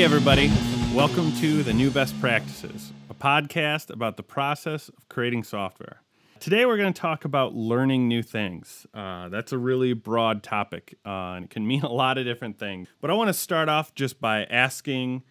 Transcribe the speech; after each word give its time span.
Hey, 0.00 0.06
everybody. 0.06 0.50
Welcome 0.94 1.30
to 1.40 1.62
the 1.62 1.74
New 1.74 1.90
Best 1.90 2.18
Practices, 2.22 2.90
a 3.10 3.14
podcast 3.14 3.90
about 3.90 4.16
the 4.16 4.22
process 4.22 4.88
of 4.88 5.06
creating 5.10 5.44
software. 5.44 6.00
Today, 6.38 6.64
we're 6.64 6.78
going 6.78 6.90
to 6.90 6.98
talk 6.98 7.26
about 7.26 7.54
learning 7.54 8.08
new 8.08 8.22
things. 8.22 8.86
Uh, 8.94 9.28
that's 9.28 9.52
a 9.52 9.58
really 9.58 9.92
broad 9.92 10.42
topic, 10.42 10.96
uh, 11.04 11.34
and 11.34 11.44
it 11.44 11.50
can 11.50 11.66
mean 11.66 11.82
a 11.82 11.92
lot 11.92 12.16
of 12.16 12.24
different 12.24 12.58
things. 12.58 12.88
But 13.02 13.10
I 13.10 13.12
want 13.12 13.28
to 13.28 13.34
start 13.34 13.68
off 13.68 13.94
just 13.94 14.22
by 14.22 14.44
asking 14.44 15.22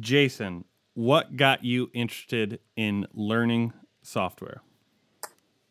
Jason, 0.00 0.64
what 0.94 1.36
got 1.36 1.64
you 1.64 1.88
interested 1.94 2.58
in 2.74 3.06
learning 3.14 3.74
software? 4.02 4.60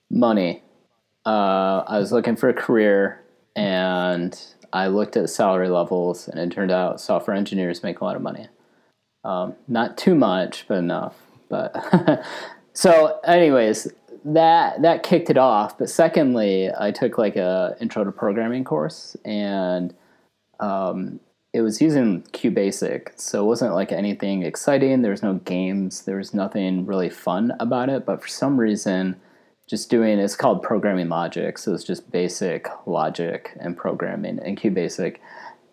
Money. 0.09 0.63
Uh, 1.25 1.83
I 1.85 1.99
was 1.99 2.13
looking 2.13 2.37
for 2.37 2.47
a 2.47 2.53
career 2.53 3.21
and 3.57 4.41
I 4.75 4.87
looked 4.87 5.15
at 5.15 5.29
salary 5.29 5.69
levels, 5.69 6.27
and 6.27 6.37
it 6.37 6.53
turned 6.53 6.69
out 6.69 6.99
software 6.99 7.35
engineers 7.35 7.81
make 7.81 8.01
a 8.01 8.03
lot 8.03 8.17
of 8.17 8.21
money. 8.21 8.49
Um, 9.23 9.55
not 9.69 9.97
too 9.97 10.15
much, 10.15 10.65
but 10.67 10.75
enough. 10.75 11.15
But 11.47 12.25
so, 12.73 13.17
anyways, 13.23 13.87
that 14.25 14.81
that 14.81 15.03
kicked 15.03 15.29
it 15.29 15.37
off. 15.37 15.77
But 15.77 15.89
secondly, 15.89 16.69
I 16.77 16.91
took 16.91 17.17
like 17.17 17.37
a 17.37 17.77
intro 17.79 18.03
to 18.03 18.11
programming 18.11 18.65
course, 18.65 19.15
and 19.23 19.93
um, 20.59 21.21
it 21.53 21.61
was 21.61 21.81
using 21.81 22.23
QBasic, 22.33 23.17
so 23.17 23.45
it 23.45 23.47
wasn't 23.47 23.75
like 23.75 23.93
anything 23.93 24.43
exciting. 24.43 25.03
There 25.03 25.11
was 25.11 25.23
no 25.23 25.35
games. 25.35 26.01
There 26.01 26.17
was 26.17 26.33
nothing 26.33 26.85
really 26.85 27.09
fun 27.09 27.53
about 27.61 27.87
it. 27.87 28.05
But 28.05 28.21
for 28.21 28.27
some 28.27 28.59
reason, 28.59 29.15
just 29.67 29.89
doing 29.89 30.19
it's 30.19 30.35
called 30.35 30.61
programming 30.61 31.09
logic. 31.09 31.57
So 31.57 31.73
it's 31.73 31.83
just 31.83 32.11
basic 32.11 32.67
logic 32.85 33.51
and 33.59 33.75
programming 33.75 34.39
in 34.39 34.55
qbasic 34.55 35.17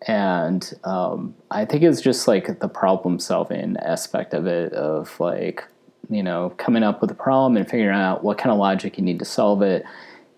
and 0.07 0.73
um, 0.83 1.33
i 1.51 1.65
think 1.65 1.83
it's 1.83 2.01
just 2.01 2.27
like 2.27 2.59
the 2.59 2.67
problem 2.67 3.19
solving 3.19 3.77
aspect 3.77 4.33
of 4.33 4.47
it 4.47 4.73
of 4.73 5.17
like 5.19 5.63
you 6.09 6.23
know 6.23 6.51
coming 6.57 6.83
up 6.83 7.01
with 7.01 7.11
a 7.11 7.15
problem 7.15 7.55
and 7.57 7.69
figuring 7.69 7.97
out 7.97 8.23
what 8.23 8.37
kind 8.37 8.51
of 8.51 8.57
logic 8.57 8.97
you 8.97 9.03
need 9.03 9.19
to 9.19 9.25
solve 9.25 9.61
it. 9.61 9.85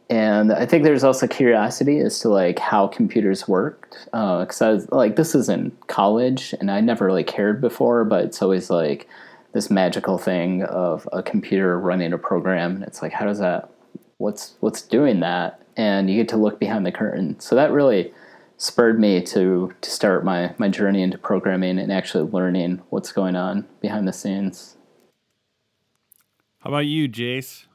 And 0.07 0.53
i 0.53 0.67
think 0.67 0.83
there's 0.83 1.03
also 1.03 1.25
curiosity 1.25 1.99
as 1.99 2.19
to 2.19 2.29
like 2.29 2.59
how 2.59 2.87
computers 2.87 3.47
worked 3.47 4.05
because 4.05 4.61
uh, 4.61 4.67
i 4.67 4.73
was 4.73 4.91
like 4.91 5.15
this 5.15 5.33
is 5.33 5.49
in 5.49 5.71
college 5.87 6.53
and 6.59 6.69
i 6.69 6.79
never 6.79 7.05
really 7.07 7.23
cared 7.23 7.59
before 7.59 8.05
but 8.05 8.23
it's 8.25 8.39
always 8.39 8.69
like 8.69 9.07
this 9.55 9.71
magical 9.71 10.17
thing 10.17 10.63
of 10.63 11.07
a 11.13 11.23
computer 11.23 11.79
running 11.79 12.11
a 12.11 12.17
program 12.17 12.75
and 12.75 12.83
it's 12.83 13.01
like 13.01 13.13
how 13.13 13.25
does 13.25 13.39
that 13.39 13.69
what's 14.17 14.55
what's 14.59 14.81
doing 14.81 15.21
that? 15.21 15.61
And 15.77 16.09
you 16.09 16.17
get 16.17 16.27
to 16.29 16.37
look 16.37 16.59
behind 16.59 16.85
the 16.85 16.91
curtain. 16.91 17.39
So 17.39 17.55
that 17.55 17.71
really 17.71 18.13
spurred 18.57 18.99
me 18.99 19.21
to 19.21 19.73
to 19.79 19.89
start 19.89 20.25
my 20.25 20.53
my 20.57 20.67
journey 20.67 21.01
into 21.01 21.17
programming 21.17 21.79
and 21.79 21.89
actually 21.89 22.29
learning 22.29 22.81
what's 22.89 23.13
going 23.13 23.37
on 23.37 23.65
behind 23.79 24.05
the 24.09 24.11
scenes. 24.11 24.75
How 26.59 26.69
about 26.69 26.85
you 26.85 27.07
jace? 27.07 27.65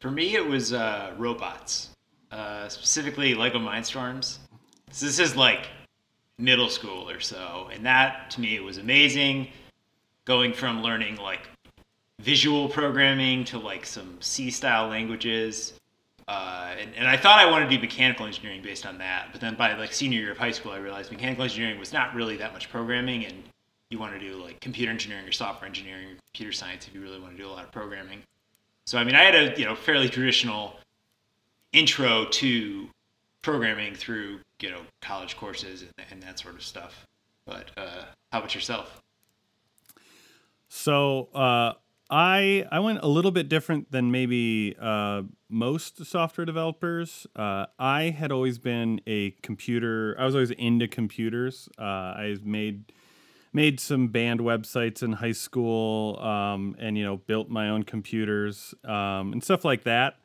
For 0.00 0.10
me 0.10 0.34
it 0.34 0.44
was 0.44 0.72
uh, 0.72 1.14
robots 1.18 1.90
uh, 2.32 2.68
specifically 2.68 3.36
lego 3.36 3.60
mindstorms. 3.60 4.38
So 4.90 5.06
this 5.06 5.20
is 5.20 5.36
like 5.36 5.68
middle 6.36 6.68
school 6.68 7.08
or 7.08 7.20
so 7.20 7.70
and 7.72 7.86
that 7.86 8.28
to 8.30 8.40
me 8.40 8.58
was 8.58 8.78
amazing 8.78 9.46
going 10.24 10.52
from 10.52 10.82
learning 10.82 11.16
like 11.16 11.48
visual 12.20 12.68
programming 12.68 13.44
to 13.44 13.58
like 13.58 13.84
some 13.84 14.16
C 14.20 14.50
style 14.50 14.88
languages. 14.88 15.74
Uh, 16.28 16.74
and, 16.78 16.94
and 16.94 17.08
I 17.08 17.16
thought 17.16 17.38
I 17.38 17.50
wanted 17.50 17.68
to 17.68 17.76
do 17.76 17.80
mechanical 17.80 18.26
engineering 18.26 18.62
based 18.62 18.86
on 18.86 18.98
that, 18.98 19.28
but 19.32 19.40
then 19.40 19.56
by 19.56 19.74
like 19.74 19.92
senior 19.92 20.20
year 20.20 20.32
of 20.32 20.38
high 20.38 20.52
school, 20.52 20.70
I 20.70 20.76
realized 20.76 21.10
mechanical 21.10 21.42
engineering 21.42 21.78
was 21.80 21.92
not 21.92 22.14
really 22.14 22.36
that 22.36 22.52
much 22.52 22.70
programming, 22.70 23.26
and 23.26 23.42
you 23.90 23.98
want 23.98 24.12
to 24.12 24.20
do 24.20 24.36
like 24.42 24.60
computer 24.60 24.90
engineering 24.90 25.26
or 25.26 25.32
software 25.32 25.66
engineering 25.66 26.06
or 26.06 26.16
computer 26.32 26.52
science 26.52 26.86
if 26.86 26.94
you 26.94 27.02
really 27.02 27.18
want 27.18 27.36
to 27.36 27.42
do 27.42 27.48
a 27.48 27.50
lot 27.50 27.64
of 27.64 27.72
programming. 27.72 28.22
So 28.86 28.98
I 28.98 29.04
mean, 29.04 29.16
I 29.16 29.22
had 29.22 29.34
a 29.34 29.58
you 29.58 29.64
know 29.64 29.74
fairly 29.74 30.08
traditional 30.08 30.76
intro 31.72 32.26
to 32.26 32.88
programming 33.42 33.94
through 33.94 34.38
you 34.60 34.70
know 34.70 34.80
college 35.00 35.36
courses 35.36 35.82
and, 35.82 36.06
and 36.10 36.22
that 36.22 36.38
sort 36.38 36.54
of 36.54 36.62
stuff. 36.62 37.04
But 37.46 37.72
uh, 37.76 38.04
how 38.30 38.38
about 38.38 38.54
yourself? 38.54 39.01
So 40.74 41.28
uh, 41.34 41.74
I 42.08 42.64
I 42.72 42.80
went 42.80 43.00
a 43.02 43.06
little 43.06 43.30
bit 43.30 43.50
different 43.50 43.92
than 43.92 44.10
maybe 44.10 44.74
uh, 44.80 45.22
most 45.50 46.02
software 46.06 46.46
developers. 46.46 47.26
Uh, 47.36 47.66
I 47.78 48.04
had 48.04 48.32
always 48.32 48.58
been 48.58 49.02
a 49.06 49.32
computer. 49.42 50.16
I 50.18 50.24
was 50.24 50.34
always 50.34 50.50
into 50.52 50.88
computers. 50.88 51.68
Uh, 51.78 51.82
I 51.82 52.36
made 52.42 52.90
made 53.52 53.80
some 53.80 54.08
band 54.08 54.40
websites 54.40 55.02
in 55.02 55.12
high 55.12 55.32
school, 55.32 56.18
um, 56.20 56.74
and 56.78 56.96
you 56.96 57.04
know 57.04 57.18
built 57.18 57.50
my 57.50 57.68
own 57.68 57.82
computers 57.82 58.74
um, 58.84 59.34
and 59.34 59.44
stuff 59.44 59.66
like 59.66 59.84
that. 59.84 60.20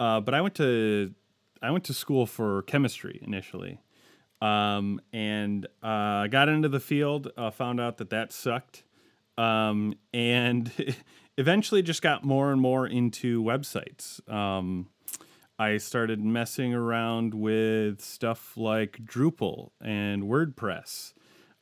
Uh, 0.00 0.18
but 0.18 0.34
I 0.34 0.40
went 0.40 0.56
to 0.56 1.14
I 1.62 1.70
went 1.70 1.84
to 1.84 1.94
school 1.94 2.26
for 2.26 2.62
chemistry 2.62 3.20
initially. 3.22 3.78
Um, 4.40 5.00
and 5.12 5.68
I 5.80 6.24
uh, 6.24 6.26
got 6.26 6.48
into 6.48 6.68
the 6.68 6.80
field, 6.80 7.30
found 7.52 7.80
out 7.80 7.98
that 7.98 8.10
that 8.10 8.32
sucked 8.32 8.82
um, 9.38 9.94
and 10.12 10.70
eventually 11.38 11.82
just 11.82 12.02
got 12.02 12.24
more 12.24 12.52
and 12.52 12.60
more 12.60 12.86
into 12.86 13.42
websites. 13.42 14.26
Um, 14.32 14.88
I 15.58 15.76
started 15.76 16.18
messing 16.20 16.74
around 16.74 17.34
with 17.34 18.00
stuff 18.00 18.56
like 18.56 18.98
Drupal 19.04 19.70
and 19.80 20.24
WordPress. 20.24 21.12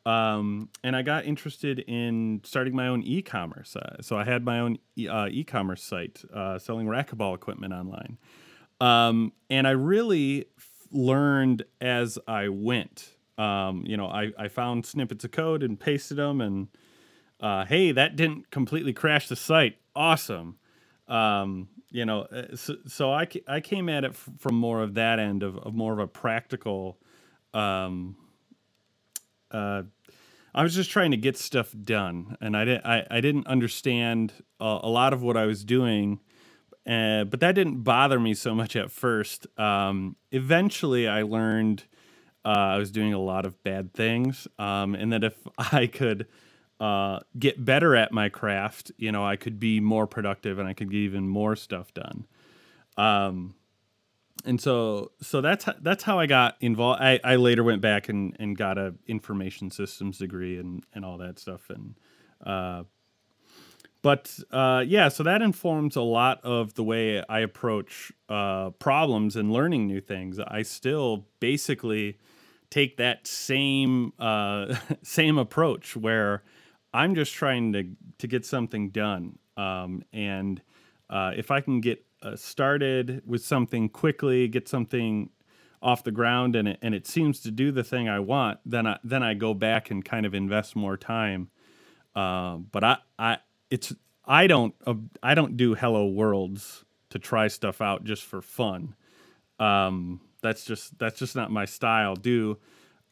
Um, 0.06 0.70
and 0.82 0.96
I 0.96 1.02
got 1.02 1.26
interested 1.26 1.80
in 1.80 2.40
starting 2.44 2.74
my 2.74 2.88
own 2.88 3.02
e-commerce. 3.02 3.76
Uh, 3.76 4.00
so 4.00 4.16
I 4.16 4.24
had 4.24 4.44
my 4.44 4.60
own 4.60 4.78
e- 4.96 5.08
uh, 5.08 5.26
e-commerce 5.28 5.82
site 5.82 6.22
uh, 6.32 6.58
selling 6.58 6.86
racquetball 6.86 7.34
equipment 7.34 7.74
online. 7.74 8.16
Um, 8.80 9.32
and 9.50 9.68
I 9.68 9.72
really 9.72 10.46
f- 10.56 10.68
learned 10.90 11.64
as 11.80 12.18
I 12.26 12.48
went. 12.48 13.10
Um, 13.36 13.84
you 13.86 13.96
know, 13.96 14.06
I, 14.06 14.32
I 14.38 14.48
found 14.48 14.86
snippets 14.86 15.24
of 15.24 15.32
code 15.32 15.62
and 15.62 15.78
pasted 15.78 16.16
them 16.16 16.40
and 16.40 16.68
uh, 17.40 17.64
hey, 17.64 17.92
that 17.92 18.16
didn't 18.16 18.50
completely 18.50 18.92
crash 18.92 19.28
the 19.28 19.36
site. 19.36 19.78
Awesome. 19.94 20.56
Um, 21.08 21.68
you 21.90 22.04
know, 22.04 22.22
uh, 22.22 22.54
so, 22.54 22.76
so, 22.86 23.12
I, 23.12 23.26
I 23.48 23.60
came 23.60 23.88
at 23.88 24.04
it 24.04 24.14
from 24.14 24.54
more 24.54 24.82
of 24.82 24.94
that 24.94 25.18
end 25.18 25.42
of, 25.42 25.58
of 25.58 25.74
more 25.74 25.92
of 25.92 25.98
a 25.98 26.06
practical. 26.06 26.98
Um, 27.52 28.16
uh, 29.50 29.82
I 30.54 30.62
was 30.62 30.74
just 30.74 30.90
trying 30.90 31.10
to 31.12 31.16
get 31.16 31.36
stuff 31.36 31.74
done, 31.84 32.36
and 32.40 32.56
I 32.56 32.64
didn't 32.64 32.86
I, 32.86 33.06
I 33.10 33.20
didn't 33.20 33.46
understand 33.46 34.32
a, 34.60 34.80
a 34.82 34.88
lot 34.88 35.12
of 35.12 35.22
what 35.22 35.36
I 35.36 35.46
was 35.46 35.64
doing, 35.64 36.20
uh, 36.86 37.24
but 37.24 37.40
that 37.40 37.54
didn't 37.54 37.82
bother 37.82 38.20
me 38.20 38.34
so 38.34 38.54
much 38.54 38.76
at 38.76 38.90
first. 38.90 39.46
Um, 39.58 40.16
eventually, 40.30 41.08
I 41.08 41.22
learned 41.22 41.84
uh, 42.44 42.48
I 42.48 42.78
was 42.78 42.90
doing 42.90 43.12
a 43.12 43.18
lot 43.18 43.46
of 43.46 43.62
bad 43.62 43.92
things, 43.94 44.48
um, 44.58 44.94
and 44.94 45.12
that 45.12 45.24
if 45.24 45.34
I 45.72 45.86
could 45.86 46.26
uh, 46.80 47.20
get 47.38 47.62
better 47.62 47.94
at 47.94 48.10
my 48.10 48.30
craft, 48.30 48.90
you 48.96 49.12
know, 49.12 49.24
I 49.24 49.36
could 49.36 49.60
be 49.60 49.80
more 49.80 50.06
productive 50.06 50.58
and 50.58 50.66
I 50.66 50.72
could 50.72 50.90
get 50.90 50.98
even 50.98 51.28
more 51.28 51.54
stuff 51.54 51.92
done. 51.92 52.26
Um, 52.96 53.54
and 54.46 54.58
so, 54.58 55.12
so 55.20 55.42
that's 55.42 55.68
that's 55.82 56.02
how 56.02 56.18
I 56.18 56.24
got 56.24 56.56
involved. 56.60 57.02
I, 57.02 57.20
I 57.22 57.36
later 57.36 57.62
went 57.62 57.82
back 57.82 58.08
and, 58.08 58.34
and 58.40 58.56
got 58.56 58.78
a 58.78 58.94
information 59.06 59.70
systems 59.70 60.16
degree 60.16 60.58
and, 60.58 60.82
and 60.94 61.04
all 61.04 61.18
that 61.18 61.38
stuff. 61.38 61.68
And 61.68 61.94
uh, 62.44 62.84
but 64.00 64.38
uh, 64.50 64.82
yeah, 64.86 65.08
so 65.08 65.22
that 65.24 65.42
informs 65.42 65.96
a 65.96 66.00
lot 66.00 66.40
of 66.42 66.72
the 66.72 66.82
way 66.82 67.22
I 67.28 67.40
approach 67.40 68.10
uh, 68.30 68.70
problems 68.70 69.36
and 69.36 69.52
learning 69.52 69.86
new 69.86 70.00
things. 70.00 70.38
I 70.38 70.62
still 70.62 71.26
basically 71.38 72.18
take 72.70 72.96
that 72.96 73.26
same 73.26 74.14
uh, 74.18 74.76
same 75.02 75.36
approach 75.36 75.96
where 75.96 76.42
I'm 76.92 77.14
just 77.14 77.32
trying 77.32 77.72
to 77.72 77.84
to 78.18 78.26
get 78.26 78.44
something 78.44 78.90
done. 78.90 79.38
Um, 79.56 80.02
and 80.12 80.60
uh, 81.08 81.32
if 81.36 81.50
I 81.50 81.60
can 81.60 81.80
get 81.80 82.04
uh, 82.22 82.36
started 82.36 83.22
with 83.26 83.44
something 83.44 83.88
quickly, 83.88 84.48
get 84.48 84.68
something 84.68 85.30
off 85.82 86.04
the 86.04 86.10
ground, 86.10 86.56
and 86.56 86.68
it, 86.68 86.78
and 86.82 86.94
it 86.94 87.06
seems 87.06 87.40
to 87.40 87.50
do 87.50 87.72
the 87.72 87.84
thing 87.84 88.08
I 88.08 88.20
want, 88.20 88.60
then 88.64 88.86
I 88.86 88.98
then 89.04 89.22
I 89.22 89.34
go 89.34 89.54
back 89.54 89.90
and 89.90 90.04
kind 90.04 90.26
of 90.26 90.34
invest 90.34 90.76
more 90.76 90.96
time. 90.96 91.50
Uh, 92.14 92.56
but 92.56 92.84
I 92.84 92.96
I 93.18 93.38
it's 93.70 93.94
I 94.24 94.46
don't 94.46 94.74
uh, 94.86 94.94
I 95.22 95.34
don't 95.34 95.56
do 95.56 95.74
Hello 95.74 96.06
Worlds 96.06 96.84
to 97.10 97.18
try 97.18 97.48
stuff 97.48 97.80
out 97.80 98.04
just 98.04 98.24
for 98.24 98.42
fun. 98.42 98.94
Um, 99.58 100.20
that's 100.42 100.64
just 100.64 100.98
that's 100.98 101.18
just 101.18 101.36
not 101.36 101.50
my 101.50 101.64
style. 101.64 102.14
Do 102.16 102.58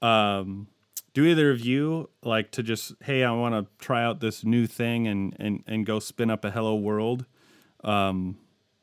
um, 0.02 0.69
do 1.14 1.25
either 1.25 1.50
of 1.50 1.60
you 1.60 2.08
like 2.22 2.50
to 2.50 2.62
just 2.62 2.94
hey 3.02 3.25
i 3.25 3.31
want 3.31 3.55
to 3.55 3.84
try 3.84 4.05
out 4.05 4.20
this 4.20 4.44
new 4.44 4.66
thing 4.66 5.06
and 5.06 5.34
and 5.38 5.62
and 5.66 5.87
go 5.87 5.99
spin 5.99 6.31
up 6.31 6.44
a 6.44 6.50
hello 6.50 6.75
world 6.75 7.26
um 7.84 8.37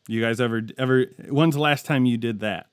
you 0.08 0.22
guys 0.22 0.40
ever 0.40 0.62
ever 0.78 1.06
when's 1.30 1.56
the 1.56 1.62
last 1.62 1.86
time 1.86 2.06
you 2.06 2.18
did 2.18 2.40
that? 2.42 2.68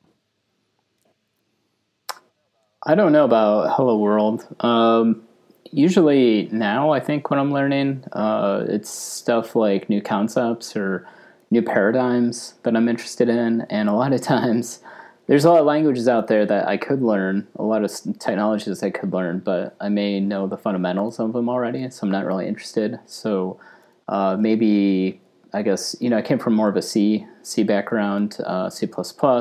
I 2.85 2.95
don't 2.95 3.13
know 3.13 3.25
about 3.25 3.75
hello 3.75 3.97
world. 3.97 4.47
Um 4.61 5.23
usually 5.71 6.49
now 6.53 6.91
I 6.91 7.01
think 7.01 7.31
when 7.31 7.39
I'm 7.39 7.53
learning, 7.53 8.05
uh, 8.13 8.65
it's 8.69 8.91
stuff 8.91 9.57
like 9.57 9.89
new 9.89 10.03
concepts 10.03 10.77
or 10.77 11.09
new 11.51 11.63
paradigms 11.63 12.55
that 12.65 12.77
I'm 12.77 12.89
interested 12.89 13.29
in, 13.29 13.63
and 13.71 13.89
a 13.89 13.95
lot 13.95 14.13
of 14.13 14.21
times 14.35 14.81
there's 15.29 15.45
a 15.45 15.51
lot 15.51 15.61
of 15.61 15.67
languages 15.67 16.09
out 16.09 16.27
there 16.27 16.45
that 16.45 16.67
I 16.67 16.77
could 16.77 17.01
learn, 17.01 17.47
a 17.57 17.63
lot 17.63 17.85
of 17.85 17.91
technologies 18.19 18.83
I 18.83 18.91
could 18.91 19.13
learn, 19.13 19.39
but 19.39 19.77
I 19.81 19.89
may 19.89 20.21
know 20.21 20.47
the 20.47 20.57
fundamentals 20.57 21.21
of 21.21 21.33
them 21.33 21.49
already, 21.49 21.89
so 21.91 22.07
I'm 22.07 22.11
not 22.11 22.27
really 22.27 22.47
interested. 22.49 22.99
So 23.07 23.61
uh, 24.09 24.37
maybe 24.39 25.21
I 25.55 25.63
guess 25.63 25.95
you 26.01 26.11
know 26.11 26.19
I 26.19 26.23
came 26.23 26.39
from 26.39 26.55
more 26.55 26.69
of 26.69 26.77
a 26.77 26.83
C 26.83 27.27
C 27.43 27.63
background, 27.63 28.39
uh, 28.45 28.69
C 28.69 28.89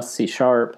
C 0.01 0.27
sharp, 0.27 0.77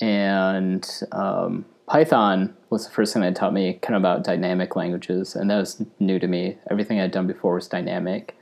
and 0.00 0.88
um, 1.12 1.64
Python 1.88 2.54
was 2.70 2.86
the 2.86 2.92
first 2.92 3.12
thing 3.12 3.22
that 3.22 3.34
taught 3.34 3.52
me 3.52 3.74
kind 3.82 3.96
of 3.96 4.02
about 4.02 4.24
dynamic 4.24 4.76
languages, 4.76 5.34
and 5.34 5.50
that 5.50 5.58
was 5.58 5.82
new 5.98 6.18
to 6.18 6.28
me. 6.28 6.58
Everything 6.70 7.00
I'd 7.00 7.10
done 7.10 7.26
before 7.26 7.54
was 7.54 7.66
dynamic, 7.66 8.36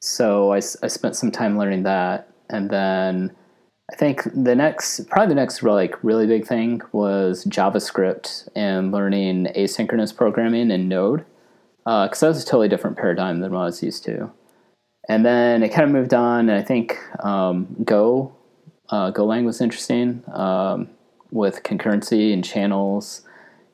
so 0.00 0.52
I, 0.52 0.58
I 0.58 0.88
spent 0.88 1.16
some 1.16 1.32
time 1.32 1.58
learning 1.58 1.82
that, 1.84 2.30
and 2.50 2.70
then 2.70 3.34
I 3.94 3.96
think 3.96 4.24
the 4.34 4.56
next, 4.56 5.08
probably 5.08 5.28
the 5.28 5.40
next 5.40 5.62
really, 5.62 5.84
like 5.84 6.02
really 6.02 6.26
big 6.26 6.44
thing 6.44 6.82
was 6.90 7.44
JavaScript 7.44 8.48
and 8.56 8.90
learning 8.90 9.46
asynchronous 9.56 10.14
programming 10.14 10.72
in 10.72 10.88
Node, 10.88 11.24
because 11.84 12.20
uh, 12.20 12.26
that 12.26 12.34
was 12.34 12.42
a 12.42 12.44
totally 12.44 12.68
different 12.68 12.96
paradigm 12.96 13.38
than 13.38 13.52
what 13.52 13.60
I 13.60 13.64
was 13.66 13.84
used 13.84 14.02
to. 14.06 14.32
And 15.08 15.24
then 15.24 15.62
it 15.62 15.68
kind 15.68 15.84
of 15.84 15.90
moved 15.90 16.12
on. 16.12 16.48
And 16.48 16.58
I 16.58 16.62
think 16.62 16.98
um, 17.22 17.68
Go, 17.84 18.34
uh, 18.88 19.12
Golang 19.12 19.44
was 19.44 19.60
interesting 19.60 20.24
um, 20.32 20.88
with 21.30 21.62
concurrency 21.62 22.32
and 22.32 22.44
channels 22.44 23.22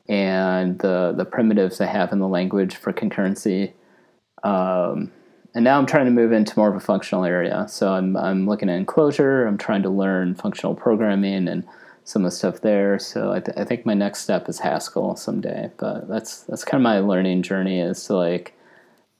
and 0.07 0.77
the 0.79 1.15
the 1.17 1.25
primitives 1.25 1.79
they 1.79 1.87
have 1.87 2.11
in 2.11 2.19
the 2.19 2.27
language 2.27 2.75
for 2.75 2.93
concurrency. 2.93 3.71
Um, 4.43 5.11
and 5.53 5.63
now 5.63 5.77
I'm 5.77 5.85
trying 5.85 6.05
to 6.05 6.11
move 6.11 6.31
into 6.31 6.57
more 6.57 6.69
of 6.69 6.75
a 6.75 6.79
functional 6.79 7.25
area. 7.25 7.65
So 7.67 7.93
I'm 7.93 8.15
I'm 8.15 8.47
looking 8.47 8.69
at 8.69 8.85
Clojure. 8.85 9.47
I'm 9.47 9.57
trying 9.57 9.83
to 9.83 9.89
learn 9.89 10.35
functional 10.35 10.75
programming 10.75 11.47
and 11.47 11.67
some 12.03 12.25
of 12.25 12.31
the 12.31 12.35
stuff 12.35 12.61
there. 12.61 12.97
So 12.99 13.31
I, 13.31 13.39
th- 13.39 13.57
I 13.57 13.63
think 13.63 13.85
my 13.85 13.93
next 13.93 14.21
step 14.21 14.49
is 14.49 14.59
Haskell 14.59 15.15
someday. 15.15 15.71
But 15.77 16.07
that's 16.07 16.43
that's 16.43 16.63
kind 16.63 16.81
of 16.81 16.83
my 16.83 16.99
learning 16.99 17.43
journey 17.43 17.79
is 17.79 18.03
to 18.05 18.15
like, 18.15 18.53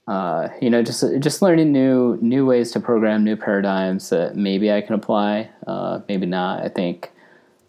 uh, 0.08 0.48
you 0.60 0.70
know, 0.70 0.82
just 0.82 1.04
just 1.20 1.42
learning 1.42 1.72
new 1.72 2.18
new 2.22 2.46
ways 2.46 2.72
to 2.72 2.80
program, 2.80 3.24
new 3.24 3.36
paradigms 3.36 4.08
that 4.10 4.36
maybe 4.36 4.72
I 4.72 4.80
can 4.80 4.94
apply, 4.94 5.50
uh, 5.66 6.00
maybe 6.08 6.26
not. 6.26 6.64
I 6.64 6.68
think 6.68 7.12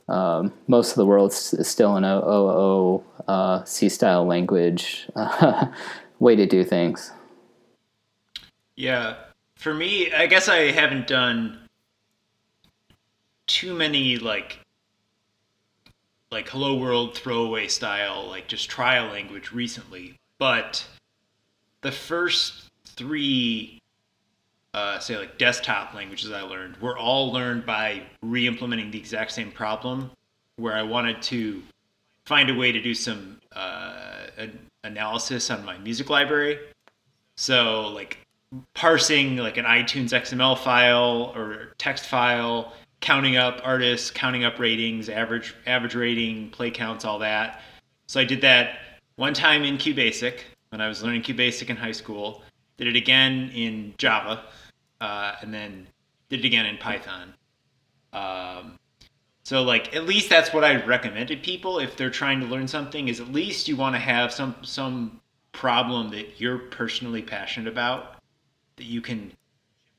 um, 0.07 0.53
most 0.67 0.91
of 0.91 0.95
the 0.95 1.05
world 1.05 1.31
is 1.31 1.67
still 1.67 1.95
an 1.95 2.05
OOO 2.05 3.03
uh, 3.27 3.63
C 3.65 3.89
style 3.89 4.25
language 4.25 5.07
way 6.19 6.35
to 6.35 6.45
do 6.45 6.63
things. 6.63 7.11
Yeah. 8.75 9.15
For 9.55 9.73
me, 9.73 10.11
I 10.11 10.25
guess 10.25 10.49
I 10.49 10.71
haven't 10.71 11.07
done 11.07 11.63
too 13.47 13.73
many 13.73 14.17
like 14.17 14.59
like 16.31 16.49
hello 16.49 16.75
world 16.75 17.15
throwaway 17.15 17.67
style 17.67 18.27
like 18.27 18.47
just 18.47 18.69
trial 18.69 19.07
language 19.07 19.51
recently 19.51 20.17
but 20.39 20.85
the 21.81 21.91
first 21.91 22.71
three 22.85 23.79
uh, 24.73 24.97
say 24.97 25.17
like 25.17 25.37
desktop 25.37 25.93
languages 25.93 26.31
i 26.31 26.41
learned 26.41 26.75
were 26.77 26.97
all 26.97 27.31
learned 27.31 27.65
by 27.65 28.01
re-implementing 28.21 28.89
the 28.89 28.97
exact 28.97 29.31
same 29.31 29.51
problem 29.51 30.09
where 30.55 30.73
i 30.73 30.81
wanted 30.81 31.21
to 31.21 31.61
find 32.25 32.49
a 32.49 32.55
way 32.55 32.71
to 32.71 32.81
do 32.81 32.95
some 32.95 33.39
uh, 33.51 34.25
analysis 34.85 35.51
on 35.51 35.63
my 35.65 35.77
music 35.79 36.09
library 36.09 36.57
so 37.35 37.89
like 37.89 38.17
parsing 38.73 39.37
like 39.37 39.57
an 39.57 39.65
iTunes 39.65 40.09
XML 40.09 40.57
file 40.57 41.33
or 41.35 41.73
text 41.77 42.05
file, 42.05 42.73
counting 43.01 43.37
up 43.37 43.61
artists, 43.63 44.11
counting 44.11 44.43
up 44.43 44.59
ratings, 44.59 45.09
average 45.09 45.55
average 45.65 45.95
rating, 45.95 46.49
play 46.49 46.71
counts, 46.71 47.05
all 47.05 47.19
that. 47.19 47.61
So 48.07 48.19
I 48.19 48.25
did 48.25 48.41
that 48.41 48.79
one 49.15 49.33
time 49.33 49.63
in 49.63 49.77
QBasic 49.77 50.39
when 50.69 50.81
I 50.81 50.87
was 50.87 51.03
learning 51.03 51.23
QBasic 51.23 51.69
in 51.69 51.75
high 51.75 51.91
school. 51.91 52.43
Did 52.77 52.87
it 52.87 52.95
again 52.95 53.51
in 53.53 53.93
Java, 53.97 54.45
uh, 54.99 55.35
and 55.41 55.53
then 55.53 55.87
did 56.29 56.39
it 56.39 56.45
again 56.45 56.65
in 56.65 56.77
Python. 56.77 57.33
Um, 58.13 58.79
so 59.43 59.61
like 59.63 59.95
at 59.95 60.05
least 60.05 60.29
that's 60.29 60.53
what 60.53 60.63
I 60.63 60.83
recommended 60.85 61.43
people 61.43 61.79
if 61.79 61.97
they're 61.97 62.09
trying 62.09 62.39
to 62.39 62.45
learn 62.45 62.67
something 62.67 63.07
is 63.07 63.19
at 63.19 63.31
least 63.31 63.67
you 63.67 63.75
want 63.75 63.95
to 63.95 63.99
have 63.99 64.31
some 64.31 64.55
some 64.61 65.19
problem 65.51 66.09
that 66.09 66.39
you're 66.39 66.57
personally 66.57 67.21
passionate 67.21 67.71
about 67.71 68.22
that 68.75 68.85
you 68.85 69.01
can 69.01 69.31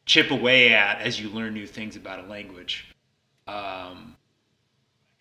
chip 0.07 0.31
away 0.31 0.73
at 0.73 1.01
as 1.01 1.21
you 1.21 1.29
learn 1.31 1.55
new 1.55 1.67
things 1.67 1.97
about 1.97 2.25
a 2.25 2.29
language. 2.29 2.95
Um, 3.47 4.17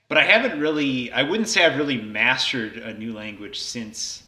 but 0.08 0.18
I 0.18 0.24
haven't 0.24 0.60
really, 0.60 1.12
I 1.12 1.24
wouldn't 1.24 1.50
say 1.50 1.66
I've 1.66 1.78
really 1.78 2.02
mastered 2.02 2.78
a 2.78 2.94
new 2.94 3.14
language 3.14 3.60
since 3.60 4.28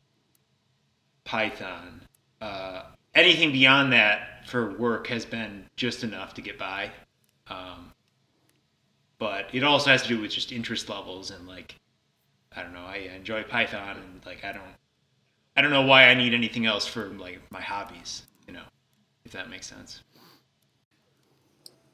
Python. 1.26 2.02
Uh, 2.42 2.84
anything 3.14 3.52
beyond 3.52 3.94
that 3.94 4.48
for 4.48 4.78
work 4.78 5.08
has 5.08 5.26
been 5.26 5.66
just 5.76 6.04
enough 6.04 6.34
to 6.36 6.42
get 6.42 6.58
by. 6.58 6.92
Um, 7.48 7.92
but 9.18 9.48
it 9.54 9.64
also 9.64 9.92
has 9.92 10.02
to 10.04 10.08
do 10.08 10.22
with 10.22 10.32
just 10.32 10.52
interest 10.52 10.90
levels 10.90 11.32
and 11.32 11.48
like, 11.48 11.76
I 12.56 12.62
don't 12.64 12.74
know, 12.74 12.86
I 12.86 13.10
enjoy 13.16 13.44
Python 13.44 13.98
and 13.98 14.26
like, 14.26 14.44
I 14.44 14.52
don't, 14.52 14.64
I 15.56 15.62
don't 15.62 15.72
know 15.72 15.84
why 15.86 16.08
I 16.08 16.14
need 16.14 16.34
anything 16.34 16.66
else 16.66 16.86
for 16.86 17.08
like 17.10 17.40
my 17.50 17.62
hobbies, 17.62 18.24
if 19.26 19.32
that 19.32 19.50
makes 19.50 19.68
sense. 19.68 20.04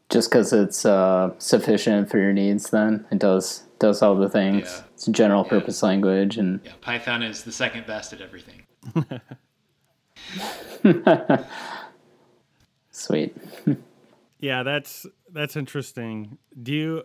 Just 0.10 0.30
because 0.30 0.52
it's 0.52 0.86
uh, 0.86 1.32
sufficient 1.38 2.10
for 2.10 2.18
your 2.18 2.34
needs, 2.34 2.70
then 2.70 3.06
it 3.12 3.20
does 3.20 3.64
does 3.80 4.02
all 4.02 4.16
the 4.16 4.30
things. 4.30 4.68
Yeah. 4.70 4.84
It's 4.94 5.08
a 5.08 5.12
general 5.12 5.46
purpose 5.46 5.82
language, 5.82 6.38
and 6.38 6.60
yeah, 6.64 6.74
Python 6.82 7.24
is 7.24 7.44
the 7.44 7.52
second 7.52 7.88
best 7.88 8.14
at 8.14 8.20
everything. 8.22 8.64
Sweet. 12.92 13.36
yeah, 14.40 14.64
that's 14.64 15.06
that's 15.32 15.56
interesting. 15.56 16.38
Do 16.62 16.74
you? 16.74 17.04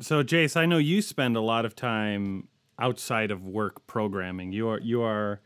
So, 0.00 0.24
Jace, 0.24 0.56
I 0.56 0.66
know 0.66 0.78
you 0.78 1.00
spend 1.00 1.36
a 1.36 1.40
lot 1.40 1.64
of 1.64 1.76
time 1.76 2.48
outside 2.78 3.30
of 3.30 3.46
work 3.46 3.86
programming. 3.86 4.52
You 4.52 4.68
are 4.68 4.80
you 4.80 5.02
are 5.02 5.40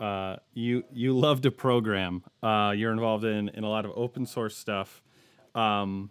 uh, 0.00 0.36
you 0.52 0.84
you 0.92 1.18
love 1.18 1.40
to 1.42 1.50
program. 1.50 2.22
Uh, 2.42 2.72
you're 2.76 2.92
involved 2.92 3.24
in, 3.24 3.48
in 3.50 3.64
a 3.64 3.68
lot 3.68 3.84
of 3.84 3.92
open 3.94 4.26
source 4.26 4.56
stuff, 4.56 5.02
um, 5.54 6.10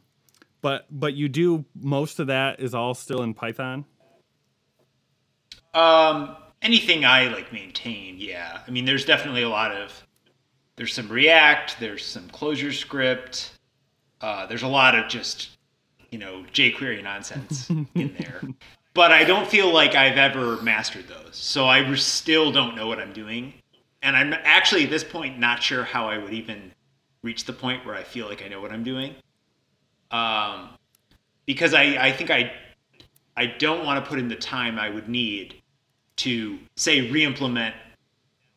but 0.62 0.86
but 0.90 1.14
you 1.14 1.30
do 1.30 1.66
most 1.76 2.20
of 2.20 2.28
that 2.28 2.60
is 2.60 2.74
all 2.74 2.94
still 2.94 3.22
in 3.22 3.34
Python. 3.34 3.86
Um, 5.74 6.36
anything 6.62 7.06
I 7.06 7.28
like 7.28 7.52
maintain, 7.52 8.16
yeah. 8.18 8.62
I 8.66 8.72
mean, 8.72 8.86
there's 8.86 9.06
definitely 9.06 9.44
a 9.44 9.50
lot 9.50 9.72
of 9.72 10.06
there's 10.78 10.94
some 10.94 11.10
React, 11.10 11.80
there's 11.80 12.06
some 12.06 12.28
ClojureScript, 12.30 13.52
uh, 14.22 14.46
there's 14.48 14.64
a 14.64 14.68
lot 14.68 14.96
of 14.96 15.08
just 15.08 15.50
you 16.10 16.18
know 16.18 16.44
jQuery 16.54 17.04
nonsense 17.04 17.70
in 17.70 18.16
there. 18.18 18.42
But 18.96 19.12
I 19.12 19.26
don't 19.26 19.48
feel 19.48 19.72
like 19.72 19.94
I've 19.94 20.18
ever 20.18 20.60
mastered 20.62 21.08
those, 21.08 21.36
so 21.36 21.68
I 21.68 21.94
still 21.96 22.52
don't 22.52 22.76
know 22.76 22.88
what 22.88 22.98
I'm 22.98 23.14
doing 23.14 23.54
and 24.06 24.16
I'm 24.16 24.34
actually 24.44 24.84
at 24.84 24.92
this 24.92 25.04
point 25.04 25.40
not 25.40 25.64
sure 25.64 25.84
how 25.84 26.08
I 26.08 26.20
would 26.20 26.34
even 26.34 26.72
reach 27.24 27.46
the 27.46 27.54
point 27.54 27.86
where 27.86 27.96
I 27.96 28.04
feel 28.04 28.28
like 28.28 28.44
I 28.44 28.48
know 28.48 28.62
what 28.62 28.72
I'm 28.72 28.84
doing. 28.84 29.16
Um, 30.12 30.70
because 31.48 31.74
I, 31.74 31.98
I 32.00 32.12
think 32.12 32.30
I 32.30 32.54
I 33.36 33.48
don't 33.48 33.84
want 33.84 34.04
to 34.04 34.08
put 34.08 34.20
in 34.20 34.28
the 34.28 34.36
time 34.36 34.78
I 34.78 34.90
would 34.90 35.10
need 35.10 35.56
to 36.18 36.60
say 36.78 37.10
re-implement 37.10 37.76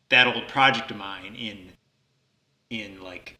that 0.09 0.27
old 0.27 0.47
project 0.47 0.91
of 0.91 0.97
mine 0.97 1.35
in 1.35 1.71
in 2.69 3.01
like 3.01 3.39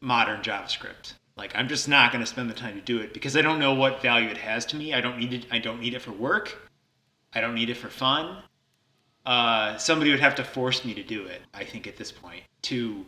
modern 0.00 0.40
JavaScript. 0.42 1.14
Like 1.36 1.52
I'm 1.56 1.66
just 1.66 1.88
not 1.88 2.12
going 2.12 2.22
to 2.22 2.26
spend 2.26 2.48
the 2.48 2.54
time 2.54 2.76
to 2.76 2.80
do 2.80 3.00
it 3.00 3.12
because 3.12 3.36
I 3.36 3.42
don't 3.42 3.58
know 3.58 3.74
what 3.74 4.00
value 4.00 4.28
it 4.28 4.38
has 4.38 4.64
to 4.66 4.76
me. 4.76 4.94
I 4.94 5.00
don't 5.00 5.18
need 5.18 5.32
it. 5.32 5.46
I 5.50 5.58
don't 5.58 5.80
need 5.80 5.94
it 5.94 6.02
for 6.02 6.12
work. 6.12 6.70
I 7.34 7.40
don't 7.40 7.56
need 7.56 7.68
it 7.68 7.76
for 7.76 7.88
fun 7.88 8.44
uh, 9.28 9.76
somebody 9.76 10.10
would 10.10 10.20
have 10.20 10.34
to 10.34 10.42
force 10.42 10.86
me 10.86 10.94
to 10.94 11.02
do 11.02 11.26
it. 11.26 11.42
I 11.52 11.62
think 11.62 11.86
at 11.86 11.98
this 11.98 12.10
point 12.10 12.42
to 12.62 13.04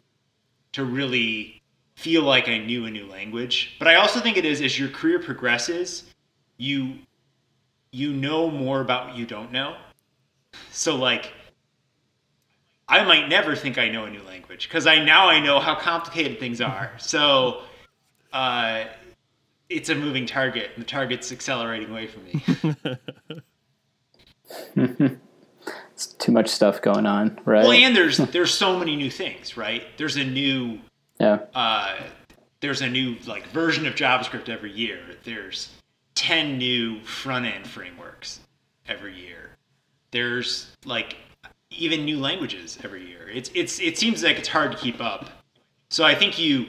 to 0.73 0.85
really 0.85 1.63
feel 1.97 2.23
like 2.23 2.47
I 2.47 2.59
knew 2.59 2.85
a 2.85 2.91
new 2.91 3.07
language. 3.07 3.77
But 3.79 3.89
I 3.89 3.95
also 3.95 4.21
think 4.21 4.37
it 4.37 4.45
is 4.45 4.61
as 4.61 4.79
your 4.79 4.91
career 4.91 5.19
progresses, 5.19 6.05
you 6.59 6.99
you 7.91 8.13
know 8.13 8.51
more 8.51 8.83
about 8.83 9.09
what 9.09 9.17
you 9.17 9.25
don't 9.25 9.51
know. 9.51 9.79
So 10.71 10.95
like 10.95 11.33
I 12.87 13.03
might 13.03 13.31
never 13.31 13.57
think 13.57 13.79
I 13.79 13.89
know 13.89 14.05
a 14.05 14.11
new 14.11 14.23
language 14.25 14.69
because 14.69 14.87
I 14.87 15.03
now 15.03 15.31
I 15.31 15.41
know 15.41 15.59
how 15.59 15.75
complicated 15.75 16.39
things 16.39 16.61
are. 16.61 16.93
So 16.99 17.63
uh, 18.31 18.85
it's 19.71 19.89
a 19.89 19.95
moving 19.95 20.27
target, 20.27 20.73
and 20.75 20.85
the 20.85 20.89
target's 20.89 21.33
accelerating 21.33 21.89
away 21.89 22.09
from 22.09 22.25
me. 25.07 25.17
It's 26.01 26.15
too 26.15 26.33
much 26.33 26.49
stuff 26.49 26.81
going 26.81 27.05
on, 27.05 27.39
right? 27.45 27.63
Well, 27.63 27.73
and 27.73 27.95
there's 27.95 28.17
there's 28.17 28.55
so 28.55 28.79
many 28.79 28.97
new 28.97 29.11
things, 29.11 29.59
right? 29.59 29.83
There's 29.99 30.17
a 30.17 30.25
new 30.25 30.79
yeah. 31.21 31.41
uh, 31.55 31.99
there's 32.61 32.81
a 32.81 32.89
new 32.89 33.17
like 33.27 33.47
version 33.49 33.87
of 33.87 33.97
JavaScript 33.97 34.49
every 34.49 34.73
year. 34.73 34.99
There's 35.25 35.69
ten 36.15 36.57
new 36.57 37.05
front 37.05 37.45
end 37.45 37.67
frameworks 37.67 38.41
every 38.89 39.15
year. 39.15 39.51
There's 40.11 40.75
like 40.87 41.17
even 41.69 42.07
new 42.07 42.19
languages 42.19 42.79
every 42.83 43.07
year. 43.07 43.29
It's 43.29 43.51
it's 43.55 43.79
it 43.79 43.99
seems 43.99 44.23
like 44.23 44.39
it's 44.39 44.49
hard 44.49 44.73
to 44.73 44.79
keep 44.79 45.03
up. 45.03 45.29
So 45.91 46.03
I 46.03 46.15
think 46.15 46.39
you 46.39 46.69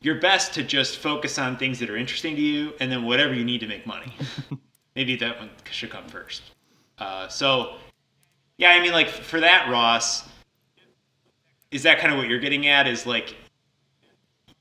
you're 0.00 0.18
best 0.18 0.52
to 0.54 0.64
just 0.64 0.98
focus 0.98 1.38
on 1.38 1.56
things 1.56 1.78
that 1.78 1.88
are 1.88 1.96
interesting 1.96 2.34
to 2.34 2.42
you, 2.42 2.72
and 2.80 2.90
then 2.90 3.04
whatever 3.04 3.32
you 3.32 3.44
need 3.44 3.60
to 3.60 3.68
make 3.68 3.86
money. 3.86 4.12
Maybe 4.96 5.14
that 5.18 5.38
one 5.38 5.50
should 5.70 5.90
come 5.90 6.08
first. 6.08 6.42
Uh, 6.98 7.28
so 7.28 7.76
yeah, 8.58 8.70
I 8.70 8.80
mean, 8.80 8.92
like 8.92 9.08
for 9.08 9.40
that, 9.40 9.68
Ross, 9.70 10.28
is 11.70 11.82
that 11.82 11.98
kind 11.98 12.12
of 12.12 12.18
what 12.18 12.28
you're 12.28 12.40
getting 12.40 12.66
at? 12.66 12.86
Is 12.86 13.06
like, 13.06 13.36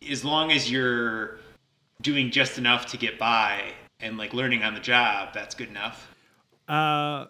as 0.10 0.26
long 0.26 0.52
as 0.52 0.72
you're 0.72 1.38
doing 2.02 2.32
just 2.32 2.58
enough 2.58 2.88
to 2.88 2.98
get 2.98 3.18
by 3.20 3.62
and 4.00 4.18
like 4.18 4.34
learning 4.34 4.64
on 4.64 4.74
the 4.74 4.80
job, 4.80 5.30
that's 5.34 5.56
good 5.56 5.70
enough. 5.70 6.10
Uh, 6.68 7.26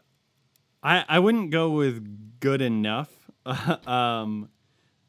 I 0.81 1.05
I 1.07 1.19
wouldn't 1.19 1.51
go 1.51 1.69
with 1.71 2.39
good 2.39 2.61
enough. 2.61 3.09
um, 3.87 4.49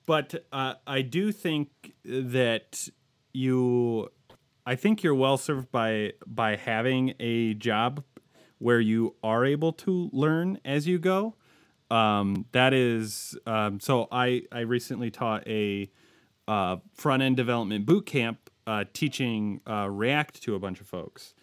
but 0.06 0.34
uh, 0.52 0.75
I 0.87 1.02
do 1.02 1.32
think 1.32 1.94
that 2.04 2.88
you, 3.32 4.11
I 4.66 4.75
think 4.75 5.02
you're 5.02 5.14
well 5.14 5.37
served 5.37 5.70
by 5.70 6.12
by 6.26 6.56
having 6.56 7.14
a 7.20 7.54
job 7.54 8.04
where 8.58 8.80
you 8.80 9.14
are 9.23 9.44
able 9.44 9.73
to 9.73 10.11
learn 10.12 10.58
as 10.64 10.87
you 10.87 10.99
go. 10.99 11.34
Um, 11.91 12.47
that 12.53 12.73
is 12.73 13.37
um, 13.47 13.81
so. 13.81 14.09
I 14.11 14.43
I 14.50 14.61
recently 14.61 15.11
taught 15.11 15.47
a 15.47 15.91
uh, 16.49 16.76
front 16.95 17.23
end 17.23 17.37
development 17.37 17.87
boot 17.87 18.07
camp 18.07 18.50
uh, 18.67 18.85
teaching 18.93 19.61
uh, 19.69 19.88
React 19.91 20.43
to 20.43 20.55
a 20.55 20.59
bunch 20.59 20.81
of 20.81 20.87
folks, 20.87 21.35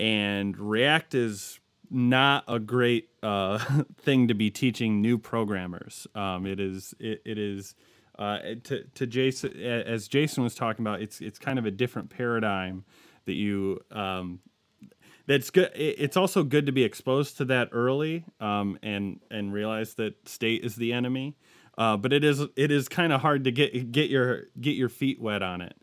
and 0.00 0.58
React 0.58 1.14
is 1.14 1.60
not 1.90 2.44
a 2.48 2.58
great 2.58 3.10
uh, 3.22 3.58
thing 3.96 4.28
to 4.28 4.34
be 4.34 4.50
teaching 4.50 5.00
new 5.00 5.18
programmers. 5.18 6.06
Um, 6.14 6.46
it 6.46 6.60
is 6.60 6.94
it, 6.98 7.22
it 7.24 7.38
is 7.38 7.74
uh, 8.18 8.38
to 8.64 8.84
to 8.94 9.06
Jason 9.06 9.60
as 9.62 10.08
Jason 10.08 10.42
was 10.42 10.54
talking 10.54 10.84
about. 10.84 11.00
It's 11.00 11.20
it's 11.20 11.38
kind 11.38 11.58
of 11.58 11.66
a 11.66 11.70
different 11.70 12.10
paradigm 12.10 12.84
that 13.26 13.34
you 13.34 13.78
um, 13.90 14.40
that's 15.28 15.50
good. 15.50 15.70
It's 15.74 16.16
also 16.16 16.42
good 16.42 16.64
to 16.66 16.72
be 16.72 16.82
exposed 16.82 17.36
to 17.36 17.44
that 17.44 17.68
early, 17.72 18.24
um, 18.40 18.78
and 18.82 19.20
and 19.30 19.52
realize 19.52 19.94
that 19.94 20.26
state 20.26 20.64
is 20.64 20.76
the 20.76 20.94
enemy. 20.94 21.36
Uh, 21.76 21.98
but 21.98 22.14
it 22.14 22.24
is 22.24 22.40
it 22.56 22.70
is 22.70 22.88
kind 22.88 23.12
of 23.12 23.20
hard 23.20 23.44
to 23.44 23.52
get 23.52 23.92
get 23.92 24.08
your 24.08 24.44
get 24.58 24.74
your 24.74 24.88
feet 24.88 25.20
wet 25.20 25.42
on 25.42 25.60
it. 25.60 25.76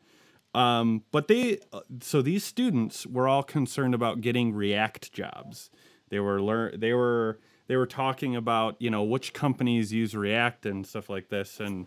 Um, 0.56 1.04
but 1.12 1.28
they 1.28 1.60
so 2.02 2.24
these 2.24 2.44
students 2.44 3.06
were 3.06 3.28
all 3.28 3.44
concerned 3.44 3.94
about 3.94 4.20
getting 4.20 4.52
React 4.52 5.14
jobs. 5.14 5.70
They 6.10 6.20
were 6.20 6.42
learn 6.42 6.80
they 6.80 6.94
were 6.94 7.40
they 7.68 7.76
were 7.76 7.86
talking 7.86 8.36
about 8.36 8.82
you 8.82 8.90
know 8.90 9.04
which 9.04 9.32
companies 9.32 9.94
use 9.94 10.16
React 10.16 10.66
and 10.66 10.88
stuff 10.88 11.08
like 11.08 11.30
this 11.30 11.60
and 11.60 11.86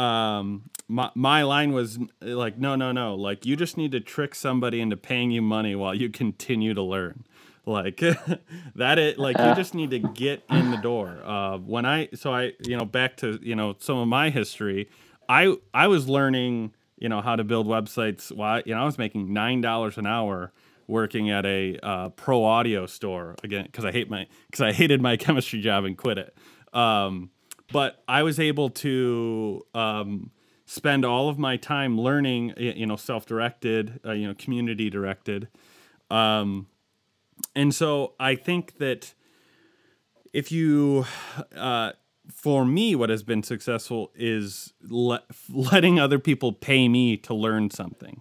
um 0.00 0.70
my 0.88 1.10
my 1.14 1.42
line 1.42 1.72
was 1.72 1.98
like 2.20 2.58
no 2.58 2.74
no 2.74 2.92
no. 2.92 3.14
Like 3.14 3.44
you 3.44 3.56
just 3.56 3.76
need 3.76 3.92
to 3.92 4.00
trick 4.00 4.34
somebody 4.34 4.80
into 4.80 4.96
paying 4.96 5.30
you 5.30 5.42
money 5.42 5.74
while 5.74 5.94
you 5.94 6.08
continue 6.22 6.74
to 6.74 6.82
learn. 6.82 7.24
Like 7.66 7.98
that 8.74 8.98
it 8.98 9.18
like 9.18 9.38
you 9.38 9.54
just 9.54 9.74
need 9.74 9.90
to 9.90 9.98
get 9.98 10.42
in 10.48 10.70
the 10.70 10.78
door. 10.78 11.20
Uh 11.24 11.58
when 11.58 11.84
i 11.84 12.08
so 12.14 12.32
i 12.32 12.52
you 12.66 12.76
know 12.76 12.84
back 12.84 13.16
to 13.18 13.38
you 13.42 13.54
know 13.54 13.76
some 13.78 13.98
of 13.98 14.08
my 14.08 14.30
history 14.30 14.88
i 15.28 15.54
i 15.74 15.86
was 15.86 16.08
learning 16.08 16.72
you 16.98 17.08
know 17.08 17.20
how 17.20 17.36
to 17.36 17.44
build 17.44 17.66
websites 17.66 18.34
while 18.34 18.62
you 18.64 18.74
know 18.74 18.80
i 18.80 18.84
was 18.84 18.98
making 18.98 19.32
nine 19.32 19.60
dollars 19.60 19.98
an 19.98 20.06
hour 20.06 20.52
working 20.88 21.30
at 21.30 21.46
a 21.46 21.78
uh, 21.82 22.08
pro 22.10 22.44
audio 22.44 22.86
store. 22.86 23.36
Again 23.44 23.64
because 23.66 23.84
i 23.84 23.92
hate 23.92 24.10
my 24.10 24.26
because 24.46 24.62
i 24.62 24.72
hated 24.72 25.00
my 25.00 25.16
chemistry 25.24 25.60
job 25.60 25.84
and 25.84 25.96
quit 25.96 26.18
it. 26.18 26.34
Um 26.72 27.30
but 27.72 28.02
I 28.08 28.22
was 28.22 28.38
able 28.40 28.70
to 28.70 29.64
um, 29.74 30.30
spend 30.66 31.04
all 31.04 31.28
of 31.28 31.38
my 31.38 31.56
time 31.56 32.00
learning, 32.00 32.54
you 32.56 32.86
know, 32.86 32.96
self-directed, 32.96 34.00
uh, 34.04 34.12
you 34.12 34.26
know, 34.26 34.34
community-directed, 34.34 35.48
um, 36.10 36.66
and 37.54 37.74
so 37.74 38.14
I 38.20 38.34
think 38.34 38.78
that 38.78 39.14
if 40.32 40.52
you, 40.52 41.06
uh, 41.56 41.92
for 42.32 42.64
me, 42.64 42.94
what 42.94 43.10
has 43.10 43.22
been 43.22 43.42
successful 43.42 44.12
is 44.14 44.72
le- 44.82 45.22
letting 45.48 45.98
other 45.98 46.18
people 46.18 46.52
pay 46.52 46.88
me 46.88 47.16
to 47.18 47.34
learn 47.34 47.70
something. 47.70 48.20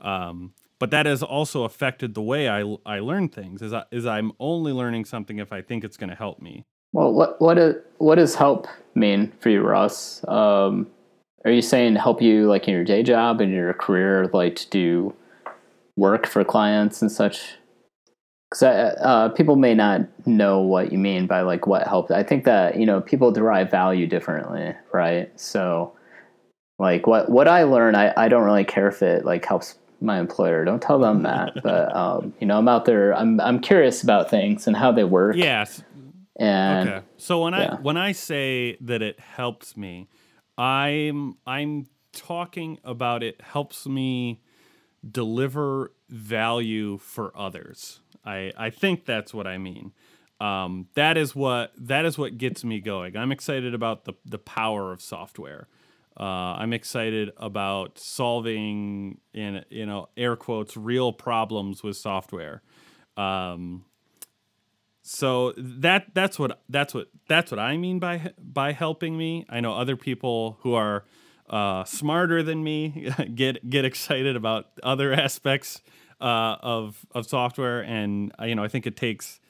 Um, 0.00 0.54
but 0.78 0.90
that 0.90 1.06
has 1.06 1.22
also 1.22 1.64
affected 1.64 2.14
the 2.14 2.22
way 2.22 2.48
I, 2.48 2.76
I 2.84 2.98
learn 2.98 3.28
things. 3.28 3.62
Is 3.62 3.72
I, 3.72 3.84
is 3.90 4.06
I'm 4.06 4.32
only 4.40 4.72
learning 4.72 5.04
something 5.04 5.38
if 5.38 5.52
I 5.52 5.62
think 5.62 5.84
it's 5.84 5.96
going 5.96 6.10
to 6.10 6.16
help 6.16 6.40
me. 6.40 6.64
Well, 6.92 7.12
what 7.12 7.40
what 7.40 7.58
is, 7.58 7.76
what 7.98 8.16
does 8.16 8.34
help 8.34 8.66
mean 8.94 9.32
for 9.40 9.50
you, 9.50 9.62
Ross? 9.62 10.26
Um, 10.28 10.88
are 11.44 11.50
you 11.50 11.62
saying 11.62 11.96
help 11.96 12.22
you 12.22 12.46
like 12.46 12.68
in 12.68 12.74
your 12.74 12.84
day 12.84 13.02
job 13.02 13.40
and 13.40 13.52
your 13.52 13.72
career, 13.74 14.28
like 14.32 14.56
to 14.56 14.70
do 14.70 15.14
work 15.96 16.26
for 16.26 16.44
clients 16.44 17.02
and 17.02 17.10
such? 17.10 17.56
Because 18.50 18.62
uh, 18.62 18.94
uh, 19.00 19.28
people 19.30 19.56
may 19.56 19.74
not 19.74 20.02
know 20.26 20.60
what 20.60 20.92
you 20.92 20.98
mean 20.98 21.26
by 21.26 21.40
like 21.40 21.66
what 21.66 21.86
help. 21.86 22.10
I 22.10 22.22
think 22.22 22.44
that 22.44 22.78
you 22.78 22.86
know 22.86 23.00
people 23.00 23.32
derive 23.32 23.70
value 23.70 24.06
differently, 24.06 24.74
right? 24.92 25.32
So, 25.40 25.94
like 26.78 27.06
what 27.06 27.30
what 27.30 27.48
I 27.48 27.64
learn, 27.64 27.94
I, 27.94 28.12
I 28.16 28.28
don't 28.28 28.44
really 28.44 28.64
care 28.64 28.88
if 28.88 29.02
it 29.02 29.24
like 29.24 29.44
helps 29.46 29.78
my 30.02 30.18
employer. 30.18 30.64
Don't 30.64 30.82
tell 30.82 30.98
them 30.98 31.22
that. 31.22 31.62
but 31.62 31.94
um, 31.96 32.34
you 32.40 32.46
know, 32.46 32.58
I'm 32.58 32.68
out 32.68 32.84
there. 32.84 33.14
I'm 33.16 33.40
I'm 33.40 33.58
curious 33.60 34.02
about 34.02 34.28
things 34.28 34.66
and 34.66 34.76
how 34.76 34.92
they 34.92 35.04
work. 35.04 35.36
Yes. 35.36 35.82
And 36.36 36.88
okay. 36.88 37.06
So 37.16 37.42
when 37.44 37.54
yeah. 37.54 37.76
I 37.78 37.80
when 37.80 37.96
I 37.96 38.12
say 38.12 38.76
that 38.80 39.02
it 39.02 39.20
helps 39.20 39.76
me, 39.76 40.08
I'm 40.56 41.36
I'm 41.46 41.86
talking 42.12 42.78
about 42.84 43.22
it 43.22 43.40
helps 43.40 43.86
me 43.86 44.40
deliver 45.08 45.92
value 46.08 46.98
for 46.98 47.36
others. 47.36 48.00
I 48.24 48.52
I 48.56 48.70
think 48.70 49.04
that's 49.04 49.34
what 49.34 49.46
I 49.46 49.58
mean. 49.58 49.92
Um, 50.40 50.88
that 50.94 51.16
is 51.16 51.36
what 51.36 51.72
that 51.78 52.04
is 52.04 52.18
what 52.18 52.38
gets 52.38 52.64
me 52.64 52.80
going. 52.80 53.16
I'm 53.16 53.32
excited 53.32 53.74
about 53.74 54.04
the 54.04 54.14
the 54.24 54.38
power 54.38 54.92
of 54.92 55.00
software. 55.00 55.68
Uh, 56.18 56.56
I'm 56.58 56.72
excited 56.72 57.30
about 57.36 57.98
solving 57.98 59.20
in 59.32 59.64
you 59.70 59.86
know 59.86 60.08
air 60.16 60.36
quotes 60.36 60.76
real 60.76 61.12
problems 61.12 61.82
with 61.82 61.96
software. 61.96 62.62
Um, 63.16 63.84
so 65.02 65.52
that 65.56 66.14
that's 66.14 66.38
what 66.38 66.62
that's 66.68 66.94
what 66.94 67.08
that's 67.28 67.50
what 67.50 67.58
I 67.58 67.76
mean 67.76 67.98
by 67.98 68.32
by 68.38 68.72
helping 68.72 69.18
me. 69.18 69.44
I 69.48 69.60
know 69.60 69.74
other 69.74 69.96
people 69.96 70.58
who 70.60 70.74
are 70.74 71.04
uh, 71.50 71.84
smarter 71.84 72.42
than 72.42 72.62
me 72.62 73.12
get 73.34 73.68
get 73.68 73.84
excited 73.84 74.36
about 74.36 74.66
other 74.82 75.12
aspects 75.26 75.82
uh, 76.20 76.56
of 76.62 77.04
of 77.12 77.26
software, 77.26 77.80
and 77.80 78.32
uh, 78.40 78.44
you 78.44 78.54
know 78.54 78.62
I 78.62 78.68
think 78.68 78.86
it 78.86 78.96
takes. 78.96 79.40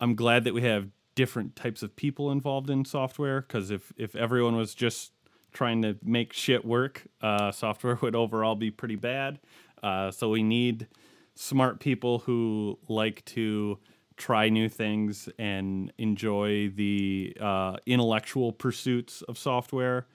I'm 0.00 0.14
glad 0.14 0.44
that 0.44 0.54
we 0.54 0.62
have 0.62 0.88
different 1.14 1.56
types 1.56 1.82
of 1.82 1.96
people 1.96 2.30
involved 2.30 2.70
in 2.70 2.84
software 2.84 3.42
because 3.42 3.70
if 3.70 3.92
if 3.98 4.16
everyone 4.16 4.56
was 4.56 4.74
just 4.74 5.12
trying 5.52 5.82
to 5.82 5.96
make 6.02 6.32
shit 6.32 6.64
work, 6.64 7.06
uh, 7.20 7.50
software 7.52 7.94
would 8.02 8.14
overall 8.14 8.54
be 8.54 8.70
pretty 8.70 8.96
bad. 8.96 9.40
Uh, 9.82 10.10
so 10.10 10.30
we 10.30 10.42
need 10.42 10.86
smart 11.34 11.80
people 11.80 12.20
who 12.20 12.78
like 12.88 13.22
to 13.26 13.78
try 14.16 14.48
new 14.48 14.68
things 14.68 15.28
and 15.38 15.92
enjoy 15.98 16.68
the 16.68 17.36
uh, 17.40 17.76
intellectual 17.86 18.52
pursuits 18.52 19.22
of 19.22 19.38
software. 19.38 20.06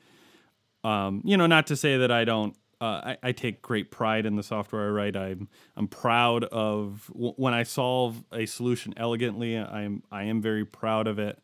Um, 0.83 1.21
you 1.23 1.37
know, 1.37 1.47
not 1.47 1.67
to 1.67 1.75
say 1.75 1.97
that 1.97 2.11
I 2.11 2.25
don't. 2.25 2.55
Uh, 2.79 3.13
I, 3.13 3.17
I, 3.21 3.31
take 3.31 3.61
great 3.61 3.91
pride 3.91 4.25
in 4.25 4.35
the 4.37 4.41
software 4.41 4.87
I 4.87 4.89
write. 4.89 5.15
I'm 5.15 5.47
I'm 5.77 5.87
proud 5.87 6.45
of 6.45 7.11
w- 7.13 7.33
when 7.37 7.53
I 7.53 7.61
solve 7.61 8.23
a 8.33 8.47
solution 8.47 8.95
elegantly. 8.97 9.55
I'm 9.55 10.01
I 10.11 10.23
am 10.23 10.41
very 10.41 10.65
proud 10.65 11.05
of 11.05 11.19
it. 11.19 11.37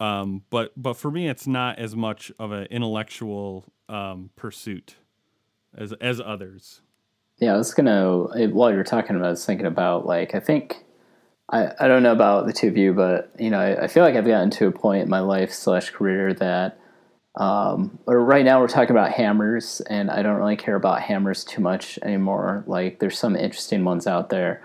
Um, 0.00 0.42
but 0.50 0.72
but 0.76 0.94
for 0.94 1.12
me, 1.12 1.28
it's 1.28 1.46
not 1.46 1.78
as 1.78 1.94
much 1.94 2.32
of 2.40 2.50
an 2.50 2.64
intellectual 2.72 3.66
um, 3.88 4.30
pursuit 4.34 4.96
as 5.76 5.92
as 6.00 6.20
others. 6.20 6.80
Yeah, 7.38 7.54
I 7.54 7.56
was 7.56 7.72
gonna 7.72 8.48
while 8.48 8.72
you 8.72 8.76
were 8.76 8.82
talking 8.82 9.14
about, 9.14 9.26
I 9.26 9.30
was 9.30 9.46
thinking 9.46 9.66
about 9.66 10.06
like 10.06 10.34
I 10.34 10.40
think 10.40 10.84
I, 11.50 11.70
I 11.78 11.88
don't 11.88 12.02
know 12.02 12.12
about 12.12 12.46
the 12.46 12.52
two 12.52 12.68
of 12.68 12.76
you, 12.76 12.92
but 12.94 13.30
you 13.38 13.50
know, 13.50 13.60
I, 13.60 13.84
I 13.84 13.86
feel 13.86 14.02
like 14.02 14.14
I've 14.14 14.26
gotten 14.26 14.50
to 14.50 14.66
a 14.66 14.72
point 14.72 15.02
in 15.02 15.10
my 15.10 15.20
life 15.20 15.52
slash 15.52 15.90
career 15.90 16.32
that 16.34 16.78
um, 17.36 17.98
or 18.06 18.20
right 18.24 18.44
now 18.44 18.60
we're 18.60 18.68
talking 18.68 18.92
about 18.92 19.10
hammers, 19.10 19.80
and 19.90 20.10
I 20.10 20.22
don't 20.22 20.36
really 20.36 20.56
care 20.56 20.76
about 20.76 21.02
hammers 21.02 21.44
too 21.44 21.60
much 21.60 21.98
anymore. 22.02 22.62
Like, 22.66 23.00
there's 23.00 23.18
some 23.18 23.34
interesting 23.34 23.84
ones 23.84 24.06
out 24.06 24.30
there, 24.30 24.62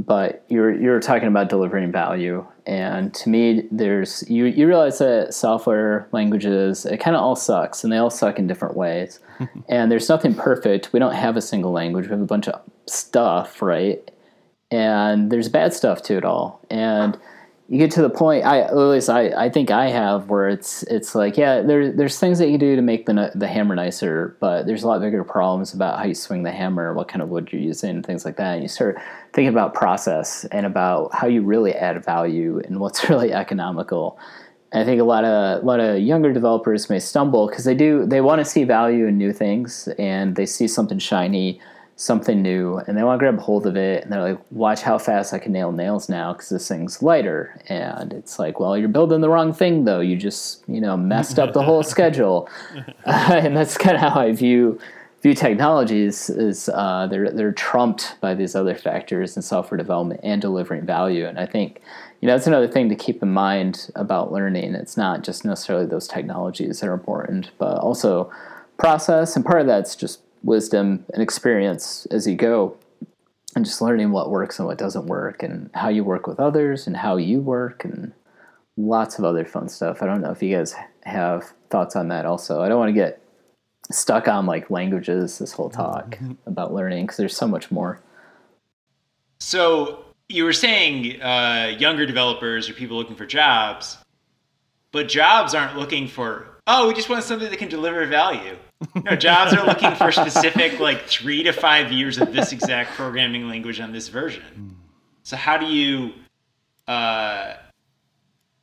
but 0.00 0.44
you're 0.48 0.74
you're 0.74 0.98
talking 0.98 1.28
about 1.28 1.48
delivering 1.48 1.92
value, 1.92 2.44
and 2.66 3.14
to 3.14 3.28
me, 3.28 3.68
there's 3.70 4.28
you 4.28 4.46
you 4.46 4.66
realize 4.66 4.98
that 4.98 5.32
software 5.32 6.08
languages 6.10 6.84
it 6.86 6.98
kind 6.98 7.14
of 7.14 7.22
all 7.22 7.36
sucks, 7.36 7.84
and 7.84 7.92
they 7.92 7.98
all 7.98 8.10
suck 8.10 8.40
in 8.40 8.48
different 8.48 8.76
ways, 8.76 9.20
and 9.68 9.90
there's 9.90 10.08
nothing 10.08 10.34
perfect. 10.34 10.92
We 10.92 10.98
don't 10.98 11.14
have 11.14 11.36
a 11.36 11.42
single 11.42 11.70
language. 11.70 12.06
We 12.06 12.10
have 12.10 12.20
a 12.20 12.26
bunch 12.26 12.48
of 12.48 12.60
stuff, 12.86 13.62
right? 13.62 14.10
And 14.70 15.30
there's 15.30 15.48
bad 15.48 15.72
stuff 15.72 16.02
to 16.02 16.16
it 16.16 16.24
all, 16.24 16.60
and 16.68 17.18
you 17.68 17.76
get 17.76 17.90
to 17.90 18.02
the 18.02 18.10
point 18.10 18.46
I 18.46 18.60
at 18.60 18.76
least 18.76 19.10
I, 19.10 19.28
I 19.28 19.50
think 19.50 19.70
I 19.70 19.90
have 19.90 20.30
where 20.30 20.48
it's 20.48 20.82
it's 20.84 21.14
like 21.14 21.36
yeah 21.36 21.60
there 21.60 21.92
there's 21.92 22.18
things 22.18 22.38
that 22.38 22.48
you 22.48 22.56
do 22.56 22.74
to 22.76 22.82
make 22.82 23.04
the 23.04 23.30
the 23.34 23.46
hammer 23.46 23.74
nicer 23.74 24.36
but 24.40 24.66
there's 24.66 24.82
a 24.82 24.88
lot 24.88 25.00
bigger 25.02 25.22
problems 25.22 25.74
about 25.74 25.98
how 25.98 26.06
you 26.06 26.14
swing 26.14 26.44
the 26.44 26.50
hammer 26.50 26.94
what 26.94 27.08
kind 27.08 27.20
of 27.20 27.28
wood 27.28 27.50
you're 27.52 27.60
using 27.60 28.02
things 28.02 28.24
like 28.24 28.36
that. 28.36 28.54
And 28.54 28.62
you 28.62 28.68
start 28.68 28.98
thinking 29.34 29.50
about 29.50 29.74
process 29.74 30.46
and 30.46 30.64
about 30.64 31.14
how 31.14 31.26
you 31.26 31.42
really 31.42 31.74
add 31.74 32.02
value 32.04 32.60
and 32.64 32.80
what's 32.80 33.08
really 33.10 33.32
economical. 33.32 34.18
And 34.72 34.82
I 34.82 34.86
think 34.86 35.00
a 35.00 35.04
lot 35.04 35.24
of 35.24 35.62
a 35.62 35.66
lot 35.66 35.80
of 35.80 36.00
younger 36.00 36.32
developers 36.32 36.88
may 36.88 37.00
stumble 37.00 37.48
because 37.48 37.64
they 37.64 37.74
do 37.74 38.06
they 38.06 38.22
want 38.22 38.38
to 38.38 38.46
see 38.46 38.64
value 38.64 39.06
in 39.06 39.18
new 39.18 39.32
things 39.32 39.88
and 39.98 40.36
they 40.36 40.46
see 40.46 40.68
something 40.68 40.98
shiny 40.98 41.60
something 41.98 42.40
new 42.40 42.76
and 42.86 42.96
they 42.96 43.02
want 43.02 43.18
to 43.18 43.18
grab 43.18 43.40
hold 43.40 43.66
of 43.66 43.76
it 43.76 44.04
and 44.04 44.12
they're 44.12 44.22
like 44.22 44.38
watch 44.52 44.82
how 44.82 44.96
fast 44.96 45.34
i 45.34 45.38
can 45.38 45.50
nail 45.50 45.72
nails 45.72 46.08
now 46.08 46.32
because 46.32 46.48
this 46.48 46.68
thing's 46.68 47.02
lighter. 47.02 47.60
And 47.68 48.12
it's 48.12 48.38
like 48.38 48.60
well 48.60 48.78
you're 48.78 48.88
building 48.88 49.20
the 49.20 49.28
wrong 49.28 49.52
thing 49.52 49.84
though. 49.84 49.98
You 49.98 50.16
just 50.16 50.62
you 50.68 50.80
know 50.80 50.96
messed 50.96 51.40
up 51.40 51.52
the 51.52 51.62
whole 51.62 51.82
schedule. 51.94 52.48
Uh, 53.04 53.32
and 53.42 53.56
that's 53.56 53.76
kind 53.76 53.96
of 53.96 54.00
how 54.00 54.20
i 54.20 54.30
view 54.30 54.80
view 55.22 55.34
technologies 55.34 56.30
is 56.30 56.68
uh, 56.72 57.08
they're 57.10 57.30
they're 57.32 57.50
trumped 57.50 58.14
by 58.20 58.32
these 58.32 58.54
other 58.54 58.76
factors 58.76 59.36
in 59.36 59.42
software 59.42 59.76
development 59.76 60.20
and 60.22 60.40
delivering 60.40 60.86
value. 60.86 61.26
And 61.26 61.40
i 61.40 61.46
think 61.46 61.82
you 62.20 62.28
know 62.28 62.34
that's 62.34 62.46
another 62.46 62.68
thing 62.68 62.88
to 62.90 62.94
keep 62.94 63.24
in 63.24 63.32
mind 63.32 63.90
about 63.96 64.30
learning. 64.30 64.76
It's 64.76 64.96
not 64.96 65.24
just 65.24 65.44
necessarily 65.44 65.86
those 65.86 66.06
technologies 66.06 66.78
that 66.78 66.88
are 66.88 66.94
important 66.94 67.50
but 67.58 67.78
also 67.78 68.30
process 68.76 69.34
and 69.34 69.44
part 69.44 69.60
of 69.60 69.66
that's 69.66 69.96
just 69.96 70.20
wisdom 70.42 71.04
and 71.12 71.22
experience 71.22 72.06
as 72.10 72.26
you 72.26 72.36
go 72.36 72.76
and 73.56 73.64
just 73.64 73.82
learning 73.82 74.12
what 74.12 74.30
works 74.30 74.58
and 74.58 74.66
what 74.66 74.78
doesn't 74.78 75.06
work 75.06 75.42
and 75.42 75.70
how 75.74 75.88
you 75.88 76.04
work 76.04 76.26
with 76.26 76.38
others 76.38 76.86
and 76.86 76.96
how 76.96 77.16
you 77.16 77.40
work 77.40 77.84
and 77.84 78.12
lots 78.76 79.18
of 79.18 79.24
other 79.24 79.44
fun 79.44 79.68
stuff. 79.68 80.02
I 80.02 80.06
don't 80.06 80.20
know 80.20 80.30
if 80.30 80.42
you 80.42 80.54
guys 80.54 80.74
have 81.04 81.52
thoughts 81.70 81.96
on 81.96 82.08
that 82.08 82.26
also. 82.26 82.62
I 82.62 82.68
don't 82.68 82.78
want 82.78 82.90
to 82.90 82.92
get 82.92 83.20
stuck 83.90 84.28
on 84.28 84.46
like 84.46 84.70
languages 84.70 85.38
this 85.38 85.52
whole 85.52 85.70
talk 85.70 86.10
mm-hmm. 86.10 86.32
about 86.46 86.72
learning 86.72 87.06
because 87.06 87.16
there's 87.16 87.36
so 87.36 87.48
much 87.48 87.70
more. 87.70 88.00
So 89.40 90.04
you 90.28 90.44
were 90.44 90.52
saying 90.52 91.22
uh, 91.22 91.74
younger 91.78 92.06
developers 92.06 92.68
or 92.68 92.74
people 92.74 92.96
looking 92.96 93.16
for 93.16 93.26
jobs, 93.26 93.96
but 94.92 95.08
jobs 95.08 95.54
aren't 95.54 95.76
looking 95.76 96.06
for, 96.06 96.46
oh, 96.66 96.88
we 96.88 96.94
just 96.94 97.08
want 97.08 97.24
something 97.24 97.48
that 97.48 97.58
can 97.58 97.68
deliver 97.68 98.04
value. 98.06 98.56
No, 98.94 99.16
jobs 99.16 99.52
are 99.52 99.66
looking 99.66 99.94
for 99.96 100.12
specific, 100.12 100.78
like 100.78 101.06
three 101.08 101.42
to 101.42 101.52
five 101.52 101.90
years 101.90 102.18
of 102.18 102.32
this 102.32 102.52
exact 102.52 102.92
programming 102.92 103.48
language 103.48 103.80
on 103.80 103.92
this 103.92 104.08
version. 104.08 104.76
So 105.24 105.36
how 105.36 105.58
do 105.58 105.66
you, 105.66 106.12
uh, 106.86 107.54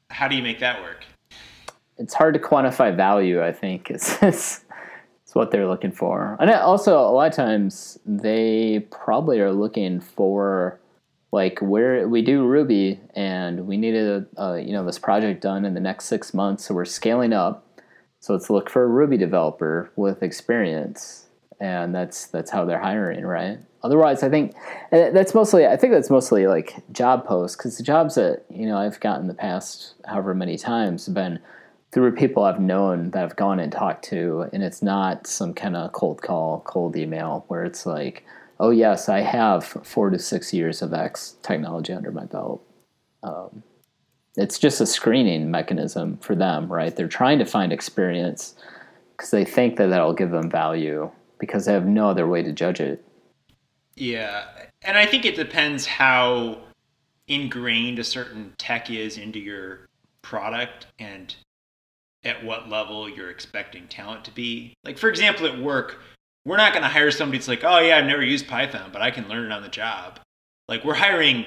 how 0.10 0.28
do 0.28 0.36
you 0.36 0.42
make 0.42 0.60
that 0.60 0.82
work? 0.82 1.04
It's 1.98 2.14
hard 2.14 2.34
to 2.34 2.40
quantify 2.40 2.96
value. 2.96 3.44
I 3.44 3.52
think 3.52 3.90
it's, 3.90 4.24
it's 4.24 4.64
what 5.34 5.52
they're 5.52 5.68
looking 5.68 5.92
for, 5.92 6.38
and 6.40 6.50
also 6.50 6.98
a 6.98 7.12
lot 7.12 7.28
of 7.28 7.34
times 7.34 8.00
they 8.06 8.88
probably 8.92 9.42
are 9.42 9.52
looking 9.52 10.00
for 10.00 10.80
like 11.34 11.60
where 11.60 12.08
we 12.08 12.22
do 12.22 12.46
Ruby 12.46 13.01
and 13.16 13.68
we 13.68 13.75
needed 13.75 14.25
a, 14.38 14.42
a, 14.42 14.60
you 14.62 14.72
know 14.72 14.86
this 14.86 14.98
project 14.98 15.42
done 15.42 15.66
in 15.66 15.74
the 15.74 15.82
next 15.82 16.06
six 16.06 16.34
months, 16.34 16.64
so 16.64 16.74
we're 16.74 16.86
scaling 16.86 17.34
up 17.34 17.65
so 18.25 18.33
let's 18.33 18.50
look 18.50 18.72
for 18.72 18.81
a 18.81 18.88
Ruby 18.88 19.18
developer 19.18 19.92
with 19.96 20.24
experience, 20.24 21.27
and 21.59 21.94
that's 21.94 22.25
that's 22.25 22.50
how 22.50 22.66
they're 22.66 22.79
hiring, 22.79 23.24
right? 23.24 23.59
Otherwise, 23.83 24.24
I 24.24 24.29
think 24.29 24.55
that's 24.90 25.35
mostly 25.35 25.68
I 25.68 25.77
think 25.77 25.94
that's 25.94 26.09
mostly 26.09 26.48
like 26.48 26.74
job 26.92 27.24
posts 27.27 27.55
because 27.55 27.77
the 27.77 27.83
jobs 27.83 28.16
that 28.16 28.46
you 28.50 28.66
know 28.66 28.77
I've 28.77 29.00
gotten 29.00 29.27
the 29.27 29.35
past 29.35 29.94
however 30.05 30.33
many 30.33 30.57
times 30.57 31.05
have 31.05 31.14
been 31.14 31.38
through 31.92 32.16
people 32.16 32.42
I've 32.42 32.59
known 32.59 33.11
that 33.11 33.24
I've 33.24 33.35
gone 33.35 33.59
and 33.59 33.72
talked 33.72 34.05
to, 34.05 34.50
and 34.51 34.64
it's 34.64 34.81
not 34.81 35.27
some 35.27 35.53
kind 35.53 35.75
of 35.77 35.92
cold 35.92 36.24
call, 36.24 36.61
cold 36.61 36.98
email 36.98 37.46
where 37.48 37.64
it's 37.64 37.85
like, 37.85 38.25
oh 38.59 38.72
yes, 38.72 39.07
I 39.07 39.20
have 39.20 39.64
four 39.64 40.09
to 40.09 40.18
six 40.18 40.51
years 40.51 40.81
of 40.81 40.96
X 40.96 41.35
technology 41.44 41.94
under 41.94 42.09
my 42.09 42.25
belt. 42.25 42.64
Um, 43.22 43.61
it's 44.38 44.60
just 44.60 44.82
a 44.82 44.86
screening 44.86 45.50
mechanism 45.50 46.18
for 46.18 46.36
them, 46.36 46.72
right? 46.72 46.96
They're 46.96 47.08
trying 47.08 47.40
to 47.40 47.46
find 47.46 47.72
experience 47.72 48.56
because 49.12 49.32
they 49.32 49.46
think 49.46 49.78
that 49.78 49.88
that'll 49.88 50.14
give 50.14 50.32
them 50.32 50.50
value 50.50 51.10
because 51.40 51.66
they 51.66 51.74
have 51.74 51.86
no 51.86 52.10
other 52.10 52.28
way 52.28 52.44
to 52.44 52.52
judge 52.52 52.80
it. 52.80 53.04
Yeah. 53.96 54.46
And 54.84 54.98
I 54.98 55.06
think 55.06 55.26
it 55.26 55.36
depends 55.36 55.86
how 55.86 56.60
ingrained 57.28 58.00
a 58.00 58.04
certain 58.04 58.54
tech 58.58 58.92
is 58.92 59.18
into 59.18 59.40
your 59.40 59.88
product 60.22 60.88
and 61.00 61.34
at 62.24 62.44
what 62.44 62.70
level 62.70 63.08
you're 63.08 63.30
expecting 63.30 63.88
talent 63.88 64.26
to 64.26 64.32
be. 64.32 64.74
Like, 64.84 64.98
for 64.98 65.10
example, 65.10 65.46
at 65.48 65.60
work, 65.60 66.02
we're 66.46 66.58
not 66.58 66.74
going 66.74 66.84
to 66.84 66.90
hire 66.90 67.12
somebody 67.12 67.38
that's 67.38 67.48
like, 67.48 67.64
oh, 67.64 67.80
yeah, 67.80 67.98
I've 67.98 68.06
never 68.06 68.24
used 68.24 68.48
Python, 68.48 68.90
but 68.92 69.02
I 69.02 69.12
can 69.12 69.28
learn 69.28 69.46
it 69.46 69.52
on 69.52 69.62
the 69.62 69.70
job. 69.70 70.20
Like, 70.68 70.84
we're 70.84 70.96
hiring 70.96 71.46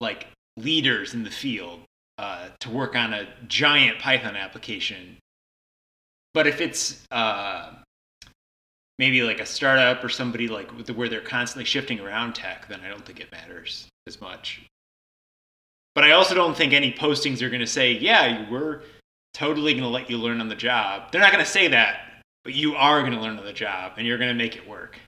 like 0.00 0.26
leaders 0.56 1.14
in 1.14 1.24
the 1.24 1.30
field 1.30 1.80
uh, 2.18 2.48
to 2.60 2.70
work 2.70 2.94
on 2.94 3.12
a 3.12 3.26
giant 3.48 3.98
Python 3.98 4.36
application. 4.36 5.18
But 6.32 6.46
if 6.46 6.60
it's 6.60 7.06
uh, 7.10 7.72
maybe 8.98 9.22
like 9.22 9.40
a 9.40 9.46
startup 9.46 10.02
or 10.02 10.08
somebody 10.08 10.48
like 10.48 10.70
where 10.94 11.08
they're 11.08 11.20
constantly 11.20 11.64
shifting 11.64 12.00
around 12.00 12.34
tech, 12.34 12.68
then 12.68 12.80
I 12.84 12.88
don't 12.88 13.04
think 13.04 13.20
it 13.20 13.30
matters 13.32 13.88
as 14.06 14.20
much. 14.20 14.62
But 15.94 16.04
I 16.04 16.12
also 16.12 16.34
don't 16.34 16.56
think 16.56 16.72
any 16.72 16.92
postings 16.92 17.40
are 17.40 17.48
going 17.48 17.60
to 17.60 17.66
say, 17.66 17.92
"Yeah, 17.92 18.50
we're 18.50 18.82
totally 19.32 19.72
going 19.72 19.84
to 19.84 19.88
let 19.88 20.10
you 20.10 20.18
learn 20.18 20.40
on 20.40 20.48
the 20.48 20.56
job." 20.56 21.12
They're 21.12 21.20
not 21.20 21.32
going 21.32 21.44
to 21.44 21.50
say 21.50 21.68
that, 21.68 22.00
but 22.42 22.54
you 22.54 22.74
are 22.74 23.00
going 23.00 23.12
to 23.12 23.20
learn 23.20 23.38
on 23.38 23.44
the 23.44 23.52
job, 23.52 23.92
and 23.96 24.06
you're 24.06 24.18
going 24.18 24.30
to 24.30 24.34
make 24.34 24.56
it 24.56 24.68
work. 24.68 24.98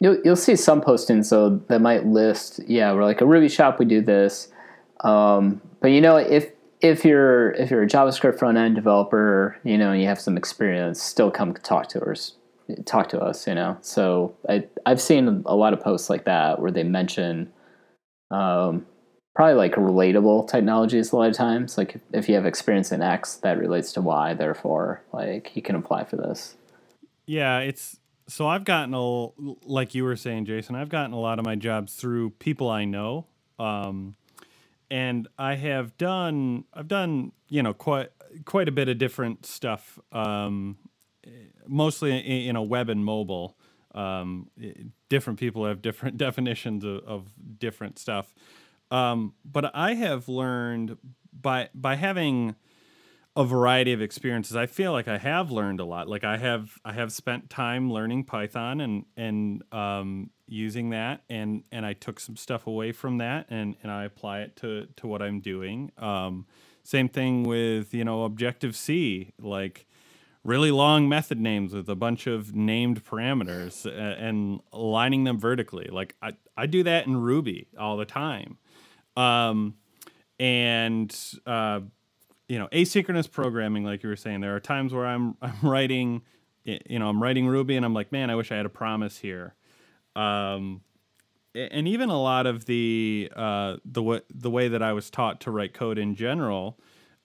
You'll 0.00 0.18
you'll 0.24 0.36
see 0.36 0.56
some 0.56 0.80
postings 0.80 1.30
though 1.30 1.56
that 1.68 1.80
might 1.80 2.06
list, 2.06 2.60
yeah, 2.66 2.92
we're 2.92 3.04
like 3.04 3.20
a 3.20 3.26
Ruby 3.26 3.48
shop, 3.48 3.78
we 3.78 3.84
do 3.84 4.00
this. 4.00 4.48
Um, 5.04 5.60
but 5.80 5.88
you 5.88 6.00
know, 6.00 6.16
if 6.16 6.50
if 6.80 7.04
you're 7.04 7.52
if 7.52 7.70
you're 7.70 7.82
a 7.82 7.86
JavaScript 7.86 8.38
front 8.38 8.58
end 8.58 8.74
developer, 8.74 9.56
you 9.62 9.78
know, 9.78 9.92
and 9.92 10.00
you 10.00 10.08
have 10.08 10.20
some 10.20 10.36
experience, 10.36 11.00
still 11.00 11.30
come 11.30 11.54
talk 11.54 11.88
to 11.90 12.02
us. 12.02 12.32
Talk 12.86 13.10
to 13.10 13.20
us, 13.20 13.46
you 13.46 13.54
know. 13.54 13.76
So 13.82 14.34
I 14.48 14.64
I've 14.86 15.00
seen 15.00 15.42
a 15.46 15.54
lot 15.54 15.72
of 15.72 15.80
posts 15.80 16.10
like 16.10 16.24
that 16.24 16.60
where 16.60 16.70
they 16.70 16.82
mention 16.82 17.52
um, 18.30 18.86
probably 19.34 19.54
like 19.54 19.74
relatable 19.74 20.48
technologies 20.48 21.12
a 21.12 21.16
lot 21.16 21.28
of 21.28 21.36
times. 21.36 21.76
Like 21.76 22.00
if 22.12 22.28
you 22.28 22.34
have 22.34 22.46
experience 22.46 22.90
in 22.90 23.02
X, 23.02 23.36
that 23.36 23.58
relates 23.58 23.92
to 23.92 24.00
Y. 24.00 24.34
Therefore, 24.34 25.02
like 25.12 25.54
you 25.54 25.62
can 25.62 25.76
apply 25.76 26.04
for 26.04 26.16
this. 26.16 26.56
Yeah, 27.26 27.58
it's 27.58 27.98
so 28.28 28.46
I've 28.46 28.64
gotten 28.64 28.94
a 28.94 29.28
like 29.66 29.94
you 29.94 30.04
were 30.04 30.16
saying, 30.16 30.46
Jason. 30.46 30.74
I've 30.74 30.88
gotten 30.88 31.12
a 31.12 31.20
lot 31.20 31.38
of 31.38 31.44
my 31.44 31.56
jobs 31.56 31.94
through 31.94 32.30
people 32.30 32.70
I 32.70 32.86
know. 32.86 33.26
Um, 33.58 34.16
and 34.90 35.28
I 35.38 35.54
have 35.54 35.96
done 35.96 36.64
I've 36.72 36.88
done 36.88 37.32
you 37.48 37.62
know 37.62 37.74
quite 37.74 38.10
quite 38.44 38.68
a 38.68 38.72
bit 38.72 38.88
of 38.88 38.98
different 38.98 39.46
stuff, 39.46 39.98
um, 40.12 40.78
mostly 41.66 42.18
in, 42.18 42.54
know 42.54 42.62
web 42.62 42.88
and 42.88 43.04
mobile. 43.04 43.56
Um, 43.94 44.50
different 45.08 45.38
people 45.38 45.66
have 45.66 45.80
different 45.80 46.16
definitions 46.26 46.84
of, 46.84 47.04
of 47.04 47.32
different 47.58 47.98
stuff, 47.98 48.34
um, 48.90 49.34
but 49.44 49.74
I 49.74 49.94
have 49.94 50.28
learned 50.28 50.96
by 51.32 51.68
by 51.74 51.96
having 51.96 52.56
a 53.36 53.44
variety 53.44 53.92
of 53.92 54.00
experiences. 54.00 54.56
I 54.56 54.66
feel 54.66 54.92
like 54.92 55.08
I 55.08 55.18
have 55.18 55.50
learned 55.50 55.80
a 55.80 55.84
lot. 55.84 56.08
Like 56.08 56.24
I 56.24 56.36
have 56.36 56.78
I 56.84 56.92
have 56.92 57.12
spent 57.12 57.50
time 57.50 57.92
learning 57.92 58.24
Python 58.24 58.80
and 58.80 59.04
and 59.16 59.62
um, 59.72 60.30
using 60.46 60.90
that 60.90 61.22
and 61.28 61.64
and 61.72 61.86
I 61.86 61.94
took 61.94 62.20
some 62.20 62.36
stuff 62.36 62.66
away 62.66 62.92
from 62.92 63.18
that 63.18 63.46
and 63.48 63.76
and 63.82 63.90
I 63.90 64.04
apply 64.04 64.40
it 64.40 64.56
to 64.56 64.86
to 64.96 65.06
what 65.06 65.22
I'm 65.22 65.40
doing. 65.40 65.90
Um, 65.98 66.46
same 66.82 67.08
thing 67.08 67.44
with 67.44 67.94
you 67.94 68.04
know 68.04 68.24
Objective 68.24 68.76
C 68.76 69.32
like 69.40 69.86
really 70.42 70.70
long 70.70 71.08
method 71.08 71.40
names 71.40 71.72
with 71.72 71.88
a 71.88 71.96
bunch 71.96 72.26
of 72.26 72.54
named 72.54 73.04
parameters 73.04 73.86
and 73.86 74.60
aligning 74.72 75.24
them 75.24 75.38
vertically. 75.38 75.88
Like 75.90 76.14
I 76.20 76.32
I 76.56 76.66
do 76.66 76.82
that 76.82 77.06
in 77.06 77.16
Ruby 77.16 77.68
all 77.78 77.96
the 77.96 78.04
time. 78.04 78.58
Um, 79.16 79.74
and 80.40 81.16
uh, 81.46 81.80
you 82.48 82.58
know 82.58 82.68
asynchronous 82.68 83.30
programming 83.30 83.84
like 83.84 84.02
you 84.02 84.08
were 84.08 84.16
saying 84.16 84.40
there 84.40 84.54
are 84.54 84.60
times 84.60 84.92
where 84.92 85.06
i'm 85.06 85.36
i'm 85.42 85.58
writing 85.62 86.22
you 86.64 86.98
know 86.98 87.08
i'm 87.08 87.22
writing 87.22 87.46
ruby 87.46 87.76
and 87.76 87.84
i'm 87.84 87.94
like 87.94 88.12
man 88.12 88.30
i 88.30 88.34
wish 88.34 88.52
i 88.52 88.56
had 88.56 88.66
a 88.66 88.70
promise 88.70 89.18
here 89.18 89.54
um, 90.16 90.82
and 91.54 91.86
even 91.86 92.10
a 92.10 92.20
lot 92.20 92.46
of 92.46 92.64
the 92.66 93.30
uh, 93.34 93.76
the 93.84 94.00
w- 94.00 94.22
the 94.34 94.50
way 94.50 94.68
that 94.68 94.82
I 94.82 94.92
was 94.92 95.10
taught 95.10 95.40
to 95.42 95.50
write 95.50 95.72
code 95.74 95.98
in 95.98 96.14
general, 96.16 96.78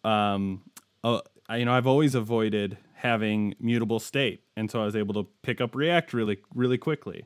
um, 0.04 0.62
uh, 1.04 1.22
you 1.52 1.66
know, 1.66 1.74
I've 1.74 1.88
always 1.88 2.16
avoided 2.16 2.78
having 2.94 3.56
mutable 3.60 4.00
state, 4.00 4.44
and 4.56 4.70
so 4.70 4.82
I 4.82 4.86
was 4.86 4.96
able 4.96 5.14
to 5.16 5.28
pick 5.42 5.62
up 5.62 5.76
React 5.76 6.14
really 6.14 6.38
really 6.54 6.78
quickly. 6.78 7.26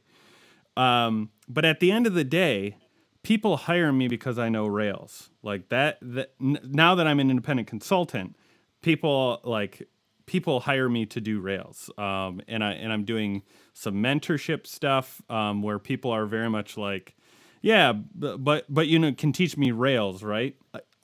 Um, 0.77 1.29
but 1.47 1.65
at 1.65 1.79
the 1.79 1.91
end 1.91 2.07
of 2.07 2.13
the 2.13 2.23
day, 2.23 2.77
people 3.21 3.57
hire 3.57 3.91
me 3.91 4.07
because 4.07 4.39
I 4.39 4.49
know 4.49 4.65
Rails. 4.65 5.29
Like 5.41 5.69
that. 5.69 5.97
That 6.01 6.33
n- 6.41 6.59
now 6.63 6.95
that 6.95 7.07
I'm 7.07 7.19
an 7.19 7.29
independent 7.29 7.67
consultant, 7.67 8.35
people 8.81 9.41
like 9.43 9.87
people 10.25 10.61
hire 10.61 10.89
me 10.89 11.05
to 11.07 11.21
do 11.21 11.39
Rails, 11.39 11.89
um, 11.97 12.41
and 12.47 12.63
I 12.63 12.73
and 12.73 12.91
I'm 12.91 13.05
doing 13.05 13.43
some 13.73 13.95
mentorship 13.95 14.67
stuff 14.67 15.21
um, 15.29 15.61
where 15.61 15.79
people 15.79 16.11
are 16.11 16.25
very 16.25 16.49
much 16.49 16.77
like, 16.77 17.15
yeah, 17.61 17.93
but 17.93 18.65
but 18.69 18.87
you 18.87 18.99
know 18.99 19.13
can 19.13 19.33
teach 19.33 19.57
me 19.57 19.71
Rails, 19.71 20.23
right? 20.23 20.55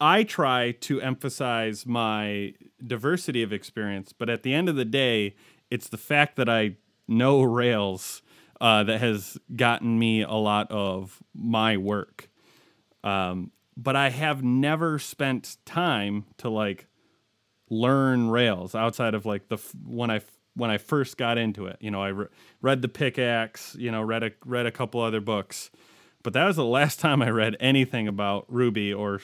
I 0.02 0.24
try 0.24 0.72
to 0.82 1.02
emphasize 1.02 1.86
my 1.86 2.54
diversity 2.86 3.44
of 3.44 3.52
experience, 3.52 4.14
but 4.14 4.30
at 4.30 4.44
the 4.44 4.54
end 4.54 4.70
of 4.70 4.76
the 4.76 4.86
day, 4.86 5.36
it's 5.70 5.90
the 5.90 5.98
fact 5.98 6.38
that 6.38 6.48
I 6.48 6.78
know 7.08 7.42
Rails 7.42 8.22
uh, 8.62 8.84
that 8.84 9.00
has 9.02 9.38
gotten 9.56 10.00
me 10.00 10.22
a 10.22 10.34
lot 10.34 10.72
of 10.72 11.22
my 11.34 11.78
work. 11.78 12.30
Um, 13.04 13.52
but 13.76 13.96
I 13.96 14.10
have 14.10 14.44
never 14.44 15.00
spent 15.00 15.58
time 15.66 16.26
to 16.38 16.50
like 16.50 16.88
learn 17.70 18.30
Rails 18.30 18.76
outside 18.76 19.14
of 19.14 19.26
like 19.26 19.48
the 19.50 19.58
when 19.86 20.10
I 20.10 20.22
when 20.56 20.70
I 20.70 20.78
first 20.78 21.18
got 21.18 21.38
into 21.38 21.66
it. 21.66 21.78
You 21.80 21.92
know, 21.92 22.02
I 22.02 22.10
re- 22.10 22.28
read 22.62 22.82
the 22.82 22.88
Pickaxe. 22.88 23.76
You 23.76 23.92
know, 23.92 24.02
read 24.02 24.24
a 24.24 24.32
read 24.46 24.66
a 24.66 24.72
couple 24.72 25.02
other 25.02 25.22
books, 25.22 25.70
but 26.24 26.34
that 26.34 26.46
was 26.46 26.56
the 26.56 26.66
last 26.66 27.00
time 27.02 27.22
I 27.22 27.30
read 27.30 27.56
anything 27.60 28.08
about 28.08 28.46
Ruby 28.48 28.94
or 28.94 29.22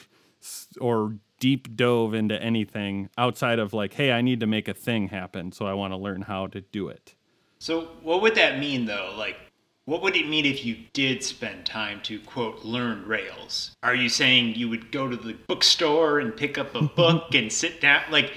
or 0.80 1.16
deep 1.38 1.76
dove 1.76 2.14
into 2.14 2.40
anything 2.42 3.10
outside 3.18 3.58
of 3.58 3.74
like, 3.74 3.94
hey, 3.94 4.12
I 4.12 4.22
need 4.22 4.40
to 4.40 4.46
make 4.46 4.68
a 4.68 4.74
thing 4.74 5.08
happen, 5.08 5.52
so 5.52 5.66
I 5.66 5.74
want 5.74 5.92
to 5.92 5.96
learn 5.96 6.22
how 6.22 6.46
to 6.48 6.60
do 6.60 6.88
it. 6.88 7.14
So, 7.58 7.88
what 8.02 8.22
would 8.22 8.34
that 8.36 8.58
mean 8.58 8.86
though? 8.86 9.14
Like, 9.16 9.36
what 9.86 10.02
would 10.02 10.16
it 10.16 10.28
mean 10.28 10.44
if 10.44 10.64
you 10.64 10.76
did 10.92 11.22
spend 11.22 11.64
time 11.64 12.00
to 12.02 12.18
quote 12.20 12.64
learn 12.64 13.06
Rails? 13.06 13.70
Are 13.84 13.94
you 13.94 14.08
saying 14.08 14.56
you 14.56 14.68
would 14.68 14.90
go 14.90 15.08
to 15.08 15.16
the 15.16 15.34
bookstore 15.46 16.18
and 16.18 16.36
pick 16.36 16.58
up 16.58 16.74
a 16.74 16.82
book 16.96 17.34
and 17.34 17.50
sit 17.50 17.80
down? 17.80 18.02
Like, 18.10 18.32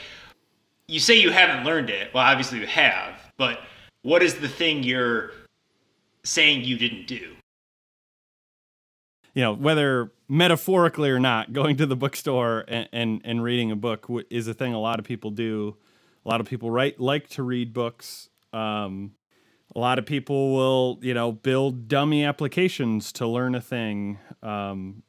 you 0.87 0.99
say 0.99 1.15
you 1.15 1.31
haven't 1.31 1.65
learned 1.65 1.89
it. 1.89 2.13
Well, 2.13 2.23
obviously 2.23 2.59
you 2.59 2.67
have, 2.67 3.19
but 3.37 3.61
what 4.03 4.21
is 4.21 4.35
the 4.35 4.47
thing 4.47 4.83
you're 4.83 5.31
saying 6.23 6.63
you 6.63 6.77
didn't 6.77 7.07
do? 7.07 7.35
You 9.33 9.43
know, 9.43 9.53
whether 9.53 10.11
metaphorically 10.27 11.09
or 11.09 11.19
not, 11.19 11.51
going 11.51 11.77
to 11.77 11.87
the 11.87 11.95
bookstore 11.95 12.65
and, 12.67 12.87
and, 12.91 13.21
and 13.23 13.43
reading 13.43 13.71
a 13.71 13.75
book 13.75 14.07
is 14.29 14.47
a 14.47 14.53
thing 14.53 14.75
a 14.75 14.79
lot 14.79 14.99
of 14.99 15.05
people 15.05 15.31
do. 15.31 15.75
A 16.25 16.29
lot 16.29 16.41
of 16.41 16.47
people 16.47 16.69
write 16.69 16.99
like 16.99 17.27
to 17.29 17.43
read 17.43 17.73
books. 17.73 18.29
Um, 18.53 19.13
a 19.75 19.79
lot 19.79 19.99
of 19.99 20.05
people 20.05 20.53
will, 20.55 20.99
you 21.01 21.13
know, 21.13 21.31
build 21.31 21.87
dummy 21.87 22.25
applications 22.25 23.11
to 23.13 23.27
learn 23.27 23.55
a 23.55 23.61
thing. 23.61 24.19
Um, 24.41 25.03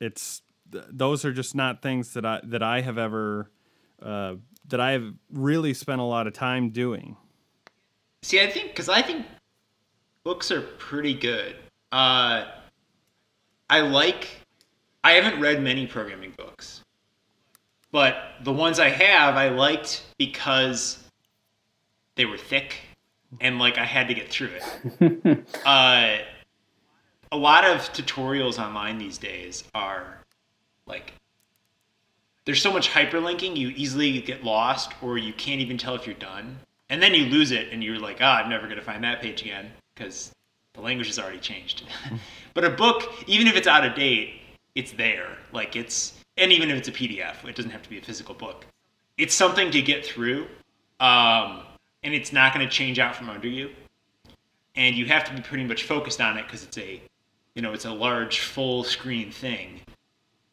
it's 0.00 0.42
th- 0.70 0.84
those 0.90 1.24
are 1.24 1.32
just 1.32 1.54
not 1.54 1.82
things 1.82 2.14
that 2.14 2.24
I 2.24 2.40
that 2.44 2.62
I 2.62 2.80
have 2.80 2.98
ever 2.98 3.50
uh, 4.02 4.36
that 4.68 4.80
I 4.80 4.92
have 4.92 5.12
really 5.32 5.74
spent 5.74 6.00
a 6.00 6.04
lot 6.04 6.26
of 6.26 6.32
time 6.32 6.70
doing. 6.70 7.16
See, 8.22 8.40
I 8.40 8.46
think 8.48 8.68
because 8.68 8.88
I 8.88 9.02
think 9.02 9.26
books 10.22 10.50
are 10.50 10.62
pretty 10.62 11.14
good. 11.14 11.56
Uh, 11.90 12.44
I 13.68 13.80
like. 13.80 14.28
I 15.02 15.12
haven't 15.12 15.38
read 15.38 15.62
many 15.62 15.86
programming 15.86 16.32
books, 16.36 16.80
but 17.92 18.16
the 18.42 18.52
ones 18.52 18.80
I 18.80 18.88
have, 18.88 19.36
I 19.36 19.50
liked 19.50 20.02
because 20.16 21.04
they 22.14 22.24
were 22.24 22.38
thick 22.38 22.76
and 23.40 23.58
like 23.58 23.78
I 23.78 23.84
had 23.84 24.08
to 24.08 24.14
get 24.14 24.30
through 24.30 24.50
it. 25.00 25.46
uh, 25.66 26.18
a 27.32 27.36
lot 27.36 27.64
of 27.64 27.80
tutorials 27.92 28.58
online 28.58 28.98
these 28.98 29.18
days 29.18 29.64
are 29.74 30.18
like 30.86 31.14
there's 32.44 32.62
so 32.62 32.72
much 32.72 32.90
hyperlinking 32.90 33.56
you 33.56 33.68
easily 33.70 34.20
get 34.20 34.44
lost 34.44 34.92
or 35.02 35.18
you 35.18 35.32
can't 35.32 35.60
even 35.60 35.78
tell 35.78 35.94
if 35.94 36.06
you're 36.06 36.14
done. 36.16 36.58
And 36.90 37.02
then 37.02 37.14
you 37.14 37.24
lose 37.24 37.50
it 37.50 37.72
and 37.72 37.82
you're 37.82 37.98
like 37.98 38.18
ah 38.20 38.42
i'm 38.42 38.50
never 38.50 38.66
going 38.66 38.78
to 38.78 38.84
find 38.84 39.02
that 39.04 39.20
page 39.20 39.42
again 39.42 39.70
because 39.94 40.32
the 40.74 40.80
language 40.80 41.06
has 41.08 41.18
already 41.18 41.38
changed. 41.38 41.84
But 42.54 42.64
a 42.64 42.70
book 42.70 43.12
even 43.26 43.48
if 43.48 43.56
it's 43.56 43.66
out 43.66 43.84
of 43.84 43.94
date 43.94 44.40
it's 44.74 44.92
there. 44.92 45.38
Like 45.52 45.76
it's 45.76 46.14
and 46.36 46.52
even 46.52 46.70
if 46.70 46.78
it's 46.78 46.88
a 46.88 46.92
pdf 46.92 47.44
it 47.48 47.56
doesn't 47.56 47.72
have 47.72 47.82
to 47.82 47.90
be 47.90 47.98
a 47.98 48.02
physical 48.02 48.34
book. 48.34 48.66
It's 49.18 49.34
something 49.34 49.70
to 49.70 49.82
get 49.82 50.04
through 50.04 50.46
um, 51.00 51.62
and 52.04 52.14
it's 52.14 52.32
not 52.32 52.54
going 52.54 52.64
to 52.64 52.72
change 52.72 52.98
out 52.98 53.16
from 53.16 53.28
under 53.28 53.48
you. 53.48 53.70
And 54.76 54.94
you 54.94 55.06
have 55.06 55.24
to 55.24 55.34
be 55.34 55.40
pretty 55.40 55.64
much 55.64 55.84
focused 55.84 56.20
on 56.20 56.36
it 56.36 56.44
because 56.44 56.62
it's 56.62 56.78
a, 56.78 57.00
you 57.54 57.62
know, 57.62 57.72
it's 57.72 57.86
a 57.86 57.92
large 57.92 58.40
full 58.40 58.84
screen 58.84 59.30
thing. 59.30 59.80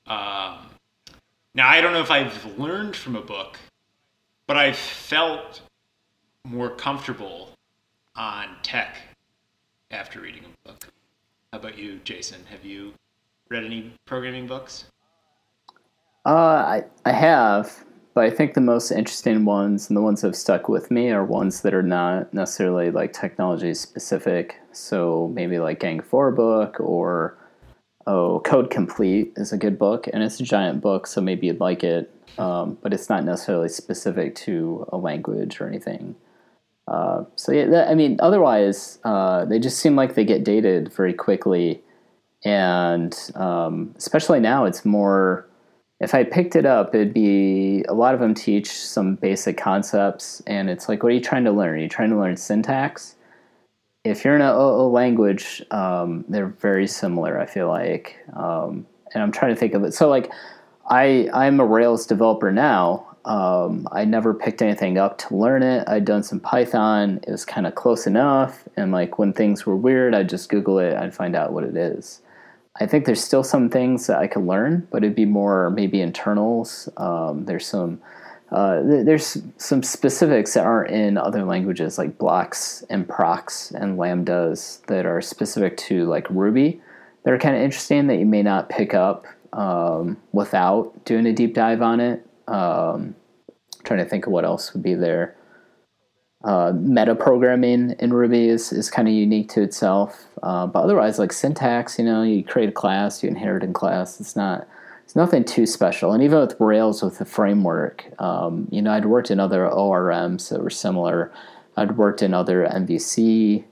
Um, 0.08 0.70
now 1.54 1.68
I 1.68 1.82
don't 1.82 1.94
know 1.94 2.02
if 2.02 2.12
I've 2.12 2.58
learned 2.58 2.96
from 2.96 3.16
a 3.16 3.22
book, 3.22 3.60
but 4.48 4.58
I've 4.58 4.78
felt 4.78 5.62
more 6.46 6.70
comfortable 6.70 7.50
on 8.16 8.48
tech 8.64 8.98
after 9.92 10.22
reading 10.22 10.44
a 10.46 10.68
book. 10.70 10.88
How 11.52 11.60
about 11.60 11.78
you, 11.78 12.00
Jason? 12.04 12.42
Have 12.50 12.64
you 12.64 12.94
read 13.50 13.66
any 13.66 13.94
programming 14.06 14.48
books? 14.48 14.86
Uh, 16.26 16.30
I 16.30 16.84
I 17.06 17.12
have, 17.12 17.84
but 18.14 18.26
I 18.26 18.30
think 18.30 18.54
the 18.54 18.62
most 18.62 18.92
interesting 18.92 19.46
ones 19.46 19.90
and 19.90 19.96
the 19.96 20.02
ones 20.02 20.22
that 20.22 20.28
have 20.28 20.36
stuck 20.36 20.68
with 20.68 20.92
me 20.92 21.12
are 21.12 21.24
ones 21.24 21.62
that 21.62 21.74
are 21.74 21.84
not 21.84 22.34
necessarily 22.34 22.92
like 22.92 23.14
technology 23.14 23.74
specific. 23.74 24.58
So 24.74 25.32
maybe 25.34 25.60
like 25.60 25.80
Gang 25.80 26.02
4 26.02 26.32
book 26.32 26.78
or 26.80 27.38
oh 28.08 28.42
Code 28.42 28.70
Complete 28.70 29.34
is 29.38 29.54
a 29.54 29.58
good 29.58 29.80
book 29.80 30.08
and 30.12 30.24
it's 30.24 30.40
a 30.40 30.44
giant 30.44 30.82
book, 30.82 31.08
so 31.08 31.22
maybe 31.22 31.48
you'd 31.48 31.62
like 31.62 31.84
it. 31.84 32.14
Um, 32.38 32.78
but 32.82 32.94
it's 32.94 33.10
not 33.10 33.24
necessarily 33.24 33.70
specific 33.70 34.36
to 34.36 34.86
a 34.92 34.98
language 34.98 35.60
or 35.62 35.68
anything. 35.68 36.16
Uh, 36.88 37.24
so 37.36 37.52
yeah, 37.54 37.68
that, 37.68 37.90
I 37.90 37.96
mean, 37.96 38.18
otherwise 38.22 39.00
uh, 39.04 39.46
they 39.46 39.60
just 39.60 39.80
seem 39.80 39.96
like 39.96 40.16
they 40.16 40.26
get 40.26 40.44
dated 40.44 40.94
very 40.94 41.14
quickly, 41.14 41.82
and 42.44 43.18
um, 43.36 43.94
especially 43.98 44.40
now 44.40 44.66
it's 44.66 44.84
more 44.84 45.46
if 46.02 46.16
I 46.16 46.24
picked 46.24 46.56
it 46.56 46.66
up, 46.66 46.96
it'd 46.96 47.14
be 47.14 47.86
a 47.88 47.94
lot 47.94 48.16
of 48.16 48.20
them 48.20 48.34
teach 48.34 48.72
some 48.72 49.16
basic 49.16 49.56
concepts, 49.56 50.42
and 50.48 50.68
it's 50.68 50.90
like, 50.90 51.04
what 51.04 51.12
are 51.12 51.16
you 51.16 51.22
trying 51.22 51.44
to 51.44 51.52
learn? 51.52 51.76
Are 51.76 51.82
you 51.82 51.88
trying 51.88 52.10
to 52.10 52.18
learn 52.18 52.36
syntax? 52.38 53.16
If 54.04 54.26
you're 54.26 54.36
in 54.36 54.42
a, 54.42 54.52
a 54.52 54.88
language, 54.88 55.64
um, 55.70 56.26
they're 56.28 56.48
very 56.48 56.88
similar. 56.88 57.40
I 57.40 57.46
feel 57.46 57.68
like, 57.68 58.18
um, 58.34 58.88
and 59.14 59.22
I'm 59.22 59.32
trying 59.32 59.54
to 59.54 59.60
think 59.60 59.76
of 59.76 59.84
it. 59.84 59.94
So, 59.94 60.10
like, 60.10 60.32
I 60.90 61.30
I'm 61.34 61.60
a 61.60 61.66
Rails 61.66 62.08
developer 62.08 62.52
now. 62.52 63.08
Um, 63.24 63.88
I 63.92 64.04
never 64.04 64.34
picked 64.34 64.64
anything 64.64 64.98
up 64.98 65.20
to 65.20 65.36
learn 65.36 65.62
it. 65.62 65.88
I'd 65.88 66.06
done 66.06 66.24
some 66.24 66.40
Python. 66.40 67.20
It 67.28 67.30
was 67.30 67.46
kind 67.46 67.68
of 67.68 67.76
close 67.76 68.08
enough, 68.08 68.68
and 68.76 68.92
like 68.92 69.20
when 69.20 69.34
things 69.34 69.68
were 69.68 69.78
weird, 69.78 70.16
I'd 70.16 70.30
just 70.30 70.50
Google 70.50 70.80
it. 70.80 70.96
I'd 70.96 71.14
find 71.14 71.36
out 71.36 71.54
what 71.54 71.64
it 71.64 71.78
is. 71.78 72.22
I 72.82 72.88
think 72.88 73.06
there's 73.06 73.24
still 73.24 73.44
some 73.44 73.70
things 73.70 74.08
that 74.08 74.18
I 74.18 74.26
could 74.26 74.44
learn, 74.44 74.88
but 74.90 75.04
it'd 75.04 75.16
be 75.16 75.26
more 75.26 75.70
maybe 75.70 76.02
internals. 76.02 76.90
Um, 76.98 77.46
there's 77.46 77.68
some 77.68 78.02
uh, 78.52 78.82
there's 78.84 79.38
some 79.58 79.84
specifics 79.84 80.56
that 80.56 80.66
aren't 80.66 80.90
in 80.90 81.16
other 81.18 81.46
languages 81.46 82.00
like 82.00 82.18
blocks 82.18 82.84
and 82.90 83.08
procs 83.08 83.72
and 83.72 84.00
lambdas 84.00 84.84
that 84.88 85.06
are 85.06 85.22
specific 85.22 85.78
to 85.78 86.06
like 86.06 86.28
Ruby 86.32 86.82
that 87.24 87.32
are 87.32 87.38
kind 87.38 87.56
of 87.56 87.62
interesting 87.62 88.08
that 88.08 88.18
you 88.18 88.26
may 88.26 88.42
not 88.42 88.68
pick 88.68 88.96
up 88.96 89.26
um, 89.54 90.18
without 90.32 91.06
doing 91.06 91.28
a 91.28 91.34
deep 91.34 91.54
dive 91.54 91.84
on 91.84 92.00
it. 92.00 92.26
Um, 92.48 93.16
trying 93.84 94.00
to 94.00 94.10
think 94.10 94.26
of 94.26 94.32
what 94.32 94.44
else 94.44 94.74
would 94.74 94.84
be 94.84 94.96
there 94.96 95.36
uh, 96.44 96.74
meta 96.76 97.16
programming 97.16 97.96
in 98.00 98.14
Ruby 98.14 98.50
is, 98.50 98.72
is 98.72 98.90
kind 98.90 99.08
of 99.08 99.14
unique 99.14 99.50
to 99.50 99.62
itself. 99.62 100.28
Uh, 100.42 100.66
but 100.68 100.84
otherwise, 100.84 101.20
like 101.20 101.32
syntax, 101.32 102.00
you 102.00 102.06
know, 102.06 102.24
you 102.24 102.44
create 102.44 102.70
a 102.70 102.72
class, 102.72 103.22
you 103.22 103.30
inherit 103.30 103.64
in 103.64 103.74
class. 103.74 104.20
It's 104.20 104.36
not, 104.36 104.68
it's 105.04 105.16
nothing 105.16 105.44
too 105.44 105.66
special. 105.66 106.14
And 106.14 106.24
even 106.24 106.40
with 106.40 106.56
Rails, 106.60 107.04
with 107.04 107.20
the 107.20 107.26
framework, 107.26 108.06
um, 108.20 108.68
you 108.72 108.82
know, 108.82 108.92
I'd 108.92 109.06
worked 109.06 109.30
in 109.30 109.40
other 109.40 109.68
ORMs 109.68 110.50
that 110.50 110.64
were 110.64 110.70
similar. 110.70 111.32
I'd 111.78 111.98
worked 111.98 112.22
in 112.22 112.34
other 112.34 112.68
MVC 112.68 113.64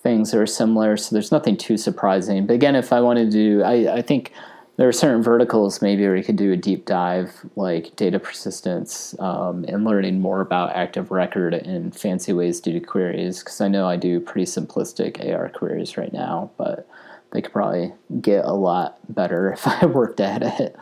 things 0.00 0.30
that 0.30 0.38
are 0.38 0.46
similar. 0.46 0.96
So 0.96 1.14
there's 1.14 1.32
nothing 1.32 1.56
too 1.56 1.76
surprising. 1.76 2.46
But 2.46 2.54
again, 2.54 2.76
if 2.76 2.92
I 2.92 3.00
wanted 3.00 3.32
to 3.32 3.62
I, 3.64 3.96
I 3.96 4.02
think 4.02 4.32
there 4.76 4.88
are 4.88 4.92
certain 4.92 5.22
verticals 5.22 5.80
maybe 5.80 6.02
where 6.02 6.16
you 6.16 6.24
could 6.24 6.36
do 6.36 6.52
a 6.52 6.56
deep 6.56 6.84
dive 6.84 7.44
like 7.56 7.94
data 7.96 8.18
persistence 8.18 9.14
um, 9.20 9.64
and 9.68 9.84
learning 9.84 10.20
more 10.20 10.40
about 10.40 10.74
active 10.74 11.10
record 11.10 11.54
and 11.54 11.94
fancy 11.94 12.32
ways 12.32 12.60
to 12.60 12.72
do 12.72 12.80
queries 12.80 13.40
because 13.40 13.60
i 13.60 13.68
know 13.68 13.86
i 13.86 13.96
do 13.96 14.20
pretty 14.20 14.46
simplistic 14.46 15.24
ar 15.32 15.48
queries 15.48 15.96
right 15.96 16.12
now 16.12 16.50
but 16.56 16.88
they 17.34 17.42
could 17.42 17.52
probably 17.52 17.92
get 18.20 18.46
a 18.46 18.54
lot 18.54 18.96
better 19.14 19.52
if 19.52 19.66
I 19.66 19.84
worked 19.84 20.20
at 20.20 20.42
it. 20.42 20.74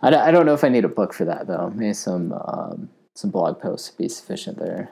I, 0.00 0.30
don't 0.30 0.46
know 0.46 0.54
if 0.54 0.62
I 0.62 0.68
need 0.68 0.84
a 0.84 0.88
book 0.88 1.12
for 1.12 1.24
that 1.24 1.48
though. 1.48 1.72
Maybe 1.74 1.92
some 1.92 2.32
um, 2.32 2.88
some 3.14 3.30
blog 3.30 3.60
posts 3.60 3.90
would 3.90 3.98
be 3.98 4.08
sufficient 4.08 4.58
there. 4.58 4.90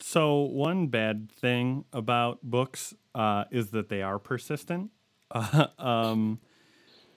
So 0.00 0.40
one 0.40 0.86
bad 0.86 1.30
thing 1.30 1.84
about 1.92 2.38
books 2.42 2.94
uh, 3.14 3.44
is 3.50 3.70
that 3.70 3.90
they 3.90 4.00
are 4.00 4.18
persistent. 4.18 4.90
Uh, 5.30 5.66
um, 5.78 6.40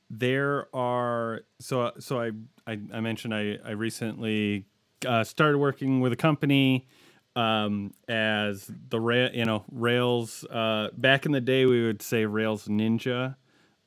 there 0.09 0.67
are 0.75 1.41
so 1.59 1.91
so 1.99 2.19
I 2.19 2.31
I, 2.67 2.79
I 2.93 2.99
mentioned 2.99 3.33
I 3.33 3.57
I 3.65 3.71
recently 3.71 4.65
uh, 5.05 5.23
started 5.23 5.57
working 5.57 5.99
with 5.99 6.13
a 6.13 6.17
company 6.17 6.87
um, 7.35 7.93
as 8.07 8.69
the 8.89 8.99
rail 8.99 9.29
you 9.33 9.45
know 9.45 9.63
Rails. 9.71 10.43
Uh, 10.45 10.89
back 10.95 11.25
in 11.25 11.31
the 11.31 11.41
day, 11.41 11.65
we 11.65 11.83
would 11.85 12.01
say 12.01 12.25
Rails 12.25 12.67
Ninja, 12.67 13.35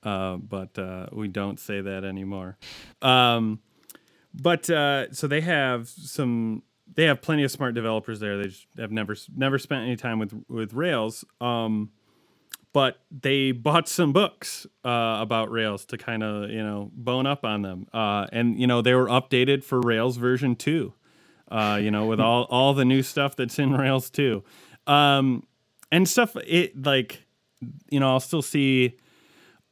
uh, 0.03 0.37
but 0.37 0.79
uh, 0.79 1.07
we 1.13 1.29
don't 1.29 1.59
say 1.59 1.81
that 1.81 2.05
anymore. 2.05 2.57
Um, 3.03 3.61
but 4.35 4.69
uh, 4.71 5.13
so 5.13 5.27
they 5.27 5.41
have 5.41 5.89
some. 5.89 6.63
They 6.95 7.05
have 7.05 7.21
plenty 7.23 7.45
of 7.45 7.51
smart 7.51 7.75
developers 7.75 8.19
there. 8.19 8.43
They 8.43 8.51
have 8.79 8.91
never 8.91 9.15
never 9.35 9.59
spent 9.59 9.85
any 9.85 9.97
time 9.97 10.19
with 10.19 10.35
with 10.49 10.73
Rails. 10.73 11.25
Um, 11.41 11.91
but 12.73 13.01
they 13.11 13.53
bought 13.53 13.89
some 13.89 14.13
books 14.13 14.67
uh, 14.85 15.19
about 15.21 15.51
Rails 15.51 15.85
to 15.87 15.99
kind 15.99 16.23
of 16.23 16.51
you 16.51 16.63
know 16.63 16.91
bone 16.95 17.27
up 17.27 17.45
on 17.45 17.63
them, 17.63 17.87
uh, 17.93 18.27
and 18.33 18.59
you 18.61 18.67
know 18.67 18.83
they 18.83 18.95
were 18.95 19.07
updated 19.07 19.65
for 19.65 19.81
Rails 19.81 20.17
version 20.17 20.57
two, 20.57 20.95
uh, 21.51 21.79
you 21.81 21.91
know 21.91 22.07
with 22.07 22.21
all 22.29 22.45
all 22.45 22.75
the 22.75 22.85
new 22.85 23.03
stuff 23.03 23.37
that's 23.37 23.59
in 23.59 23.73
Rails 23.73 24.11
two, 24.11 24.45
um, 24.87 25.45
and 25.91 26.09
stuff 26.09 26.37
it 26.47 26.81
like 26.83 27.25
you 27.91 28.01
know 28.01 28.11
I'll 28.11 28.21
still 28.21 28.43
see 28.43 28.99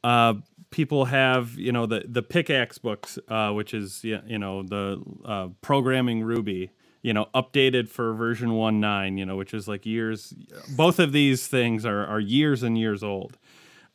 uh, 0.03 0.35
people 0.69 1.05
have 1.05 1.57
you 1.57 1.71
know 1.71 1.85
the 1.85 2.05
the 2.07 2.21
pickaxe 2.21 2.77
books, 2.77 3.19
uh, 3.27 3.51
which 3.51 3.73
is 3.73 4.03
you 4.03 4.37
know 4.37 4.63
the 4.63 5.01
uh, 5.25 5.47
programming 5.61 6.23
Ruby 6.23 6.71
you 7.07 7.13
know, 7.13 7.29
updated 7.33 7.87
for 7.87 8.13
version 8.13 8.49
1.9, 8.49 9.17
you 9.17 9.25
know, 9.25 9.37
which 9.37 9.53
is 9.53 9.65
like 9.65 9.85
years. 9.85 10.33
Both 10.75 10.99
of 10.99 11.13
these 11.13 11.47
things 11.47 11.85
are, 11.85 12.05
are 12.05 12.19
years 12.19 12.63
and 12.63 12.77
years 12.77 13.01
old. 13.01 13.37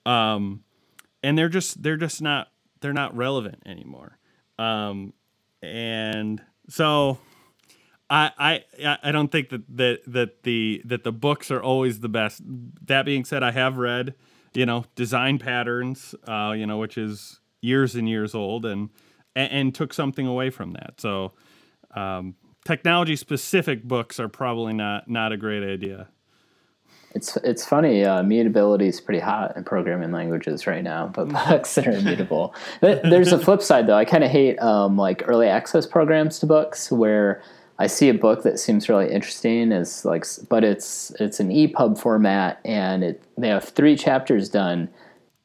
Um, 0.07 0.64
and 1.22 1.37
they're 1.37 1.51
just, 1.51 1.83
they're 1.83 1.98
just 1.98 2.22
not, 2.22 2.48
they're 2.81 2.94
not 2.94 3.14
relevant 3.14 3.64
anymore. 3.66 4.16
Um, 4.59 5.12
and 5.61 6.40
so 6.70 7.18
I, 8.09 8.31
I, 8.83 8.98
I 9.03 9.12
don't 9.12 9.31
think 9.31 9.51
that, 9.51 9.77
that, 9.77 10.01
that 10.07 10.42
the, 10.44 10.81
that 10.87 11.05
the 11.05 11.12
books 11.12 11.51
are 11.51 11.62
always 11.62 12.01
the 12.01 12.09
best. 12.09 12.40
That 12.87 13.05
being 13.05 13.27
said, 13.27 13.42
I 13.42 13.51
have 13.51 13.77
read, 13.77 14.14
you 14.55 14.64
know, 14.64 14.87
design 14.94 15.38
patterns, 15.38 16.14
uh, 16.27 16.55
you 16.57 16.64
know, 16.66 16.79
which 16.79 16.96
is 16.96 17.40
years 17.61 17.94
and 17.94 18.09
years 18.09 18.35
old 18.35 18.64
and, 18.64 18.88
and, 19.37 19.53
and 19.53 19.75
took 19.75 19.92
something 19.92 20.27
away 20.27 20.48
from 20.48 20.72
that. 20.72 20.94
So, 20.98 21.35
um, 21.94 22.37
technology 22.64 23.16
specific 23.16 23.85
books 23.85 24.20
are 24.20 24.29
probably 24.29 24.72
not 24.72 25.09
not 25.09 25.33
a 25.33 25.37
great 25.37 25.62
idea. 25.62 26.09
It's 27.14 27.37
it's 27.38 27.64
funny. 27.64 28.05
Uh, 28.05 28.22
mutability 28.22 28.87
is 28.87 29.01
pretty 29.01 29.20
hot 29.20 29.57
in 29.57 29.64
programming 29.64 30.12
languages 30.12 30.66
right 30.66 30.83
now, 30.83 31.09
but 31.09 31.29
books 31.48 31.75
that 31.75 31.87
are 31.87 31.92
immutable. 31.92 32.55
There's 32.81 33.33
a 33.33 33.38
flip 33.38 33.62
side 33.62 33.87
though. 33.87 33.96
I 33.96 34.05
kind 34.05 34.25
of 34.25 34.31
hate 34.31 34.59
um, 34.61 34.96
like 34.96 35.22
early 35.27 35.48
access 35.48 35.87
programs 35.87 36.38
to 36.40 36.46
books 36.46 36.90
where 36.90 37.42
I 37.79 37.87
see 37.87 38.09
a 38.09 38.14
book 38.14 38.44
that 38.44 38.59
seems 38.59 38.88
really 38.88 39.11
interesting 39.11 39.72
is 39.72 40.05
like, 40.05 40.25
but 40.48 40.64
it's 40.64 41.11
it's 41.20 41.40
an 41.40 41.51
EPUB 41.51 41.98
format 41.98 42.61
and 42.64 43.05
it 43.05 43.22
they 43.37 43.48
have 43.48 43.64
three 43.64 43.96
chapters 43.96 44.48
done, 44.48 44.88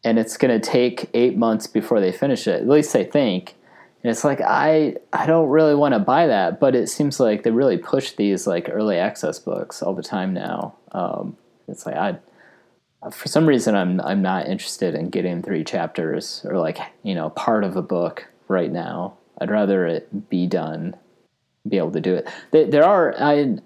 and 0.03 0.17
it's 0.17 0.37
going 0.37 0.59
to 0.59 0.65
take 0.65 1.09
eight 1.13 1.37
months 1.37 1.67
before 1.67 1.99
they 1.99 2.11
finish 2.11 2.47
it. 2.47 2.61
At 2.61 2.67
least 2.67 2.93
they 2.93 3.03
think. 3.03 3.55
And 4.03 4.11
it's 4.11 4.23
like 4.23 4.41
I 4.41 4.95
I 5.11 5.25
don't 5.25 5.49
really 5.49 5.75
want 5.75 5.93
to 5.93 5.99
buy 5.99 6.27
that, 6.27 6.59
but 6.59 6.75
it 6.75 6.87
seems 6.87 7.19
like 7.19 7.43
they 7.43 7.51
really 7.51 7.77
push 7.77 8.11
these 8.11 8.47
like 8.47 8.69
early 8.71 8.97
access 8.97 9.39
books 9.39 9.81
all 9.81 9.93
the 9.93 10.03
time 10.03 10.33
now. 10.33 10.75
Um, 10.91 11.37
it's 11.67 11.85
like 11.85 11.95
I 11.95 12.17
for 13.11 13.27
some 13.27 13.47
reason 13.47 13.75
I'm 13.75 13.99
I'm 14.01 14.21
not 14.21 14.47
interested 14.47 14.95
in 14.95 15.09
getting 15.09 15.41
three 15.41 15.63
chapters 15.63 16.45
or 16.45 16.57
like 16.57 16.77
you 17.03 17.15
know 17.15 17.31
part 17.31 17.63
of 17.63 17.75
a 17.75 17.81
book 17.81 18.27
right 18.47 18.71
now. 18.71 19.17
I'd 19.39 19.51
rather 19.51 19.85
it 19.85 20.29
be 20.29 20.47
done, 20.47 20.95
be 21.67 21.77
able 21.77 21.91
to 21.91 22.01
do 22.01 22.15
it. 22.15 22.71
There 22.71 22.85
are 22.85 23.15
I 23.19 23.57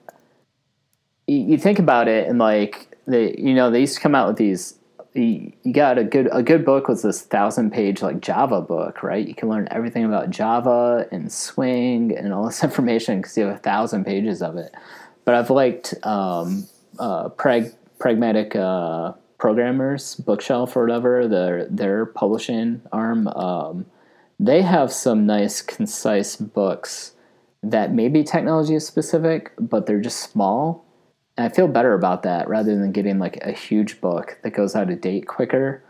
you 1.28 1.58
think 1.58 1.80
about 1.80 2.08
it 2.08 2.28
and 2.28 2.40
like 2.40 2.98
they 3.08 3.36
you 3.38 3.54
know 3.54 3.70
they 3.70 3.82
used 3.82 3.96
to 3.96 4.02
come 4.02 4.16
out 4.16 4.28
with 4.28 4.38
these 4.38 4.76
you 5.14 5.52
got 5.72 5.98
a 5.98 6.04
good 6.04 6.30
a 6.32 6.42
good 6.42 6.64
book 6.64 6.88
was 6.88 7.02
this 7.02 7.22
thousand 7.22 7.72
page 7.72 8.02
like 8.02 8.22
Java 8.22 8.62
book, 8.62 9.04
right? 9.04 9.28
You 9.28 9.36
can 9.36 9.50
learn 9.50 9.68
everything 9.72 10.06
about 10.06 10.30
Java 10.30 11.08
and 11.12 11.32
Swing 11.32 12.16
and 12.18 12.34
all 12.34 12.46
this 12.46 12.64
information 12.64 13.20
because 13.20 13.38
you 13.38 13.46
have 13.46 13.56
a 13.56 13.60
thousand 13.60 14.06
pages 14.06 14.42
of 14.42 14.58
it. 14.58 14.74
But 15.26 15.36
I've 15.36 15.50
liked 15.50 15.94
um, 16.04 16.68
uh, 16.98 17.30
prag- 17.30 17.74
pragmatic 18.00 18.56
uh, 18.56 19.14
programmers 19.38 20.16
bookshelf 20.16 20.76
or 20.76 20.82
whatever 20.82 21.28
their 21.28 21.66
their 21.66 22.06
publishing 22.06 22.82
arm. 22.92 23.28
Um, 23.28 23.86
they 24.40 24.62
have 24.62 24.92
some 24.92 25.26
nice 25.26 25.62
concise 25.62 26.36
books 26.36 27.14
that 27.62 27.94
may 27.94 28.08
be 28.08 28.24
technology 28.24 28.80
specific, 28.80 29.52
but 29.60 29.86
they're 29.86 30.00
just 30.00 30.32
small 30.32 30.86
and 31.42 31.52
I 31.52 31.56
feel 31.56 31.68
better 31.68 31.94
about 31.96 32.22
that 32.24 32.48
rather 32.48 32.78
than 32.78 32.92
getting 32.92 33.18
like 33.18 33.38
a 33.38 33.52
huge 33.52 34.00
book 34.00 34.38
that 34.44 34.52
goes 34.52 34.76
out 34.76 34.92
of 34.92 35.02
date 35.02 35.28
quicker. 35.28 35.84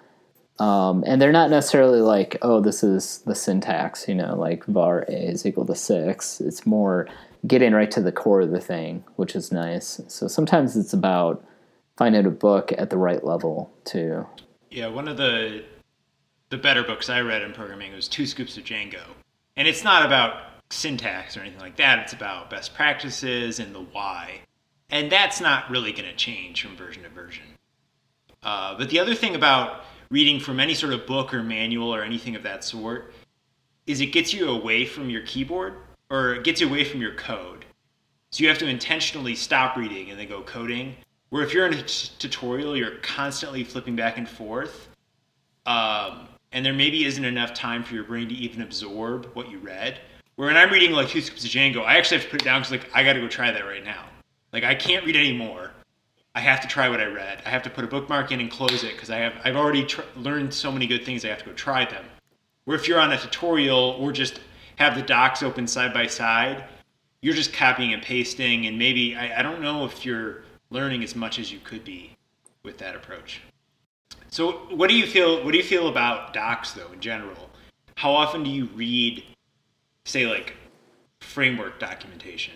Um, 0.60 1.04
and 1.06 1.22
they're 1.22 1.34
not 1.34 1.50
necessarily 1.50 2.00
like, 2.00 2.38
oh, 2.42 2.62
this 2.62 2.84
is 2.84 3.20
the 3.26 3.36
syntax, 3.36 4.08
you 4.08 4.16
know, 4.16 4.36
like 4.38 4.64
var 4.66 5.02
a 5.10 5.12
is 5.12 5.46
equal 5.46 5.66
to 5.66 5.76
six. 5.76 6.40
It's 6.40 6.66
more 6.66 7.08
getting 7.46 7.74
right 7.74 7.92
to 7.92 8.02
the 8.02 8.14
core 8.14 8.42
of 8.42 8.52
the 8.52 8.62
thing, 8.62 9.04
which 9.18 9.36
is 9.36 9.52
nice. 9.52 10.00
So 10.08 10.30
sometimes 10.30 10.78
it's 10.78 10.94
about 10.94 11.44
finding 11.98 12.26
a 12.26 12.32
book 12.32 12.72
at 12.78 12.90
the 12.90 12.98
right 12.98 13.24
level 13.24 13.74
too. 13.84 14.26
Yeah, 14.70 14.88
one 14.88 15.10
of 15.10 15.18
the 15.18 15.66
the 16.50 16.58
better 16.58 16.84
books 16.84 17.10
I 17.10 17.20
read 17.22 17.42
in 17.42 17.52
programming 17.52 17.94
was 17.94 18.08
Two 18.08 18.26
Scoops 18.26 18.56
of 18.56 18.64
Django, 18.64 19.04
and 19.58 19.68
it's 19.68 19.84
not 19.84 20.06
about 20.06 20.44
syntax 20.70 21.36
or 21.36 21.42
anything 21.42 21.60
like 21.60 21.76
that. 21.76 22.00
It's 22.00 22.14
about 22.14 22.50
best 22.50 22.74
practices 22.74 23.60
and 23.60 23.76
the 23.76 23.82
why 23.82 24.42
and 24.92 25.12
that's 25.12 25.42
not 25.42 25.70
really 25.70 25.92
going 25.92 26.06
to 26.06 26.16
change 26.16 26.62
from 26.62 26.76
version 26.76 27.04
to 27.04 27.10
version. 27.10 27.46
Uh, 28.44 28.78
but 28.78 28.90
the 28.90 29.00
other 29.00 29.16
thing 29.16 29.36
about 29.36 29.86
reading 30.10 30.40
from 30.40 30.60
any 30.60 30.74
sort 30.74 30.94
of 30.94 31.08
book 31.08 31.34
or 31.34 31.42
manual 31.42 31.94
or 31.94 32.04
anything 32.04 32.36
of 32.36 32.44
that 32.44 32.64
sort 32.64 33.14
is 33.88 34.02
it 34.02 34.08
gets 34.08 34.34
you 34.34 34.50
away 34.50 34.86
from 34.86 35.10
your 35.10 35.22
keyboard 35.24 35.76
or 36.10 36.36
it 36.36 36.44
gets 36.44 36.62
you 36.62 36.68
away 36.68 36.84
from 36.84 37.02
your 37.02 37.16
code. 37.16 37.66
So 38.32 38.44
you 38.44 38.50
have 38.50 38.58
to 38.60 38.68
intentionally 38.68 39.36
stop 39.36 39.78
reading 39.78 40.10
and 40.10 40.20
then 40.20 40.28
go 40.28 40.42
coding. 40.42 40.96
Where 41.30 41.44
if 41.44 41.54
you're 41.54 41.66
in 41.66 41.74
a 41.74 41.82
t- 41.82 42.12
tutorial, 42.20 42.76
you're 42.76 42.98
constantly 42.98 43.64
flipping 43.64 43.96
back 43.96 44.18
and 44.18 44.28
forth, 44.28 44.90
um, 45.66 46.28
and 46.52 46.66
there 46.66 46.74
maybe 46.74 47.06
isn't 47.06 47.24
enough 47.24 47.54
time 47.54 47.84
for 47.84 47.94
your 47.94 48.04
brain 48.04 48.28
to 48.28 48.36
even 48.36 48.62
absorb 48.62 49.28
what 49.34 49.50
you 49.50 49.60
read. 49.60 50.00
Where 50.36 50.48
when 50.48 50.58
I'm 50.58 50.70
reading 50.70 50.92
like 50.92 51.08
Two 51.08 51.22
Scoops 51.22 51.46
of 51.46 51.50
Django, 51.50 51.86
I 51.86 51.98
actually 51.98 52.18
have 52.18 52.26
to 52.26 52.32
put 52.32 52.42
it 52.42 52.46
down 52.46 52.62
because 52.62 52.72
like 52.72 52.90
I 52.94 53.04
got 53.06 53.14
to 53.14 53.22
go 53.22 53.30
try 53.30 53.50
that 53.50 53.64
right 53.64 53.84
now. 53.84 54.06
Like 54.54 54.64
I 54.64 54.76
can't 54.76 55.06
read 55.06 55.16
anymore. 55.16 55.72
I 56.34 56.40
have 56.40 56.62
to 56.62 56.68
try 56.68 56.88
what 56.88 57.02
I 57.02 57.06
read. 57.06 57.42
I 57.46 57.50
have 57.50 57.64
to 57.64 57.70
put 57.70 57.84
a 57.84 57.88
bookmark 57.88 58.32
in 58.32 58.40
and 58.40 58.50
close 58.50 58.84
it 58.84 58.94
because 58.94 59.10
I 59.10 59.18
have 59.18 59.34
I've 59.44 59.56
already 59.56 59.86
tr- 59.86 60.02
learned 60.16 60.54
so 60.54 60.72
many 60.72 60.88
good 60.88 61.06
things. 61.06 61.26
I 61.26 61.30
have 61.30 61.40
to 61.40 61.46
go 61.46 61.54
try 61.54 61.86
them. 61.86 62.06
Where 62.66 62.78
if 62.78 62.88
you're 62.88 63.00
on 63.00 63.12
a 63.12 63.18
tutorial 63.18 63.98
or 64.00 64.12
just 64.12 64.40
have 64.78 64.96
the 64.96 65.02
docs 65.02 65.44
open 65.44 65.68
side 65.68 65.94
by 65.94 66.08
side, 66.08 66.64
you're 67.22 67.36
just 67.36 67.54
copying 67.54 67.94
and 67.94 68.02
pasting, 68.02 68.66
and 68.66 68.80
maybe 68.80 69.16
I, 69.16 69.40
I 69.40 69.42
don't 69.42 69.62
know 69.62 69.86
if 69.86 70.06
you're 70.06 70.44
learning 70.70 71.04
as 71.04 71.16
much 71.16 71.38
as 71.38 71.52
you 71.52 71.60
could 71.60 71.84
be 71.84 72.16
with 72.64 72.78
that 72.80 72.96
approach. 72.96 73.42
So, 74.30 74.52
what 74.70 74.90
do 74.90 74.96
you 74.96 75.06
feel? 75.06 75.44
What 75.44 75.52
do 75.52 75.58
you 75.58 75.64
feel 75.64 75.88
about 75.88 76.34
docs 76.34 76.72
though 76.72 76.92
in 76.92 77.00
general? 77.00 77.50
How 77.96 78.12
often 78.12 78.44
do 78.44 78.50
you 78.50 78.66
read, 78.68 79.24
say, 80.06 80.26
like 80.26 80.56
framework 81.20 81.80
documentation? 81.80 82.54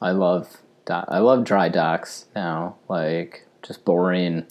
I 0.00 0.12
love 0.12 0.58
I 0.88 1.18
love 1.18 1.44
dry 1.44 1.68
docs 1.68 2.26
now. 2.34 2.76
Like 2.88 3.46
just 3.62 3.84
boring. 3.84 4.46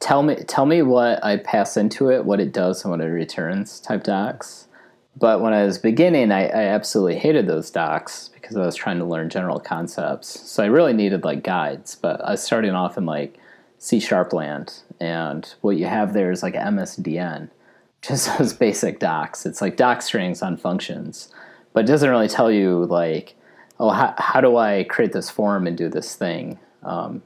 Tell 0.00 0.22
me 0.22 0.36
tell 0.36 0.66
me 0.66 0.82
what 0.82 1.24
I 1.24 1.36
pass 1.38 1.76
into 1.76 2.10
it, 2.10 2.24
what 2.24 2.40
it 2.40 2.52
does, 2.52 2.84
and 2.84 2.90
what 2.90 3.00
it 3.00 3.06
returns 3.06 3.80
type 3.80 4.04
docs. 4.04 4.68
But 5.16 5.40
when 5.40 5.52
I 5.52 5.64
was 5.64 5.78
beginning, 5.78 6.32
I, 6.32 6.48
I 6.48 6.64
absolutely 6.64 7.16
hated 7.16 7.46
those 7.46 7.70
docs 7.70 8.30
because 8.34 8.56
I 8.56 8.66
was 8.66 8.74
trying 8.74 8.98
to 8.98 9.04
learn 9.04 9.30
general 9.30 9.60
concepts. 9.60 10.40
So 10.50 10.62
I 10.62 10.66
really 10.66 10.92
needed 10.92 11.24
like 11.24 11.44
guides. 11.44 11.94
But 11.94 12.20
I 12.20 12.32
was 12.32 12.42
starting 12.42 12.72
off 12.72 12.98
in 12.98 13.06
like 13.06 13.38
C 13.78 14.00
sharp 14.00 14.32
land, 14.32 14.80
and 15.00 15.54
what 15.60 15.76
you 15.76 15.86
have 15.86 16.12
there 16.12 16.30
is 16.30 16.42
like 16.42 16.54
MSDN, 16.54 17.50
just 18.02 18.36
those 18.38 18.52
basic 18.52 18.98
docs. 18.98 19.46
It's 19.46 19.60
like 19.60 19.76
doc 19.76 20.02
strings 20.02 20.42
on 20.42 20.56
functions, 20.56 21.32
but 21.72 21.84
it 21.84 21.88
doesn't 21.88 22.10
really 22.10 22.28
tell 22.28 22.50
you 22.50 22.84
like 22.86 23.36
oh, 23.84 23.90
how, 23.90 24.14
how 24.18 24.40
do 24.40 24.56
I 24.56 24.84
create 24.84 25.12
this 25.12 25.30
form 25.30 25.66
and 25.66 25.76
do 25.76 25.88
this 25.88 26.14
thing? 26.14 26.58
Um, 26.82 27.22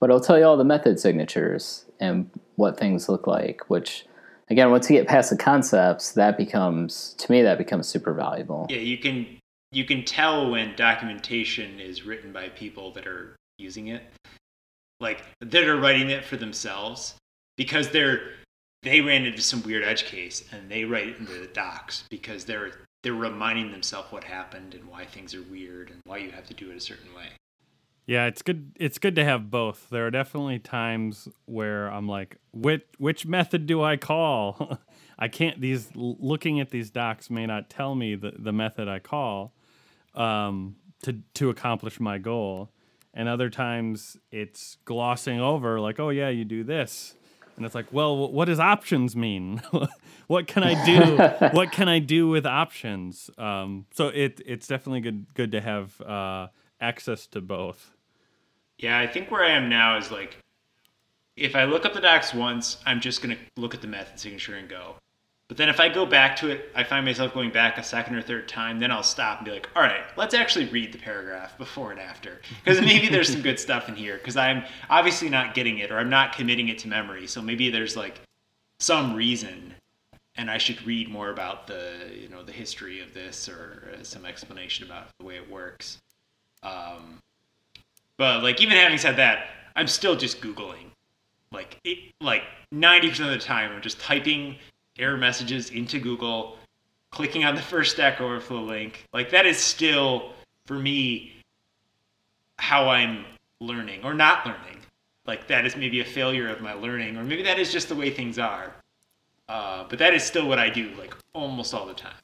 but 0.00 0.08
it'll 0.08 0.20
tell 0.20 0.38
you 0.38 0.44
all 0.44 0.56
the 0.56 0.64
method 0.64 0.98
signatures 0.98 1.84
and 2.00 2.30
what 2.56 2.78
things 2.78 3.08
look 3.08 3.26
like. 3.26 3.68
Which, 3.68 4.06
again, 4.48 4.70
once 4.70 4.88
you 4.88 4.96
get 4.96 5.06
past 5.06 5.30
the 5.30 5.36
concepts, 5.36 6.12
that 6.12 6.36
becomes 6.36 7.14
to 7.18 7.30
me 7.30 7.42
that 7.42 7.58
becomes 7.58 7.86
super 7.88 8.14
valuable. 8.14 8.66
Yeah, 8.70 8.78
you 8.78 8.98
can 8.98 9.26
you 9.72 9.84
can 9.84 10.04
tell 10.04 10.50
when 10.50 10.74
documentation 10.74 11.78
is 11.78 12.04
written 12.04 12.32
by 12.32 12.48
people 12.48 12.92
that 12.92 13.06
are 13.06 13.36
using 13.58 13.88
it, 13.88 14.02
like 15.00 15.22
that 15.40 15.64
are 15.64 15.76
writing 15.76 16.10
it 16.10 16.24
for 16.24 16.36
themselves, 16.36 17.14
because 17.56 17.90
they're 17.90 18.22
they 18.82 19.02
ran 19.02 19.26
into 19.26 19.42
some 19.42 19.62
weird 19.62 19.84
edge 19.84 20.04
case 20.04 20.44
and 20.52 20.70
they 20.70 20.84
write 20.84 21.08
it 21.08 21.18
into 21.18 21.34
the 21.34 21.46
docs 21.48 22.04
because 22.08 22.46
they're 22.46 22.72
they're 23.02 23.12
reminding 23.14 23.70
themselves 23.70 24.12
what 24.12 24.24
happened 24.24 24.74
and 24.74 24.84
why 24.84 25.04
things 25.04 25.34
are 25.34 25.42
weird 25.42 25.90
and 25.90 26.00
why 26.04 26.18
you 26.18 26.30
have 26.30 26.46
to 26.46 26.54
do 26.54 26.70
it 26.70 26.76
a 26.76 26.80
certain 26.80 27.14
way. 27.14 27.28
Yeah, 28.06 28.26
it's 28.26 28.42
good. 28.42 28.72
It's 28.80 28.98
good 28.98 29.14
to 29.16 29.24
have 29.24 29.50
both. 29.50 29.88
There 29.90 30.06
are 30.06 30.10
definitely 30.10 30.58
times 30.58 31.28
where 31.44 31.86
I'm 31.86 32.08
like, 32.08 32.38
which 32.52 32.82
which 32.98 33.24
method 33.24 33.66
do 33.66 33.82
I 33.82 33.96
call? 33.96 34.78
I 35.18 35.28
can't. 35.28 35.60
These 35.60 35.90
looking 35.94 36.58
at 36.58 36.70
these 36.70 36.90
docs 36.90 37.30
may 37.30 37.46
not 37.46 37.70
tell 37.70 37.94
me 37.94 38.16
the, 38.16 38.32
the 38.36 38.52
method 38.52 38.88
I 38.88 38.98
call 38.98 39.52
um, 40.14 40.76
to 41.04 41.18
to 41.34 41.50
accomplish 41.50 42.00
my 42.00 42.18
goal, 42.18 42.70
and 43.14 43.28
other 43.28 43.48
times 43.48 44.16
it's 44.32 44.78
glossing 44.84 45.40
over 45.40 45.78
like, 45.78 46.00
oh 46.00 46.08
yeah, 46.08 46.30
you 46.30 46.44
do 46.44 46.64
this, 46.64 47.14
and 47.60 47.66
it's 47.66 47.74
like, 47.74 47.92
well, 47.92 48.32
what 48.32 48.46
does 48.46 48.58
options 48.58 49.14
mean? 49.14 49.60
what 50.28 50.46
can 50.46 50.64
I 50.64 50.82
do? 50.86 51.48
what 51.52 51.70
can 51.72 51.90
I 51.90 51.98
do 51.98 52.26
with 52.26 52.46
options? 52.46 53.28
Um, 53.36 53.84
so 53.92 54.08
it 54.08 54.40
it's 54.46 54.66
definitely 54.66 55.02
good 55.02 55.26
good 55.34 55.52
to 55.52 55.60
have 55.60 56.00
uh, 56.00 56.46
access 56.80 57.26
to 57.26 57.42
both. 57.42 57.92
Yeah, 58.78 58.98
I 58.98 59.06
think 59.06 59.30
where 59.30 59.44
I 59.44 59.50
am 59.50 59.68
now 59.68 59.98
is 59.98 60.10
like, 60.10 60.38
if 61.36 61.54
I 61.54 61.64
look 61.64 61.84
up 61.84 61.92
the 61.92 62.00
docs 62.00 62.32
once, 62.32 62.78
I'm 62.86 62.98
just 62.98 63.20
gonna 63.20 63.36
look 63.58 63.74
at 63.74 63.82
the 63.82 63.88
method 63.88 64.18
signature 64.18 64.54
and 64.54 64.66
go. 64.66 64.94
But 65.50 65.56
then 65.56 65.68
if 65.68 65.80
I 65.80 65.88
go 65.88 66.06
back 66.06 66.36
to 66.36 66.48
it, 66.48 66.70
I 66.76 66.84
find 66.84 67.04
myself 67.04 67.34
going 67.34 67.50
back 67.50 67.76
a 67.76 67.82
second 67.82 68.14
or 68.14 68.22
third 68.22 68.46
time. 68.46 68.78
Then 68.78 68.92
I'll 68.92 69.02
stop 69.02 69.38
and 69.38 69.44
be 69.44 69.50
like, 69.50 69.68
all 69.74 69.82
right, 69.82 70.04
let's 70.16 70.32
actually 70.32 70.66
read 70.66 70.92
the 70.92 70.98
paragraph 70.98 71.58
before 71.58 71.90
and 71.90 71.98
after. 71.98 72.40
Because 72.62 72.80
maybe 72.86 73.08
there's 73.08 73.32
some 73.32 73.42
good 73.42 73.58
stuff 73.58 73.88
in 73.88 73.96
here. 73.96 74.16
Because 74.18 74.36
I'm 74.36 74.62
obviously 74.88 75.28
not 75.28 75.54
getting 75.54 75.78
it 75.78 75.90
or 75.90 75.98
I'm 75.98 76.08
not 76.08 76.36
committing 76.36 76.68
it 76.68 76.78
to 76.78 76.88
memory. 76.88 77.26
So 77.26 77.42
maybe 77.42 77.68
there's 77.68 77.96
like 77.96 78.20
some 78.78 79.16
reason 79.16 79.74
and 80.36 80.48
I 80.48 80.56
should 80.56 80.86
read 80.86 81.08
more 81.08 81.30
about 81.30 81.66
the, 81.66 81.94
you 82.14 82.28
know, 82.28 82.44
the 82.44 82.52
history 82.52 83.00
of 83.00 83.12
this 83.12 83.48
or 83.48 83.92
uh, 83.92 84.04
some 84.04 84.24
explanation 84.24 84.86
about 84.86 85.08
the 85.18 85.26
way 85.26 85.34
it 85.34 85.50
works. 85.50 85.98
Um, 86.62 87.18
but 88.18 88.44
like 88.44 88.60
even 88.60 88.76
having 88.76 88.98
said 88.98 89.16
that, 89.16 89.48
I'm 89.74 89.88
still 89.88 90.14
just 90.14 90.40
Googling. 90.40 90.92
Like 91.50 91.76
it, 91.82 92.12
like 92.20 92.44
90% 92.72 93.24
of 93.24 93.30
the 93.32 93.38
time, 93.38 93.72
I'm 93.72 93.82
just 93.82 93.98
typing 93.98 94.56
error 95.00 95.16
messages 95.16 95.70
into 95.70 95.98
Google, 95.98 96.56
clicking 97.10 97.44
on 97.44 97.54
the 97.54 97.62
first 97.62 97.92
Stack 97.92 98.20
Overflow 98.20 98.62
link. 98.62 99.04
Like 99.12 99.30
that 99.30 99.46
is 99.46 99.58
still 99.58 100.32
for 100.66 100.78
me 100.78 101.32
how 102.58 102.88
I'm 102.88 103.24
learning 103.60 104.04
or 104.04 104.14
not 104.14 104.46
learning. 104.46 104.78
Like 105.26 105.46
that 105.48 105.66
is 105.66 105.76
maybe 105.76 106.00
a 106.00 106.04
failure 106.04 106.48
of 106.48 106.60
my 106.60 106.72
learning, 106.72 107.16
or 107.16 107.24
maybe 107.24 107.42
that 107.42 107.58
is 107.58 107.72
just 107.72 107.88
the 107.88 107.94
way 107.94 108.10
things 108.10 108.38
are. 108.38 108.74
Uh, 109.48 109.84
but 109.88 109.98
that 109.98 110.14
is 110.14 110.22
still 110.22 110.48
what 110.48 110.58
I 110.58 110.70
do, 110.70 110.90
like 110.98 111.14
almost 111.34 111.74
all 111.74 111.86
the 111.86 111.94
time. 111.94 112.14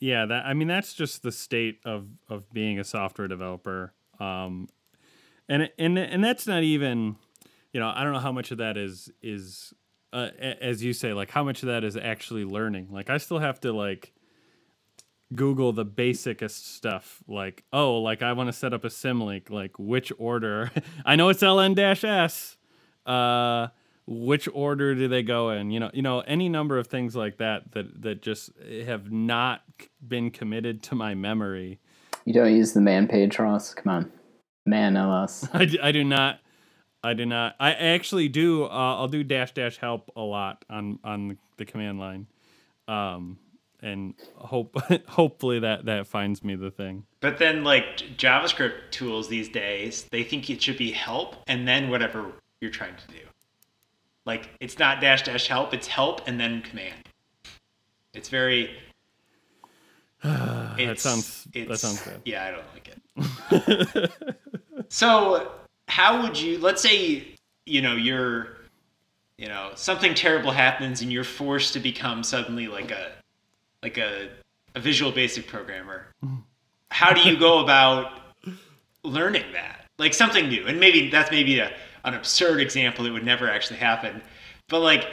Yeah, 0.00 0.24
that 0.26 0.46
I 0.46 0.54
mean 0.54 0.68
that's 0.68 0.94
just 0.94 1.22
the 1.22 1.32
state 1.32 1.80
of 1.84 2.06
of 2.28 2.52
being 2.52 2.78
a 2.78 2.84
software 2.84 3.28
developer. 3.28 3.92
Um, 4.18 4.68
and 5.48 5.70
and 5.78 5.98
and 5.98 6.24
that's 6.24 6.46
not 6.46 6.62
even, 6.62 7.16
you 7.72 7.80
know, 7.80 7.92
I 7.94 8.02
don't 8.02 8.12
know 8.12 8.20
how 8.20 8.32
much 8.32 8.50
of 8.50 8.58
that 8.58 8.76
is 8.76 9.10
is 9.22 9.74
uh, 10.16 10.30
as 10.60 10.82
you 10.82 10.92
say, 10.92 11.12
like 11.12 11.30
how 11.30 11.44
much 11.44 11.62
of 11.62 11.68
that 11.68 11.84
is 11.84 11.96
actually 11.96 12.44
learning. 12.44 12.88
Like 12.90 13.10
I 13.10 13.18
still 13.18 13.38
have 13.38 13.60
to 13.60 13.72
like 13.72 14.12
Google 15.34 15.72
the 15.72 15.84
basicest 15.84 16.74
stuff. 16.74 17.22
Like 17.26 17.64
oh, 17.72 17.98
like 17.98 18.22
I 18.22 18.32
want 18.32 18.48
to 18.48 18.52
set 18.52 18.72
up 18.72 18.84
a 18.84 18.88
symlink. 18.88 19.50
Like 19.50 19.78
which 19.78 20.12
order? 20.18 20.70
I 21.04 21.16
know 21.16 21.28
it's 21.28 21.42
ln 21.42 21.74
dash 21.74 22.04
s. 22.04 22.56
Uh, 23.04 23.68
which 24.08 24.48
order 24.52 24.94
do 24.94 25.08
they 25.08 25.22
go 25.22 25.50
in? 25.50 25.70
You 25.70 25.80
know, 25.80 25.90
you 25.92 26.02
know 26.02 26.20
any 26.20 26.48
number 26.48 26.78
of 26.78 26.86
things 26.86 27.16
like 27.16 27.38
that 27.38 27.72
that 27.72 28.02
that 28.02 28.22
just 28.22 28.50
have 28.84 29.10
not 29.10 29.62
been 30.06 30.30
committed 30.30 30.82
to 30.84 30.94
my 30.94 31.14
memory 31.14 31.80
you 32.26 32.32
don't 32.32 32.54
use 32.54 32.72
the 32.72 32.80
man 32.80 33.06
page, 33.06 33.38
Ross? 33.38 33.72
Come 33.72 33.92
on. 33.92 34.12
Man 34.66 34.96
ls. 34.96 35.48
I, 35.54 35.70
I 35.80 35.92
do 35.92 36.02
not. 36.04 36.40
I 37.06 37.14
do 37.14 37.24
not. 37.24 37.54
I 37.60 37.72
actually 37.72 38.28
do. 38.28 38.64
Uh, 38.64 38.96
I'll 38.96 39.06
do 39.06 39.22
dash 39.22 39.52
dash 39.52 39.76
help 39.76 40.10
a 40.16 40.20
lot 40.20 40.64
on 40.68 40.98
on 41.04 41.38
the 41.56 41.64
command 41.64 42.00
line, 42.00 42.26
um, 42.88 43.38
and 43.80 44.14
hope 44.34 44.76
hopefully 45.08 45.60
that 45.60 45.84
that 45.84 46.08
finds 46.08 46.42
me 46.42 46.56
the 46.56 46.72
thing. 46.72 47.04
But 47.20 47.38
then, 47.38 47.62
like 47.62 47.98
JavaScript 48.16 48.90
tools 48.90 49.28
these 49.28 49.48
days, 49.48 50.04
they 50.10 50.24
think 50.24 50.50
it 50.50 50.60
should 50.60 50.78
be 50.78 50.90
help 50.90 51.36
and 51.46 51.66
then 51.68 51.90
whatever 51.90 52.32
you're 52.60 52.72
trying 52.72 52.96
to 52.96 53.06
do. 53.06 53.20
Like 54.24 54.50
it's 54.58 54.80
not 54.80 55.00
dash 55.00 55.22
dash 55.22 55.46
help; 55.46 55.72
it's 55.72 55.86
help 55.86 56.22
and 56.26 56.40
then 56.40 56.60
command. 56.60 57.08
It's 58.14 58.28
very 58.28 58.70
that 60.24 60.96
sounds 60.98 61.46
that 61.54 61.78
sounds 61.78 62.02
good. 62.02 62.20
Yeah, 62.24 62.46
I 62.46 62.50
don't 62.50 62.66
like 62.74 64.02
it. 64.02 64.10
so, 64.88 65.52
how 65.88 66.22
would 66.22 66.38
you? 66.38 66.58
Let's 66.58 66.82
say 66.82 67.28
you 67.64 67.82
know 67.82 67.96
you're, 67.96 68.48
you 69.38 69.48
know, 69.48 69.70
something 69.74 70.14
terrible 70.14 70.52
happens 70.52 71.02
and 71.02 71.12
you're 71.12 71.24
forced 71.24 71.72
to 71.74 71.80
become 71.80 72.22
suddenly 72.22 72.68
like 72.68 72.90
a, 72.90 73.12
like 73.82 73.98
a, 73.98 74.28
a 74.74 74.80
Visual 74.80 75.12
Basic 75.12 75.46
programmer. 75.46 76.06
Mm-hmm. 76.24 76.36
How 76.90 77.12
do 77.12 77.20
you 77.20 77.38
go 77.38 77.60
about 77.62 78.12
learning 79.02 79.52
that? 79.52 79.86
Like 79.98 80.14
something 80.14 80.48
new, 80.48 80.66
and 80.66 80.78
maybe 80.78 81.08
that's 81.08 81.30
maybe 81.30 81.58
a, 81.58 81.72
an 82.04 82.14
absurd 82.14 82.60
example 82.60 83.04
that 83.04 83.12
would 83.12 83.24
never 83.24 83.48
actually 83.48 83.78
happen, 83.78 84.20
but 84.68 84.80
like 84.80 85.08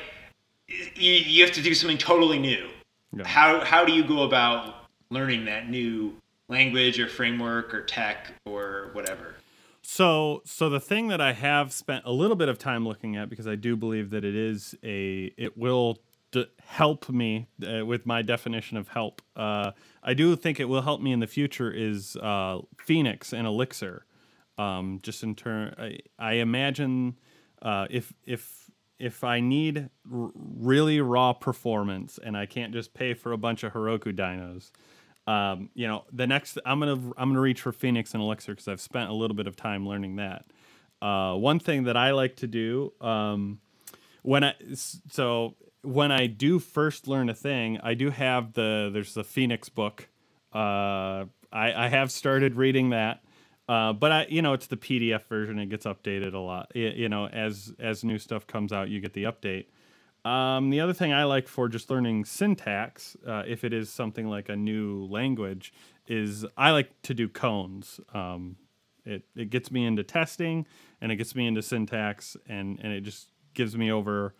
you, 0.68 1.14
you 1.14 1.44
have 1.44 1.54
to 1.54 1.62
do 1.62 1.74
something 1.74 1.98
totally 1.98 2.38
new. 2.38 2.70
Yeah. 3.16 3.26
How 3.26 3.64
how 3.64 3.86
do 3.86 3.94
you 3.94 4.04
go 4.04 4.24
about 4.24 4.88
learning 5.10 5.46
that 5.46 5.70
new 5.70 6.14
language 6.50 7.00
or 7.00 7.08
framework 7.08 7.74
or 7.74 7.84
tech 7.84 8.34
or 8.46 8.90
whatever. 8.94 9.36
So, 9.84 10.42
so 10.46 10.70
the 10.70 10.80
thing 10.80 11.10
that 11.10 11.20
I 11.20 11.34
have 11.34 11.74
spent 11.74 12.06
a 12.06 12.12
little 12.12 12.38
bit 12.38 12.48
of 12.48 12.58
time 12.58 12.88
looking 12.88 13.18
at 13.18 13.30
because 13.30 13.48
I 13.48 13.56
do 13.56 13.76
believe 13.76 14.12
that 14.12 14.24
it 14.24 14.34
is 14.36 14.76
a 14.82 15.34
it 15.38 15.58
will 15.58 16.00
d- 16.32 16.48
help 16.66 17.10
me 17.10 17.48
uh, 17.66 17.86
with 17.86 18.06
my 18.06 18.22
definition 18.22 18.78
of 18.78 18.88
help. 18.88 19.22
Uh, 19.36 19.72
I 20.02 20.14
do 20.14 20.36
think 20.38 20.60
it 20.62 20.66
will 20.66 20.82
help 20.82 21.02
me 21.02 21.12
in 21.12 21.20
the 21.20 21.28
future 21.28 21.70
is 21.70 22.16
uh, 22.18 22.60
Phoenix 22.80 23.34
and 23.34 23.46
Elixir. 23.46 24.06
Um, 24.58 25.00
just 25.04 25.22
in 25.24 25.36
turn, 25.36 25.76
I, 25.78 25.98
I 26.18 26.34
imagine 26.36 27.18
uh, 27.62 27.88
if 27.90 28.14
if 28.24 28.70
if 29.00 29.24
I 29.24 29.42
need 29.42 29.90
r- 30.12 30.32
really 30.36 31.02
raw 31.02 31.34
performance 31.34 32.20
and 32.24 32.38
I 32.38 32.46
can't 32.46 32.72
just 32.72 32.94
pay 32.94 33.14
for 33.14 33.34
a 33.34 33.38
bunch 33.38 33.64
of 33.64 33.74
Heroku 33.74 34.16
dynos, 34.16 34.72
um, 35.26 35.70
you 35.74 35.88
know, 35.88 36.04
the 36.12 36.28
next 36.28 36.58
I'm 36.66 36.80
gonna 36.80 37.00
I'm 37.18 37.30
gonna 37.30 37.40
reach 37.40 37.62
for 37.62 37.72
Phoenix 37.72 38.14
and 38.14 38.22
Elixir 38.22 38.54
because 38.54 38.68
I've 38.68 38.82
spent 38.82 39.10
a 39.10 39.14
little 39.14 39.36
bit 39.36 39.48
of 39.48 39.56
time 39.56 39.88
learning 39.88 40.18
that. 40.18 40.46
Uh, 41.02 41.36
one 41.36 41.60
thing 41.60 41.84
that 41.84 41.98
I 41.98 42.12
like 42.12 42.38
to 42.38 42.48
do 42.48 42.94
um, 43.02 43.60
when 44.22 44.44
I 44.44 44.56
so 44.76 45.56
when 45.82 46.12
I 46.12 46.28
do 46.28 46.60
first 46.60 47.08
learn 47.08 47.30
a 47.30 47.34
thing, 47.34 47.80
I 47.82 47.94
do 47.94 48.10
have 48.10 48.54
the 48.54 48.90
there's 48.92 49.14
the 49.14 49.24
Phoenix 49.24 49.70
book. 49.70 50.10
Uh, 50.54 51.26
I, 51.52 51.74
I 51.76 51.88
have 51.88 52.12
started 52.12 52.56
reading 52.56 52.92
that, 52.92 53.24
uh, 53.70 53.94
but 53.94 54.12
I 54.12 54.26
you 54.30 54.42
know 54.42 54.54
it's 54.54 54.68
the 54.68 54.78
PDF 54.78 55.26
version. 55.26 55.60
It 55.60 55.70
gets 55.70 55.86
updated 55.86 56.34
a 56.34 56.40
lot. 56.40 56.72
It, 56.76 56.96
you 56.96 57.08
know 57.08 57.28
as 57.28 57.74
as 57.80 58.04
new 58.04 58.18
stuff 58.18 58.46
comes 58.46 58.74
out, 58.74 58.90
you 58.90 59.00
get 59.00 59.14
the 59.14 59.24
update. 59.24 59.68
Um, 60.26 60.70
the 60.70 60.80
other 60.80 60.94
thing 60.94 61.12
I 61.12 61.26
like 61.26 61.48
for 61.48 61.68
just 61.68 61.90
learning 61.90 62.26
syntax, 62.26 63.18
uh, 63.28 63.44
if 63.46 63.64
it 63.64 63.74
is 63.74 63.90
something 63.90 64.28
like 64.28 64.50
a 64.50 64.56
new 64.56 65.06
language, 65.06 65.74
is 66.08 66.46
I 66.58 66.72
like 66.72 67.02
to 67.04 67.14
do 67.14 67.28
koans. 67.28 68.00
Um, 68.16 68.58
it, 69.06 69.24
it 69.36 69.50
gets 69.50 69.70
me 69.70 69.86
into 69.86 70.04
testing 70.04 70.66
and 71.02 71.12
it 71.12 71.18
gets 71.18 71.36
me 71.36 71.46
into 71.46 71.62
syntax 71.62 72.38
and, 72.48 72.80
and 72.82 72.94
it 72.94 73.02
just 73.02 73.28
gives 73.54 73.76
me 73.76 73.92
over 73.92 74.34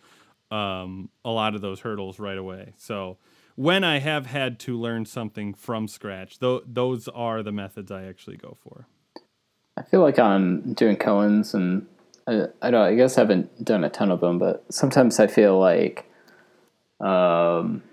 um, 0.52 1.10
a 1.26 1.30
lot 1.30 1.56
of 1.56 1.62
those 1.62 1.82
hurdles 1.82 2.20
right 2.20 2.38
away. 2.38 2.74
So 2.78 3.18
when 3.56 3.84
I 3.84 4.00
have 4.00 4.26
had 4.26 4.60
to 4.62 4.80
learn 4.80 5.06
something 5.06 5.54
from 5.54 5.88
scratch, 5.88 6.40
th- 6.40 6.64
those 6.66 7.08
are 7.10 7.44
the 7.44 7.52
methods 7.52 7.92
I 7.92 8.06
actually 8.06 8.38
go 8.38 8.58
for. 8.62 8.88
I 9.76 9.82
feel 9.82 10.02
like 10.02 10.20
I'm 10.20 10.74
doing 10.74 10.96
koans 10.96 11.54
and 11.54 11.86
I, 12.28 12.46
I 12.62 12.72
don't. 12.72 12.82
I 12.82 12.96
guess 12.96 13.18
I 13.18 13.22
haven't 13.22 13.64
done 13.64 13.84
a 13.84 13.90
ton 13.90 14.12
of 14.12 14.22
them, 14.22 14.40
but 14.40 14.66
sometimes 14.70 15.20
I 15.20 15.28
feel 15.28 15.60
like 15.60 16.06
um, 17.00 17.84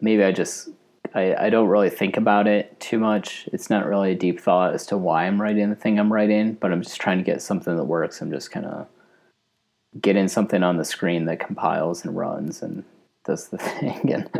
maybe 0.00 0.24
I 0.24 0.32
just 0.32 0.70
I, 1.14 1.34
I 1.46 1.50
don't 1.50 1.68
really 1.68 1.90
think 1.90 2.16
about 2.16 2.46
it 2.46 2.78
too 2.80 2.98
much. 2.98 3.48
It's 3.52 3.70
not 3.70 3.86
really 3.86 4.12
a 4.12 4.16
deep 4.16 4.40
thought 4.40 4.74
as 4.74 4.86
to 4.86 4.96
why 4.96 5.26
I'm 5.26 5.40
writing 5.40 5.70
the 5.70 5.76
thing 5.76 5.98
I'm 5.98 6.12
writing, 6.12 6.54
but 6.54 6.72
I'm 6.72 6.82
just 6.82 7.00
trying 7.00 7.18
to 7.18 7.24
get 7.24 7.42
something 7.42 7.76
that 7.76 7.84
works. 7.84 8.20
I'm 8.20 8.30
just 8.30 8.50
kind 8.50 8.66
of 8.66 8.86
getting 10.00 10.28
something 10.28 10.62
on 10.62 10.76
the 10.76 10.84
screen 10.84 11.24
that 11.24 11.40
compiles 11.40 12.04
and 12.04 12.16
runs 12.16 12.62
and 12.62 12.84
does 13.24 13.48
the 13.48 13.58
thing. 13.58 14.12
And 14.12 14.30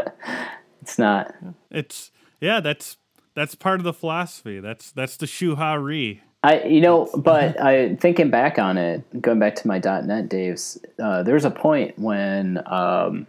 it's 0.81 0.99
not. 0.99 1.35
It's 1.71 2.11
yeah. 2.41 2.61
That's 2.61 2.97
that's 3.35 3.55
part 3.55 3.81
of 3.81 3.85
the 3.85 3.93
philosophy. 3.93 4.61
That's 4.61 4.93
that's 4.93 5.17
the 5.17 5.27
shuhari. 5.27 6.21
I 6.43 6.63
you 6.63 6.81
know, 6.81 7.09
but 7.17 7.61
I 7.61 7.97
thinking 7.97 8.31
back 8.31 8.59
on 8.59 8.79
it, 8.79 9.21
going 9.21 9.39
back 9.39 9.57
to 9.57 9.69
my 9.69 9.79
.NET 9.79 10.29
days, 10.29 10.79
uh, 10.99 11.23
there's 11.23 11.45
a 11.45 11.51
point 11.51 11.99
when 11.99 12.63
um, 12.67 13.27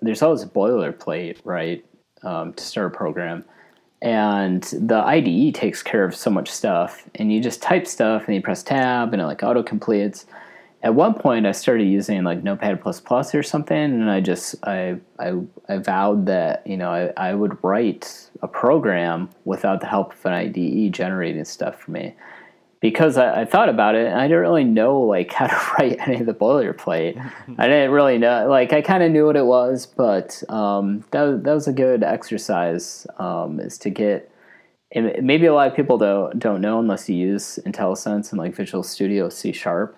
there's 0.00 0.22
always 0.22 0.42
a 0.42 0.48
boilerplate, 0.48 1.38
right, 1.44 1.84
um, 2.22 2.52
to 2.54 2.64
start 2.64 2.92
a 2.92 2.96
program, 2.96 3.44
and 4.00 4.62
the 4.64 4.96
IDE 4.96 5.54
takes 5.54 5.82
care 5.82 6.04
of 6.04 6.14
so 6.14 6.30
much 6.30 6.50
stuff, 6.50 7.08
and 7.14 7.32
you 7.32 7.40
just 7.40 7.62
type 7.62 7.86
stuff 7.86 8.26
and 8.26 8.34
you 8.34 8.42
press 8.42 8.62
tab 8.62 9.12
and 9.12 9.22
it 9.22 9.26
like 9.26 9.42
auto 9.42 9.62
completes. 9.62 10.26
At 10.84 10.96
one 10.96 11.14
point, 11.14 11.46
I 11.46 11.52
started 11.52 11.84
using 11.84 12.24
like 12.24 12.42
Notepad 12.42 12.80
plus 12.80 13.00
plus 13.00 13.34
or 13.34 13.42
something, 13.42 13.76
and 13.76 14.10
I 14.10 14.20
just 14.20 14.56
I 14.66 14.96
I, 15.18 15.34
I 15.68 15.78
vowed 15.78 16.26
that 16.26 16.66
you 16.66 16.76
know 16.76 16.90
I, 16.90 17.12
I 17.16 17.34
would 17.34 17.62
write 17.62 18.30
a 18.42 18.48
program 18.48 19.30
without 19.44 19.80
the 19.80 19.86
help 19.86 20.12
of 20.12 20.26
an 20.26 20.32
IDE 20.32 20.92
generating 20.92 21.44
stuff 21.44 21.80
for 21.80 21.92
me 21.92 22.14
because 22.82 23.16
I, 23.16 23.42
I, 23.42 23.44
thought 23.44 23.68
about 23.68 23.94
it 23.94 24.08
and 24.08 24.18
I 24.18 24.24
didn't 24.24 24.40
really 24.40 24.64
know 24.64 25.00
like 25.00 25.32
how 25.32 25.46
to 25.46 25.72
write 25.78 25.96
any 26.00 26.20
of 26.20 26.26
the 26.26 26.34
boilerplate. 26.34 27.16
I 27.58 27.68
didn't 27.68 27.92
really 27.92 28.18
know 28.18 28.48
like 28.48 28.74
I 28.74 28.82
kind 28.82 29.02
of 29.02 29.10
knew 29.10 29.24
what 29.24 29.36
it 29.36 29.46
was, 29.46 29.86
but 29.86 30.42
um, 30.50 31.04
that 31.12 31.22
was, 31.22 31.42
that 31.42 31.54
was 31.54 31.68
a 31.68 31.72
good 31.72 32.02
exercise 32.02 33.06
um, 33.18 33.60
is 33.60 33.78
to 33.78 33.90
get. 33.90 34.28
And 34.94 35.24
maybe 35.24 35.46
a 35.46 35.54
lot 35.54 35.68
of 35.68 35.74
people 35.74 35.96
don't 35.96 36.38
don't 36.38 36.60
know 36.60 36.78
unless 36.78 37.08
you 37.08 37.16
use 37.16 37.58
IntelliSense 37.64 38.30
and 38.30 38.38
like 38.38 38.54
Visual 38.54 38.82
Studio 38.82 39.30
C 39.30 39.52
Sharp. 39.52 39.96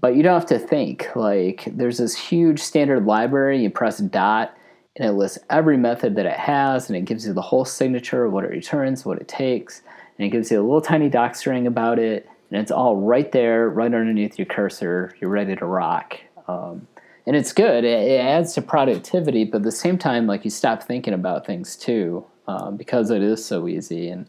But 0.00 0.16
you 0.16 0.22
don't 0.22 0.34
have 0.34 0.48
to 0.48 0.58
think. 0.58 1.08
Like 1.14 1.64
there's 1.66 1.98
this 1.98 2.16
huge 2.16 2.60
standard 2.60 3.06
library. 3.06 3.62
You 3.62 3.70
press 3.70 3.98
dot 3.98 4.56
and 4.96 5.08
it 5.08 5.12
lists 5.12 5.38
every 5.50 5.76
method 5.76 6.14
that 6.14 6.24
it 6.24 6.38
has, 6.38 6.88
and 6.88 6.96
it 6.96 7.04
gives 7.04 7.26
you 7.26 7.32
the 7.32 7.42
whole 7.42 7.64
signature 7.64 8.28
what 8.28 8.44
it 8.44 8.50
returns, 8.50 9.04
what 9.04 9.18
it 9.18 9.26
takes 9.26 9.82
and 10.18 10.26
it 10.26 10.30
gives 10.30 10.50
you 10.50 10.60
a 10.60 10.62
little 10.62 10.80
tiny 10.80 11.08
doc 11.08 11.34
string 11.34 11.66
about 11.66 11.98
it, 11.98 12.28
and 12.50 12.60
it's 12.60 12.70
all 12.70 12.96
right 12.96 13.30
there, 13.32 13.68
right 13.68 13.86
underneath 13.86 14.38
your 14.38 14.46
cursor. 14.46 15.14
You're 15.20 15.30
ready 15.30 15.56
to 15.56 15.66
rock. 15.66 16.20
Um, 16.46 16.86
and 17.26 17.34
it's 17.34 17.52
good. 17.52 17.84
It, 17.84 18.08
it, 18.08 18.20
adds 18.20 18.52
to 18.54 18.62
productivity, 18.62 19.44
but 19.44 19.58
at 19.58 19.62
the 19.62 19.72
same 19.72 19.98
time, 19.98 20.26
like 20.26 20.44
you 20.44 20.50
stop 20.50 20.82
thinking 20.82 21.14
about 21.14 21.46
things 21.46 21.74
too, 21.74 22.24
um, 22.46 22.76
because 22.76 23.10
it 23.10 23.22
is 23.22 23.44
so 23.44 23.66
easy. 23.66 24.08
And 24.08 24.26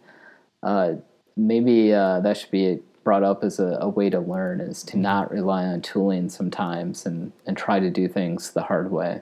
uh, 0.63 0.93
maybe 1.35 1.93
uh, 1.93 2.21
that 2.21 2.37
should 2.37 2.51
be 2.51 2.79
brought 3.05 3.23
up 3.23 3.45
as 3.45 3.59
a, 3.59 3.77
a, 3.79 3.87
way 3.87 4.09
to 4.09 4.19
learn 4.19 4.59
is 4.59 4.83
to 4.83 4.93
hmm. 4.93 5.03
not 5.03 5.31
rely 5.31 5.63
on 5.63 5.81
tooling 5.81 6.27
sometimes 6.27 7.05
and, 7.05 7.31
and 7.45 7.55
try 7.55 7.79
to 7.79 7.89
do 7.89 8.09
things 8.09 8.51
the 8.51 8.63
hard 8.63 8.91
way. 8.91 9.21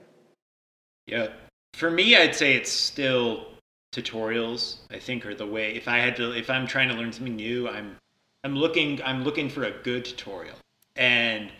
Yeah. 1.05 1.27
For 1.73 1.91
me, 1.91 2.15
I'd 2.15 2.34
say 2.34 2.55
it's 2.55 2.71
still 2.71 3.45
tutorials 3.93 4.77
i 4.89 4.97
think 4.97 5.23
are 5.25 5.36
the 5.36 5.45
way 5.45 5.75
if 5.75 5.88
i 5.88 5.99
had 5.99 6.15
to 6.15 6.31
if 6.31 6.49
i'm 6.49 6.65
trying 6.65 6.89
to 6.89 6.95
learn 6.95 7.13
something 7.13 7.36
new 7.36 7.69
i'm 7.69 7.95
i'm 8.43 8.55
looking 8.55 8.99
i'm 9.03 9.23
looking 9.23 9.47
for 9.47 9.65
a 9.65 9.71
good 9.84 10.03
tutorial 10.03 10.55
and 10.95 11.51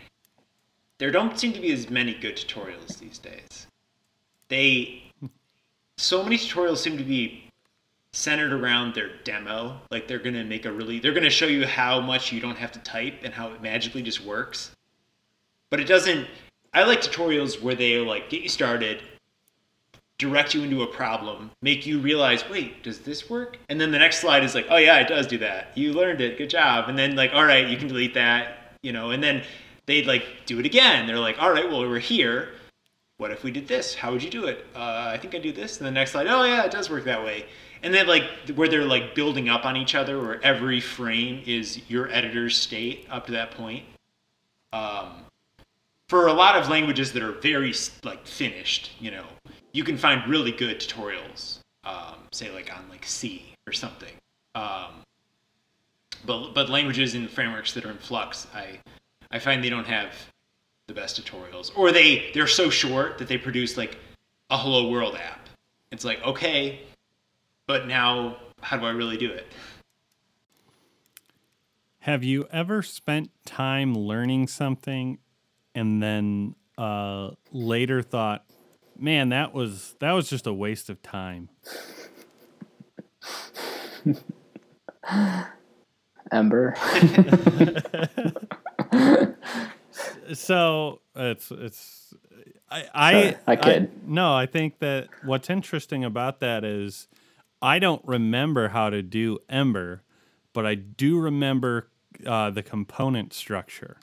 there 0.98 1.12
don't 1.12 1.38
seem 1.38 1.54
to 1.54 1.62
be 1.62 1.72
as 1.72 1.92
many 1.92 2.14
good 2.16 2.36
tutorials 2.36 2.98
these 2.98 3.20
days 3.20 3.68
they 4.50 5.04
so 5.98 6.24
many 6.24 6.38
tutorials 6.38 6.78
seem 6.78 6.98
to 6.98 7.04
be 7.04 7.43
centered 8.14 8.54
around 8.54 8.94
their 8.94 9.10
demo 9.24 9.82
like 9.92 10.08
they're 10.08 10.20
to 10.20 10.44
make 10.44 10.66
a 10.66 10.72
really 10.72 11.00
they're 11.00 11.14
to 11.24 11.30
show 11.30 11.48
you 11.48 11.66
how 11.66 12.00
much 12.00 12.32
you 12.32 12.40
don't 12.40 12.58
have 12.58 12.72
to 12.72 12.80
type 12.80 13.16
and 13.24 13.34
how 13.34 13.52
it 13.52 13.62
magically 13.62 14.02
just 14.02 14.24
works 14.24 14.72
but 15.70 15.80
it 15.80 15.88
doesn't 15.88 16.28
i 16.74 16.84
like 16.84 17.02
tutorials 17.02 17.62
where 17.62 17.76
they 17.76 17.98
like 17.98 18.30
get 18.30 18.42
you 18.42 18.50
started 18.50 19.02
direct 20.24 20.54
you 20.54 20.64
into 20.64 20.84
a 20.84 20.88
problem, 20.88 21.52
make 21.62 21.86
you 21.86 22.00
realize, 22.00 22.48
wait, 22.50 22.82
does 22.84 23.00
this 23.00 23.30
work? 23.30 23.58
And 23.68 23.80
then 23.82 23.92
the 23.92 24.00
next 24.00 24.20
slide 24.20 24.44
is 24.44 24.56
like, 24.56 24.68
oh 24.70 24.78
yeah, 24.78 25.00
it 25.00 25.08
does 25.08 25.28
do 25.28 25.38
that. 25.40 25.78
You 25.78 25.92
learned 25.92 26.22
it. 26.22 26.38
Good 26.38 26.50
job. 26.50 26.88
And 26.88 26.98
then 26.98 27.16
like, 27.16 27.32
all 27.34 27.44
right, 27.44 27.68
you 27.68 27.76
can 27.76 27.88
delete 27.88 28.14
that, 28.14 28.78
you 28.82 28.94
know, 28.94 29.12
and 29.12 29.22
then 29.22 29.44
they'd 29.86 30.06
like 30.06 30.26
do 30.46 30.60
it 30.60 30.66
again. 30.66 31.08
They're 31.08 31.20
like, 31.20 31.42
all 31.42 31.52
right, 31.52 31.70
well, 31.70 31.82
we're 31.82 32.00
here. 32.00 32.50
What 33.18 33.32
if 33.32 33.44
we 33.44 33.52
did 33.52 33.68
this? 33.68 33.96
How 33.96 34.12
would 34.12 34.24
you 34.24 34.30
do 34.30 34.46
it? 34.46 34.66
Uh, 34.76 35.12
I 35.14 35.18
think 35.18 35.36
I 35.36 35.38
do 35.38 35.52
this. 35.52 35.78
And 35.78 35.88
the 35.88 35.92
next 35.92 36.12
slide, 36.12 36.28
oh 36.28 36.44
yeah, 36.44 36.64
it 36.64 36.72
does 36.72 36.90
work 36.90 37.06
that 37.06 37.24
way. 37.24 37.46
And 37.84 37.94
then 37.94 38.08
like 38.08 38.24
where 38.56 38.68
they're 38.68 38.86
like 38.86 39.14
building 39.14 39.50
up 39.50 39.66
on 39.66 39.78
each 39.78 39.94
other, 39.94 40.20
where 40.20 40.44
every 40.44 40.80
frame 40.80 41.44
is 41.46 41.82
your 41.90 42.10
editor's 42.10 42.58
state 42.58 43.08
up 43.10 43.26
to 43.28 43.34
that 43.34 43.52
point. 43.52 43.86
Um, 44.72 45.24
for 46.10 46.28
a 46.28 46.34
lot 46.34 46.56
of 46.56 46.70
languages 46.70 47.14
that 47.14 47.24
are 47.24 47.34
very 47.34 47.74
like 48.04 48.26
finished, 48.26 48.92
you 49.00 49.12
know, 49.12 49.26
you 49.74 49.84
can 49.84 49.98
find 49.98 50.28
really 50.30 50.52
good 50.52 50.80
tutorials, 50.80 51.60
um, 51.84 52.28
say 52.32 52.52
like 52.52 52.76
on 52.76 52.88
like 52.90 53.06
C 53.06 53.54
or 53.68 53.74
something. 53.74 54.14
Um, 54.56 55.04
but 56.26 56.54
but 56.54 56.70
languages 56.70 57.16
and 57.16 57.30
frameworks 57.30 57.74
that 57.74 57.86
are 57.86 57.92
in 57.92 57.98
flux, 57.98 58.48
I 58.54 58.80
I 59.32 59.40
find 59.40 59.64
they 59.64 59.70
don't 59.70 59.88
have 59.88 60.14
the 60.88 60.94
best 60.94 61.22
tutorials, 61.22 61.72
or 61.76 61.92
they 61.92 62.32
they're 62.34 62.48
so 62.48 62.70
short 62.70 63.18
that 63.18 63.28
they 63.28 63.38
produce 63.38 63.78
like 63.78 63.98
a 64.50 64.58
Hello 64.58 64.90
World 64.90 65.16
app. 65.16 65.50
It's 65.92 66.06
like 66.06 66.22
okay, 66.24 66.82
but 67.68 67.88
now 67.88 68.38
how 68.62 68.78
do 68.78 68.86
I 68.86 68.92
really 68.92 69.18
do 69.18 69.30
it? 69.32 69.48
Have 72.00 72.24
you 72.24 72.48
ever 72.52 72.82
spent 72.82 73.32
time 73.46 73.96
learning 73.96 74.48
something 74.48 75.20
and 75.76 76.02
then 76.04 76.56
uh, 76.78 77.32
later 77.52 78.02
thought, 78.02 78.46
man, 78.98 79.30
that 79.30 79.54
was 79.54 79.96
that 80.00 80.12
was 80.12 80.30
just 80.30 80.48
a 80.48 80.54
waste 80.54 80.90
of 80.90 81.02
time. 81.02 81.50
Ember. 86.32 86.76
so 90.34 91.02
it's 91.16 91.52
it's 91.52 92.14
I 92.70 92.88
I 92.94 93.38
I 93.48 93.56
kid. 93.56 93.84
I, 93.84 94.00
no, 94.06 94.34
I 94.34 94.46
think 94.46 94.80
that 94.80 95.10
what's 95.24 95.50
interesting 95.50 96.04
about 96.04 96.40
that 96.40 96.64
is 96.64 97.08
I 97.62 97.80
don't 97.80 98.04
remember 98.06 98.70
how 98.70 98.90
to 98.90 99.02
do 99.02 99.40
Ember, 99.50 100.04
but 100.54 100.66
I 100.66 100.76
do 100.76 101.20
remember 101.20 101.90
uh, 102.26 102.50
the 102.50 102.64
component 102.64 103.34
structure. 103.34 103.98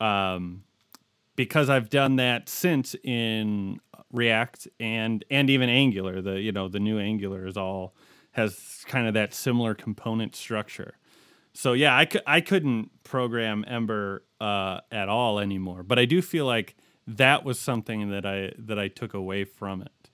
Um, 0.00 0.62
because 1.34 1.70
I've 1.70 1.88
done 1.88 2.16
that 2.16 2.48
since 2.48 2.96
in 3.04 3.80
React 4.12 4.68
and 4.80 5.24
and 5.30 5.50
even 5.50 5.68
Angular. 5.68 6.20
The 6.20 6.40
you 6.40 6.52
know 6.52 6.68
the 6.68 6.80
new 6.80 6.98
Angular 6.98 7.46
is 7.46 7.56
all 7.56 7.94
has 8.32 8.84
kind 8.86 9.06
of 9.06 9.14
that 9.14 9.34
similar 9.34 9.74
component 9.74 10.34
structure. 10.34 10.96
So 11.52 11.72
yeah, 11.72 12.04
I, 12.26 12.40
couldn't 12.40 12.90
program 13.02 13.64
Ember 13.66 14.24
uh, 14.40 14.80
at 14.92 15.08
all 15.08 15.38
anymore, 15.40 15.82
but 15.82 15.98
I 15.98 16.04
do 16.04 16.22
feel 16.22 16.46
like 16.46 16.76
that 17.06 17.44
was 17.44 17.58
something 17.58 18.10
that 18.10 18.24
I 18.24 18.52
that 18.58 18.78
I 18.78 18.88
took 18.88 19.14
away 19.14 19.44
from 19.44 19.82
it. 19.82 20.10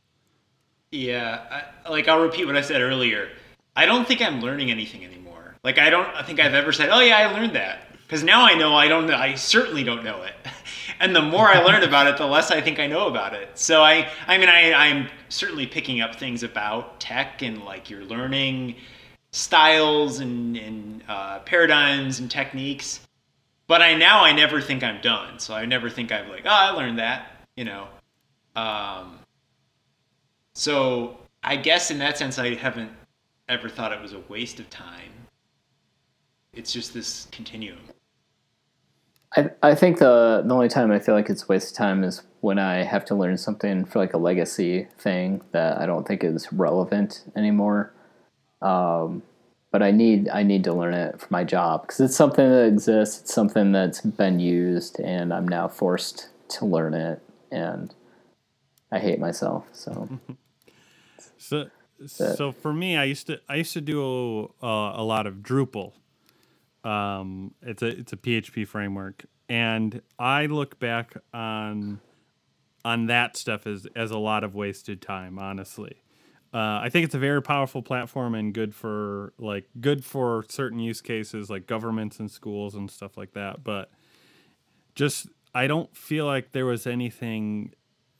Yeah, 0.90 1.64
I, 1.84 1.90
like 1.90 2.08
I'll 2.08 2.20
repeat 2.20 2.46
what 2.46 2.56
I 2.56 2.60
said 2.60 2.80
earlier. 2.80 3.28
I 3.76 3.84
don't 3.84 4.06
think 4.06 4.22
I'm 4.22 4.40
learning 4.40 4.70
anything 4.70 5.04
anymore. 5.04 5.56
Like 5.64 5.78
I 5.78 5.90
don't 5.90 6.06
I 6.08 6.22
think 6.22 6.40
I've 6.40 6.54
ever 6.54 6.72
said, 6.72 6.88
"Oh 6.90 7.00
yeah, 7.00 7.18
I 7.18 7.32
learned 7.32 7.54
that." 7.56 7.80
Because 8.04 8.22
now 8.22 8.44
I 8.44 8.54
know 8.54 8.74
I 8.74 8.86
don't 8.86 9.06
know. 9.06 9.16
I 9.16 9.34
certainly 9.34 9.82
don't 9.82 10.04
know 10.04 10.22
it. 10.22 10.34
and 11.00 11.16
the 11.16 11.22
more 11.22 11.48
I 11.48 11.62
learn 11.62 11.82
about 11.82 12.06
it, 12.06 12.16
the 12.16 12.26
less 12.26 12.50
I 12.50 12.60
think 12.60 12.78
I 12.78 12.86
know 12.86 13.08
about 13.08 13.34
it. 13.34 13.58
So 13.58 13.82
I, 13.82 14.08
I 14.26 14.38
mean, 14.38 14.48
I, 14.48 14.72
I'm 14.72 15.08
certainly 15.28 15.66
picking 15.66 16.00
up 16.00 16.14
things 16.14 16.42
about 16.42 17.00
tech 17.00 17.42
and 17.42 17.64
like 17.64 17.90
you're 17.90 18.04
learning 18.04 18.76
styles 19.34 20.20
and, 20.20 20.56
and 20.56 21.02
uh, 21.08 21.40
paradigms 21.40 22.20
and 22.20 22.30
techniques. 22.30 23.00
But 23.66 23.82
I 23.82 23.94
now 23.94 24.22
I 24.22 24.32
never 24.32 24.60
think 24.60 24.84
I'm 24.84 25.00
done. 25.00 25.40
So 25.40 25.54
I 25.54 25.64
never 25.64 25.90
think 25.90 26.12
I've 26.12 26.28
like, 26.28 26.42
oh, 26.44 26.50
I 26.50 26.70
learned 26.70 27.00
that, 27.00 27.26
you 27.56 27.64
know. 27.64 27.88
Um, 28.54 29.18
so 30.54 31.18
I 31.42 31.56
guess 31.56 31.90
in 31.90 31.98
that 31.98 32.16
sense, 32.16 32.38
I 32.38 32.54
haven't 32.54 32.92
ever 33.48 33.68
thought 33.68 33.92
it 33.92 34.00
was 34.00 34.12
a 34.12 34.20
waste 34.28 34.60
of 34.60 34.70
time. 34.70 35.10
It's 36.52 36.72
just 36.72 36.94
this 36.94 37.26
continuum. 37.32 37.80
I, 39.36 39.50
I 39.64 39.74
think 39.74 39.98
the 39.98 40.44
the 40.46 40.54
only 40.54 40.68
time 40.68 40.92
I 40.92 41.00
feel 41.00 41.16
like 41.16 41.28
it's 41.28 41.42
a 41.42 41.46
waste 41.46 41.72
of 41.72 41.76
time 41.76 42.04
is 42.04 42.22
when 42.40 42.60
I 42.60 42.84
have 42.84 43.04
to 43.06 43.16
learn 43.16 43.36
something 43.36 43.84
for 43.84 43.98
like 43.98 44.14
a 44.14 44.18
legacy 44.18 44.86
thing 44.98 45.42
that 45.50 45.78
I 45.78 45.86
don't 45.86 46.06
think 46.06 46.22
is 46.22 46.52
relevant 46.52 47.24
anymore. 47.34 47.92
Um, 48.64 49.22
but 49.70 49.82
I 49.82 49.90
need 49.90 50.28
I 50.28 50.42
need 50.42 50.64
to 50.64 50.72
learn 50.72 50.94
it 50.94 51.20
for 51.20 51.26
my 51.30 51.44
job 51.44 51.82
because 51.82 52.00
it's 52.00 52.16
something 52.16 52.48
that 52.48 52.66
exists. 52.66 53.22
It's 53.22 53.34
something 53.34 53.72
that's 53.72 54.00
been 54.00 54.40
used, 54.40 55.00
and 55.00 55.34
I'm 55.34 55.46
now 55.46 55.68
forced 55.68 56.28
to 56.50 56.64
learn 56.64 56.94
it, 56.94 57.20
and 57.50 57.92
I 58.92 59.00
hate 59.00 59.18
myself. 59.18 59.66
So, 59.72 60.08
so 61.38 61.70
so 62.06 62.52
for 62.52 62.72
me, 62.72 62.96
I 62.96 63.04
used 63.04 63.26
to 63.26 63.40
I 63.48 63.56
used 63.56 63.72
to 63.74 63.80
do 63.80 64.52
a, 64.62 64.66
a 64.66 65.02
lot 65.02 65.26
of 65.26 65.38
Drupal. 65.38 65.92
Um, 66.84 67.54
it's 67.60 67.82
a 67.82 67.88
it's 67.88 68.12
a 68.12 68.16
PHP 68.16 68.68
framework, 68.68 69.24
and 69.48 70.02
I 70.18 70.46
look 70.46 70.78
back 70.78 71.16
on 71.32 72.00
on 72.84 73.06
that 73.06 73.36
stuff 73.36 73.66
as 73.66 73.88
as 73.96 74.12
a 74.12 74.18
lot 74.18 74.44
of 74.44 74.54
wasted 74.54 75.02
time. 75.02 75.38
Honestly, 75.38 75.96
uh, 76.54 76.78
I 76.82 76.88
think 76.88 77.04
it's 77.04 77.16
a 77.16 77.18
very 77.18 77.42
powerful 77.42 77.82
platform 77.82 78.36
and 78.36 78.54
good 78.54 78.76
for 78.76 79.32
like 79.38 79.68
good 79.80 80.04
for 80.04 80.44
certain 80.48 80.78
use 80.78 81.00
cases 81.00 81.50
like 81.50 81.66
governments 81.66 82.20
and 82.20 82.30
schools 82.30 82.76
and 82.76 82.88
stuff 82.88 83.16
like 83.16 83.32
that. 83.32 83.64
But 83.64 83.90
just 84.94 85.26
I 85.52 85.66
don't 85.66 85.94
feel 85.96 86.26
like 86.26 86.52
there 86.52 86.64
was 86.64 86.86
anything. 86.86 87.72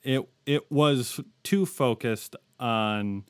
It 0.03 0.29
it 0.47 0.71
was 0.71 1.21
too 1.45 1.65
focused 1.65 2.35
on 2.59 3.23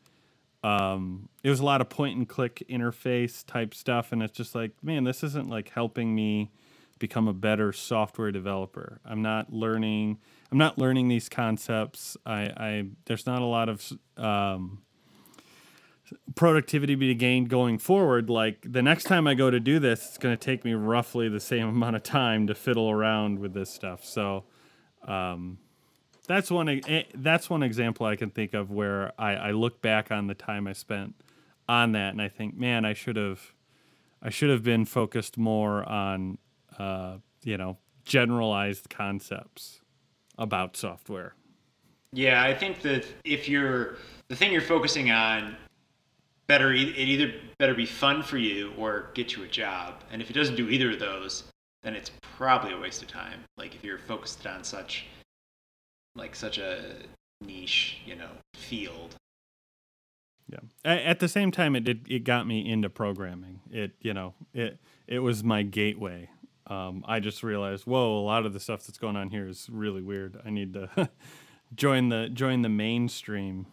um, 0.63 1.29
it 1.43 1.51
was 1.51 1.61
a 1.61 1.65
lot 1.65 1.83
of 1.83 1.91
point 1.91 2.17
and 2.17 2.27
click 2.27 2.63
interface 2.71 3.45
type 3.47 3.75
stuff, 3.75 4.11
and 4.11 4.23
it's 4.23 4.35
just 4.35 4.55
like, 4.55 4.73
man, 4.83 5.05
this 5.05 5.23
isn't 5.23 5.51
like 5.51 5.69
helping 5.69 6.15
me 6.15 6.51
become 6.99 7.29
a 7.29 7.35
better 7.35 7.75
software 7.75 8.33
developer. 8.33 9.01
I'm 9.05 9.21
not 9.21 9.53
learning. 9.53 10.19
I'm 10.51 10.57
not 10.57 10.79
learning 10.79 11.09
these 11.09 11.29
concepts. 11.29 12.17
I, 12.25 12.43
I 12.57 12.87
there's 13.05 13.27
not 13.27 13.43
a 13.43 13.45
lot 13.45 13.69
of 13.69 13.93
um, 14.17 14.81
productivity 16.35 16.95
be 16.95 17.15
gained 17.15 17.49
going 17.49 17.79
forward. 17.79 18.29
Like 18.29 18.67
the 18.71 18.83
next 18.83 19.05
time 19.05 19.27
I 19.27 19.35
go 19.35 19.51
to 19.51 19.61
do 19.61 19.79
this, 19.79 20.07
it's 20.07 20.19
going 20.19 20.37
to 20.37 20.43
take 20.43 20.65
me 20.65 20.75
roughly 20.75 21.29
the 21.29 21.41
same 21.41 21.69
amount 21.71 21.97
of 21.97 22.03
time 22.03 22.47
to 22.47 22.55
fiddle 22.55 22.91
around 22.91 23.39
with 23.39 23.55
this 23.55 23.71
stuff. 23.71 24.05
So, 24.05 24.45
um, 25.07 25.59
that's 26.27 26.51
one 26.51 26.69
eh, 26.69 27.03
that's 27.15 27.51
one 27.51 27.63
example 27.63 28.07
I 28.07 28.17
can 28.17 28.31
think 28.31 28.55
of 28.55 28.71
where 28.71 29.13
I, 29.19 29.35
I 29.35 29.51
look 29.51 29.83
back 29.83 30.11
on 30.11 30.27
the 30.27 30.35
time 30.35 30.67
I 30.67 30.73
spent 30.73 31.15
on 31.69 31.93
that 31.93 32.11
and 32.11 32.23
I 32.23 32.29
think, 32.29 32.57
man, 32.57 32.85
I 32.85 32.95
should 32.95 33.17
have 33.17 33.53
I 34.23 34.31
should 34.31 34.51
have 34.51 34.63
been 34.63 34.87
focused 34.87 35.37
more 35.37 35.87
on 35.89 36.39
uh, 36.79 37.19
you 37.43 37.59
know 37.59 37.79
generalized 38.05 38.89
concepts 38.89 39.81
about 40.39 40.77
software. 40.77 41.35
Yeah, 42.13 42.43
I 42.43 42.55
think 42.55 42.81
that 42.83 43.07
if 43.25 43.49
you're 43.49 43.97
the 44.29 44.37
thing 44.37 44.53
you're 44.53 44.63
focusing 44.63 45.11
on, 45.11 45.57
better 46.47 46.73
it 46.73 46.97
either 46.97 47.33
better 47.59 47.75
be 47.75 47.87
fun 47.87 48.23
for 48.23 48.39
you 48.39 48.73
or 48.77 49.11
get 49.15 49.37
you 49.37 49.45
a 49.45 49.49
job. 49.49 50.03
And 50.11 50.21
if 50.21 50.31
it 50.31 50.35
doesn't 50.35 50.57
do 50.57 50.69
either 50.69 50.91
of 50.91 50.99
those, 50.99 51.45
then 51.83 51.95
it's 51.95 52.11
probably 52.37 52.73
a 52.73 52.79
waste 52.79 53.03
of 53.03 53.09
time. 53.09 53.41
Like 53.57 53.75
if 53.75 53.85
you're 53.85 53.99
focused 53.99 54.47
on 54.47 54.65
such 54.65 55.07
like 56.17 56.35
such 56.35 56.59
a 56.59 56.97
niche, 57.41 57.99
you 58.07 58.17
know, 58.17 58.31
field. 58.55 59.17
Yeah. 60.49 60.59
At 60.85 61.21
the 61.21 61.29
same 61.29 61.51
time, 61.51 61.75
it 61.75 61.85
did, 61.85 62.07
it 62.09 62.25
got 62.25 62.47
me 62.47 62.69
into 62.69 62.91
programming. 62.91 63.61
It 63.71 63.93
you 64.01 64.13
know 64.13 64.35
it 64.53 64.79
it 65.07 65.21
was 65.21 65.43
my 65.43 65.63
gateway. 65.63 66.29
Um, 66.67 67.05
I 67.07 67.21
just 67.21 67.43
realized, 67.43 67.85
whoa, 67.87 68.19
a 68.19 68.25
lot 68.25 68.47
of 68.47 68.55
the 68.55 68.61
stuff 68.61 68.87
that's 68.87 68.97
going 68.97 69.17
on 69.17 69.29
here 69.29 69.47
is 69.47 69.69
really 69.71 70.01
weird. 70.01 70.41
I 70.45 70.51
need 70.51 70.73
to 70.75 71.11
join 71.75 72.09
the 72.09 72.29
join 72.33 72.63
the 72.63 72.69
mainstream. 72.69 73.67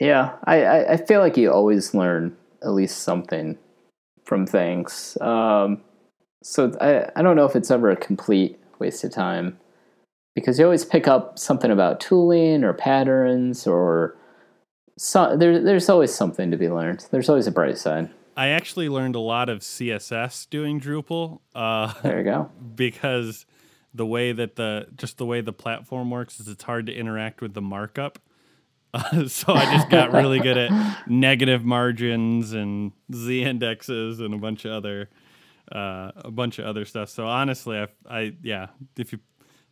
Yeah, 0.00 0.36
I, 0.44 0.84
I 0.84 0.96
feel 0.96 1.20
like 1.20 1.36
you 1.36 1.52
always 1.52 1.94
learn 1.94 2.36
at 2.62 2.70
least 2.70 3.00
something 3.00 3.58
from 4.24 4.46
things. 4.46 5.18
Um, 5.20 5.82
so 6.42 6.76
I 6.80 7.10
I 7.16 7.22
don't 7.22 7.36
know 7.36 7.44
if 7.44 7.56
it's 7.56 7.70
ever 7.70 7.90
a 7.90 7.96
complete 7.96 8.58
waste 8.78 9.04
of 9.04 9.12
time 9.12 9.58
because 10.34 10.58
you 10.58 10.64
always 10.64 10.84
pick 10.84 11.06
up 11.06 11.38
something 11.38 11.70
about 11.70 12.00
tooling 12.00 12.64
or 12.64 12.72
patterns 12.72 13.66
or 13.66 14.16
so, 14.98 15.36
there, 15.36 15.60
there's 15.62 15.88
always 15.88 16.14
something 16.14 16.50
to 16.50 16.56
be 16.56 16.68
learned. 16.68 17.06
There's 17.10 17.28
always 17.28 17.46
a 17.46 17.50
bright 17.50 17.78
side. 17.78 18.10
I 18.36 18.48
actually 18.48 18.88
learned 18.88 19.14
a 19.14 19.20
lot 19.20 19.48
of 19.48 19.60
CSS 19.60 20.48
doing 20.48 20.80
Drupal. 20.80 21.40
Uh, 21.54 21.92
there 22.02 22.18
you 22.18 22.24
go. 22.24 22.50
Because 22.74 23.46
the 23.94 24.06
way 24.06 24.32
that 24.32 24.56
the 24.56 24.86
just 24.96 25.18
the 25.18 25.26
way 25.26 25.42
the 25.42 25.52
platform 25.52 26.10
works 26.10 26.40
is 26.40 26.48
it's 26.48 26.64
hard 26.64 26.86
to 26.86 26.94
interact 26.94 27.42
with 27.42 27.52
the 27.52 27.60
markup. 27.60 28.18
Uh, 28.94 29.26
so 29.28 29.52
I 29.52 29.64
just 29.74 29.88
got 29.90 30.12
really 30.12 30.40
good 30.40 30.58
at 30.58 31.06
negative 31.08 31.64
margins 31.64 32.52
and 32.52 32.92
z 33.12 33.42
indexes 33.42 34.20
and 34.20 34.34
a 34.34 34.38
bunch 34.38 34.64
of 34.64 34.72
other 34.72 35.08
uh, 35.70 36.12
a 36.16 36.30
bunch 36.30 36.58
of 36.58 36.66
other 36.66 36.84
stuff. 36.84 37.08
So 37.08 37.26
honestly, 37.26 37.78
I, 37.78 37.88
I 38.08 38.34
yeah, 38.42 38.68
if 38.96 39.12
you 39.12 39.18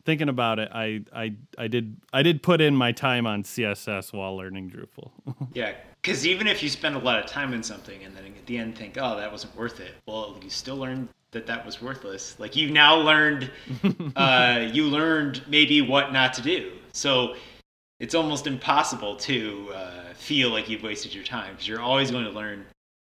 thinking 0.04 0.28
about 0.28 0.58
it, 0.58 0.70
I, 0.72 1.02
I 1.12 1.34
I 1.58 1.68
did 1.68 1.96
I 2.12 2.22
did 2.22 2.42
put 2.42 2.60
in 2.60 2.74
my 2.74 2.92
time 2.92 3.26
on 3.26 3.42
CSS 3.42 4.12
while 4.12 4.36
learning 4.36 4.70
Drupal. 4.70 5.10
yeah, 5.54 5.74
because 6.02 6.26
even 6.26 6.46
if 6.46 6.62
you 6.62 6.68
spend 6.68 6.96
a 6.96 6.98
lot 6.98 7.18
of 7.18 7.26
time 7.26 7.52
in 7.52 7.62
something 7.62 8.02
and 8.04 8.16
then 8.16 8.24
at 8.24 8.46
the 8.46 8.56
end 8.58 8.76
think, 8.76 8.96
oh, 9.00 9.16
that 9.16 9.30
wasn't 9.30 9.54
worth 9.56 9.80
it, 9.80 9.92
well, 10.06 10.38
you 10.42 10.50
still 10.50 10.76
learned 10.76 11.08
that 11.32 11.46
that 11.46 11.64
was 11.64 11.80
worthless. 11.80 12.38
Like 12.38 12.56
you 12.56 12.70
now 12.70 12.96
learned, 12.96 13.50
uh, 14.16 14.68
you 14.72 14.84
learned 14.84 15.42
maybe 15.46 15.80
what 15.80 16.12
not 16.12 16.32
to 16.34 16.42
do. 16.42 16.72
So 16.92 17.36
it's 18.00 18.14
almost 18.14 18.46
impossible 18.46 19.14
to 19.14 19.70
uh, 19.74 20.14
feel 20.14 20.50
like 20.50 20.68
you've 20.68 20.82
wasted 20.82 21.14
your 21.14 21.22
time 21.22 21.52
because 21.52 21.68
you're 21.68 21.80
always 21.80 22.10
going 22.10 22.24
to 22.24 22.30
learn 22.30 22.64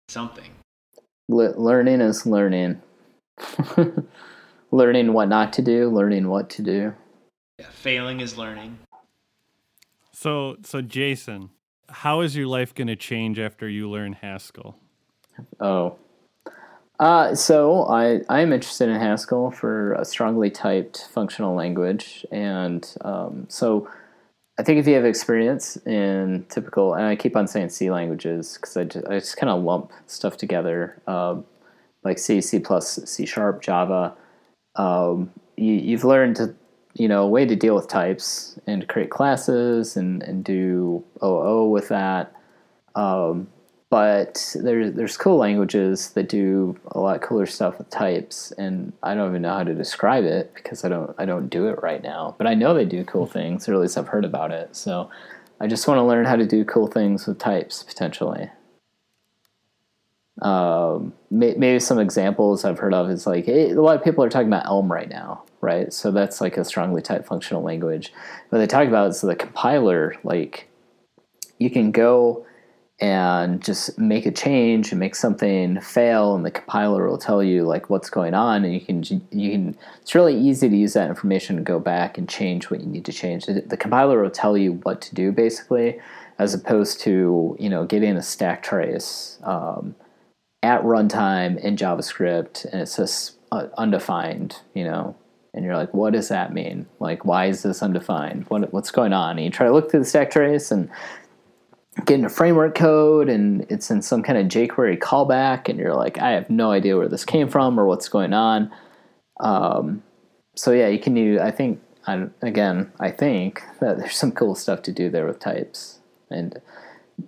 something. 0.09 0.51
Le- 1.29 1.57
learning 1.57 2.01
is 2.01 2.25
learning. 2.25 2.81
learning 4.71 5.13
what 5.13 5.29
not 5.29 5.53
to 5.53 5.61
do, 5.61 5.89
learning 5.89 6.27
what 6.27 6.49
to 6.51 6.61
do. 6.61 6.93
Yeah, 7.57 7.67
failing 7.71 8.19
is 8.19 8.37
learning. 8.37 8.77
So, 10.11 10.57
so 10.63 10.81
Jason, 10.81 11.49
how 11.89 12.19
is 12.19 12.35
your 12.35 12.47
life 12.47 12.75
going 12.75 12.89
to 12.89 12.95
change 12.97 13.39
after 13.39 13.69
you 13.69 13.89
learn 13.89 14.13
Haskell? 14.13 14.75
Oh, 15.59 15.97
uh, 16.99 17.33
so 17.33 17.85
I 17.85 18.21
I 18.29 18.41
am 18.41 18.51
interested 18.51 18.89
in 18.89 18.99
Haskell 18.99 19.51
for 19.51 19.93
a 19.93 20.05
strongly 20.05 20.51
typed 20.51 21.07
functional 21.11 21.55
language, 21.55 22.25
and 22.29 22.93
um, 23.01 23.45
so 23.49 23.89
I 24.61 24.63
think 24.63 24.77
if 24.77 24.85
you 24.85 24.93
have 24.93 25.05
experience 25.05 25.75
in 25.87 26.45
typical, 26.49 26.93
and 26.93 27.05
I 27.05 27.15
keep 27.15 27.35
on 27.35 27.47
saying 27.47 27.69
C 27.69 27.89
languages 27.89 28.59
because 28.61 28.77
I 28.77 28.83
just, 28.83 29.07
I 29.07 29.17
just 29.17 29.37
kind 29.37 29.49
of 29.49 29.63
lump 29.63 29.91
stuff 30.05 30.37
together, 30.37 31.01
uh, 31.07 31.37
like 32.03 32.19
C, 32.19 32.41
C 32.41 32.59
plus, 32.59 32.99
C 33.05 33.25
sharp, 33.25 33.63
Java 33.63 34.15
um, 34.75 35.31
you, 35.57 35.97
have 35.97 36.05
learned 36.05 36.35
to, 36.35 36.55
you 36.93 37.07
know 37.07 37.23
a 37.23 37.27
way 37.27 37.43
to 37.43 37.55
deal 37.55 37.73
with 37.73 37.87
types 37.87 38.59
and 38.67 38.87
create 38.87 39.09
classes 39.09 39.97
and, 39.97 40.21
and 40.21 40.43
do 40.43 41.03
OO 41.23 41.65
with 41.65 41.87
that. 41.87 42.31
Um, 42.93 43.47
but 43.91 44.55
there's 44.55 44.93
there's 44.93 45.17
cool 45.17 45.35
languages 45.35 46.11
that 46.11 46.29
do 46.29 46.79
a 46.93 46.99
lot 46.99 47.21
cooler 47.21 47.45
stuff 47.45 47.77
with 47.77 47.89
types, 47.89 48.53
and 48.53 48.93
I 49.03 49.13
don't 49.13 49.29
even 49.29 49.41
know 49.41 49.53
how 49.53 49.65
to 49.65 49.75
describe 49.75 50.23
it 50.23 50.53
because 50.55 50.85
I 50.85 50.89
don't 50.89 51.13
I 51.17 51.25
don't 51.25 51.49
do 51.49 51.67
it 51.67 51.83
right 51.83 52.01
now. 52.01 52.33
But 52.37 52.47
I 52.47 52.53
know 52.53 52.73
they 52.73 52.85
do 52.85 53.03
cool 53.03 53.25
things, 53.27 53.67
or 53.67 53.73
at 53.73 53.81
least 53.81 53.97
I've 53.97 54.07
heard 54.07 54.23
about 54.23 54.51
it. 54.51 54.77
So 54.77 55.09
I 55.59 55.67
just 55.67 55.89
want 55.89 55.97
to 55.97 56.03
learn 56.03 56.23
how 56.23 56.37
to 56.37 56.47
do 56.47 56.63
cool 56.63 56.87
things 56.87 57.27
with 57.27 57.37
types 57.37 57.83
potentially. 57.83 58.49
Um, 60.41 61.13
maybe 61.29 61.77
some 61.79 61.99
examples 61.99 62.63
I've 62.63 62.79
heard 62.79 62.93
of 62.93 63.09
is 63.09 63.27
like 63.27 63.49
a 63.49 63.73
lot 63.73 63.97
of 63.97 64.03
people 64.05 64.23
are 64.23 64.29
talking 64.29 64.47
about 64.47 64.67
Elm 64.67 64.89
right 64.89 65.09
now, 65.09 65.43
right? 65.59 65.91
So 65.91 66.11
that's 66.11 66.39
like 66.39 66.55
a 66.55 66.63
strongly 66.63 67.01
typed 67.01 67.27
functional 67.27 67.61
language. 67.61 68.13
What 68.49 68.59
they 68.59 68.67
talk 68.67 68.87
about 68.87 69.09
is 69.09 69.19
the 69.19 69.35
compiler. 69.35 70.15
Like 70.23 70.69
you 71.59 71.69
can 71.69 71.91
go 71.91 72.45
and 73.01 73.63
just 73.63 73.97
make 73.97 74.25
a 74.25 74.31
change 74.31 74.91
and 74.91 74.99
make 74.99 75.15
something 75.15 75.81
fail, 75.81 76.35
and 76.35 76.45
the 76.45 76.51
compiler 76.51 77.07
will 77.09 77.17
tell 77.17 77.43
you 77.43 77.63
like 77.63 77.89
what's 77.89 78.09
going 78.09 78.33
on, 78.33 78.63
and 78.63 78.73
you 78.73 78.81
can 78.81 79.03
you 79.31 79.51
can. 79.51 79.77
It's 80.01 80.15
really 80.15 80.37
easy 80.37 80.69
to 80.69 80.77
use 80.77 80.93
that 80.93 81.09
information 81.09 81.57
to 81.57 81.63
go 81.63 81.79
back 81.79 82.17
and 82.17 82.29
change 82.29 82.69
what 82.69 82.79
you 82.79 82.85
need 82.85 83.05
to 83.05 83.13
change. 83.13 83.45
The 83.47 83.77
compiler 83.77 84.21
will 84.21 84.29
tell 84.29 84.55
you 84.57 84.73
what 84.83 85.01
to 85.01 85.15
do 85.15 85.31
basically, 85.31 85.99
as 86.37 86.53
opposed 86.53 87.01
to 87.01 87.57
you 87.59 87.69
know 87.69 87.85
getting 87.85 88.15
a 88.15 88.21
stack 88.21 88.63
trace. 88.63 89.39
Um, 89.43 89.95
at 90.63 90.83
runtime 90.83 91.59
in 91.59 91.75
JavaScript 91.75 92.65
and 92.65 92.81
it 92.81 92.87
says 92.87 93.31
uh, 93.51 93.67
undefined, 93.77 94.57
you 94.73 94.83
know, 94.83 95.15
and 95.53 95.65
you're 95.65 95.75
like, 95.75 95.93
what 95.93 96.13
does 96.13 96.29
that 96.29 96.53
mean? 96.53 96.87
Like, 96.99 97.25
why 97.25 97.47
is 97.47 97.63
this 97.63 97.83
undefined? 97.83 98.45
What, 98.47 98.71
what's 98.71 98.91
going 98.91 99.11
on? 99.11 99.37
And 99.37 99.45
you 99.45 99.51
try 99.51 99.67
to 99.67 99.73
look 99.73 99.91
through 99.91 100.01
the 100.01 100.05
stack 100.05 100.31
trace 100.31 100.71
and 100.71 100.89
get 102.05 102.15
into 102.15 102.29
framework 102.29 102.73
code 102.73 103.27
and 103.29 103.65
it's 103.69 103.91
in 103.91 104.01
some 104.01 104.23
kind 104.23 104.37
of 104.37 104.47
jQuery 104.47 104.97
callback 104.97 105.67
and 105.67 105.77
you're 105.77 105.93
like, 105.93 106.17
I 106.19 106.31
have 106.31 106.49
no 106.49 106.71
idea 106.71 106.97
where 106.97 107.09
this 107.09 107.25
came 107.25 107.49
from 107.49 107.79
or 107.79 107.85
what's 107.85 108.07
going 108.07 108.33
on. 108.33 108.71
Um, 109.39 110.01
so 110.55 110.71
yeah, 110.71 110.87
you 110.87 110.99
can 110.99 111.13
do, 111.13 111.39
I 111.39 111.51
think, 111.51 111.81
I, 112.07 112.27
again, 112.41 112.91
I 112.99 113.11
think 113.11 113.61
that 113.79 113.97
there's 113.97 114.15
some 114.15 114.31
cool 114.31 114.55
stuff 114.55 114.81
to 114.83 114.91
do 114.91 115.09
there 115.09 115.27
with 115.27 115.39
types. 115.39 115.99
And 116.29 116.61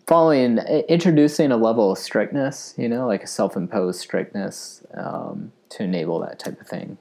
following 0.08 0.60
introducing 0.88 1.52
a 1.52 1.58
level 1.58 1.92
of 1.92 1.98
strictness, 1.98 2.74
you 2.78 2.88
know, 2.88 3.06
like 3.06 3.24
a 3.24 3.28
self-imposed 3.28 4.00
strictness 4.00 4.84
um, 4.94 5.52
to 5.70 5.84
enable 5.84 6.20
that 6.22 6.40
type 6.40 6.60
of 6.60 6.68
thing. 6.68 6.98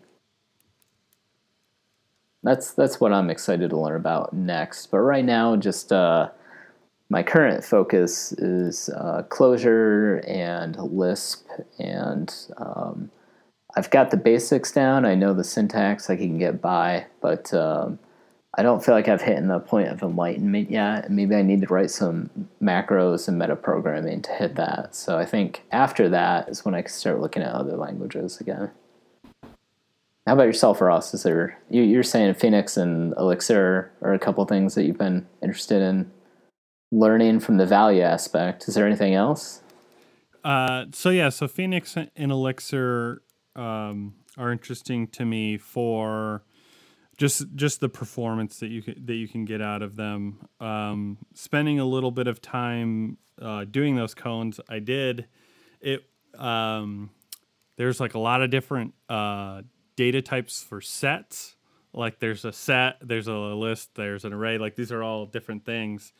That's 2.43 2.73
that's 2.73 3.01
what 3.01 3.13
I'm 3.13 3.31
excited 3.31 3.71
to 3.71 3.79
learn 3.79 3.95
about 3.95 4.33
next. 4.33 4.91
But 4.91 4.99
right 4.99 5.25
now, 5.25 5.55
just 5.55 5.93
uh, 5.93 6.31
my 7.13 7.23
current 7.23 7.63
focus 7.63 8.33
is 8.33 8.89
uh, 8.89 9.23
Clojure 9.29 10.27
and 10.27 10.75
Lisp, 10.79 11.47
and 11.79 12.35
um, 12.57 13.11
I've 13.77 13.91
got 13.91 14.11
the 14.11 14.17
basics 14.17 14.73
down. 14.73 15.05
I 15.05 15.15
know 15.15 15.35
the 15.35 15.45
syntax 15.45 16.09
I 16.09 16.17
can 16.17 16.39
get 16.39 16.63
by, 16.63 17.05
but 17.21 17.53
um, 17.53 17.99
I 18.57 18.63
don't 18.63 18.83
feel 18.83 18.95
like 18.95 19.09
I've 19.09 19.21
hit 19.21 19.47
the 19.47 19.61
point 19.61 19.89
of 19.89 20.03
enlightenment 20.03 20.71
yet. 20.71 21.11
Maybe 21.11 21.35
I 21.35 21.43
need 21.43 21.61
to 21.61 21.67
write 21.67 21.91
some 21.91 22.31
macros 22.63 23.29
and 23.29 23.39
metaprogramming 23.39 24.23
to 24.23 24.33
hit 24.33 24.55
that. 24.55 24.95
So 24.95 25.19
I 25.19 25.27
think 25.27 25.65
after 25.71 26.09
that 26.09 26.49
is 26.49 26.65
when 26.65 26.75
I 26.75 26.81
can 26.81 26.93
start 26.93 27.21
looking 27.21 27.43
at 27.43 27.53
other 27.53 27.77
languages 27.77 28.41
again. 28.41 28.71
How 30.27 30.33
about 30.33 30.45
yourself, 30.45 30.81
Ross? 30.81 31.13
Is 31.13 31.25
there 31.25 31.59
you, 31.69 32.01
are 32.01 32.03
saying 32.03 32.33
Phoenix 32.35 32.79
and 32.79 33.13
Elixir 33.19 33.93
are 34.01 34.15
a 34.15 34.19
couple 34.19 34.43
things 34.47 34.75
that 34.77 34.85
you've 34.85 34.97
been 34.97 35.27
interested 35.43 35.83
in 35.83 36.11
learning 36.93 37.41
from 37.41 37.57
the 37.57 37.67
value 37.67 38.03
aspect. 38.03 38.69
Is 38.69 38.75
there 38.75 38.87
anything 38.87 39.15
else? 39.15 39.63
Uh, 40.45 40.85
so 40.93 41.11
yeah, 41.11 41.31
so 41.31 41.49
Phoenix 41.49 41.97
and 41.97 42.33
Elixir 42.33 43.23
um, 43.57 44.15
are 44.37 44.53
interesting 44.53 45.09
to 45.09 45.25
me 45.25 45.57
for 45.57 46.45
just 47.17 47.55
just 47.55 47.81
the 47.81 47.89
performance 47.89 48.59
that 48.59 48.69
you 48.69 48.83
can 48.83 49.05
that 49.07 49.15
you 49.15 49.29
can 49.29 49.45
get 49.45 49.61
out 49.61 49.83
of 49.83 49.97
them. 49.97 50.47
Um, 50.61 51.19
spending 51.35 51.81
a 51.81 51.85
little 51.85 52.11
bit 52.11 52.27
of 52.27 52.41
time 52.41 53.19
uh, 53.41 53.65
doing 53.65 53.97
those 53.97 54.15
koans, 54.15 54.61
I 54.69 54.79
did. 54.79 55.27
It 55.81 56.05
um, 56.39 57.11
there's 57.77 58.01
like 58.01 58.15
a 58.15 58.19
lot 58.19 58.43
of 58.43 58.51
different 58.51 58.95
uh, 59.09 59.63
data 59.97 60.23
types 60.23 60.63
for 60.63 60.81
sets. 60.81 61.57
Like 61.95 62.21
there's 62.21 62.45
a 62.45 62.53
set, 62.53 62.97
there's 63.03 63.29
a 63.29 63.35
list, 63.35 63.95
there's 63.95 64.25
an 64.25 64.33
array. 64.33 64.59
Like 64.59 64.77
these 64.77 64.91
are 64.91 65.03
all 65.03 65.27
different 65.27 65.65
things. 65.65 66.13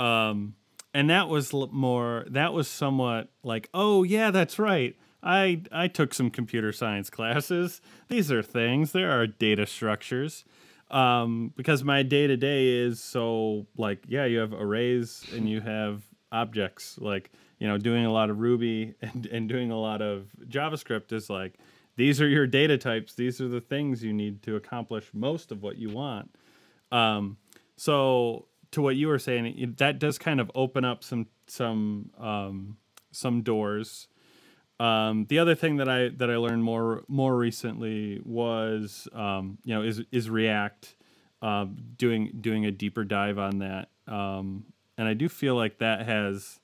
Um, 0.00 0.54
and 0.94 1.10
that 1.10 1.28
was 1.28 1.52
more. 1.52 2.24
That 2.28 2.52
was 2.52 2.68
somewhat 2.68 3.28
like, 3.42 3.68
oh 3.74 4.02
yeah, 4.02 4.30
that's 4.30 4.58
right. 4.58 4.96
I 5.22 5.62
I 5.70 5.88
took 5.88 6.14
some 6.14 6.30
computer 6.30 6.72
science 6.72 7.10
classes. 7.10 7.80
These 8.08 8.32
are 8.32 8.42
things. 8.42 8.92
There 8.92 9.10
are 9.10 9.26
data 9.26 9.66
structures. 9.66 10.44
Um, 10.90 11.52
because 11.56 11.84
my 11.84 12.02
day 12.02 12.26
to 12.26 12.36
day 12.36 12.66
is 12.66 13.00
so 13.00 13.66
like 13.76 14.04
yeah, 14.08 14.24
you 14.24 14.38
have 14.38 14.52
arrays 14.52 15.24
and 15.34 15.48
you 15.48 15.60
have 15.60 16.02
objects. 16.32 16.96
Like 16.98 17.30
you 17.58 17.68
know, 17.68 17.76
doing 17.76 18.06
a 18.06 18.12
lot 18.12 18.30
of 18.30 18.40
Ruby 18.40 18.94
and 19.02 19.26
and 19.26 19.48
doing 19.48 19.70
a 19.70 19.78
lot 19.78 20.00
of 20.00 20.28
JavaScript 20.48 21.12
is 21.12 21.28
like 21.28 21.58
these 21.96 22.20
are 22.20 22.28
your 22.28 22.46
data 22.46 22.78
types. 22.78 23.14
These 23.14 23.40
are 23.40 23.48
the 23.48 23.60
things 23.60 24.02
you 24.02 24.14
need 24.14 24.42
to 24.44 24.56
accomplish 24.56 25.10
most 25.12 25.52
of 25.52 25.62
what 25.62 25.76
you 25.76 25.90
want. 25.90 26.34
Um, 26.90 27.36
so 27.76 28.46
to 28.72 28.82
what 28.82 28.96
you 28.96 29.08
were 29.08 29.18
saying, 29.18 29.74
that 29.78 29.98
does 29.98 30.18
kind 30.18 30.40
of 30.40 30.50
open 30.54 30.84
up 30.84 31.02
some 31.04 31.26
some 31.46 32.10
um, 32.18 32.76
some 33.12 33.42
doors 33.42 34.08
um, 34.80 35.26
the 35.28 35.38
other 35.38 35.54
thing 35.54 35.76
that 35.76 35.90
I 35.90 36.08
that 36.08 36.30
I 36.30 36.36
learned 36.36 36.64
more 36.64 37.04
more 37.06 37.36
recently 37.36 38.18
was 38.24 39.06
um, 39.12 39.58
you 39.62 39.74
know 39.74 39.82
is 39.82 40.00
is 40.10 40.30
React 40.30 40.96
uh, 41.42 41.66
doing 41.98 42.38
doing 42.40 42.64
a 42.64 42.70
deeper 42.70 43.04
dive 43.04 43.38
on 43.38 43.58
that, 43.58 43.90
um, 44.08 44.64
and 44.96 45.06
I 45.06 45.12
do 45.12 45.28
feel 45.28 45.54
like 45.54 45.78
that 45.80 46.06
has 46.06 46.60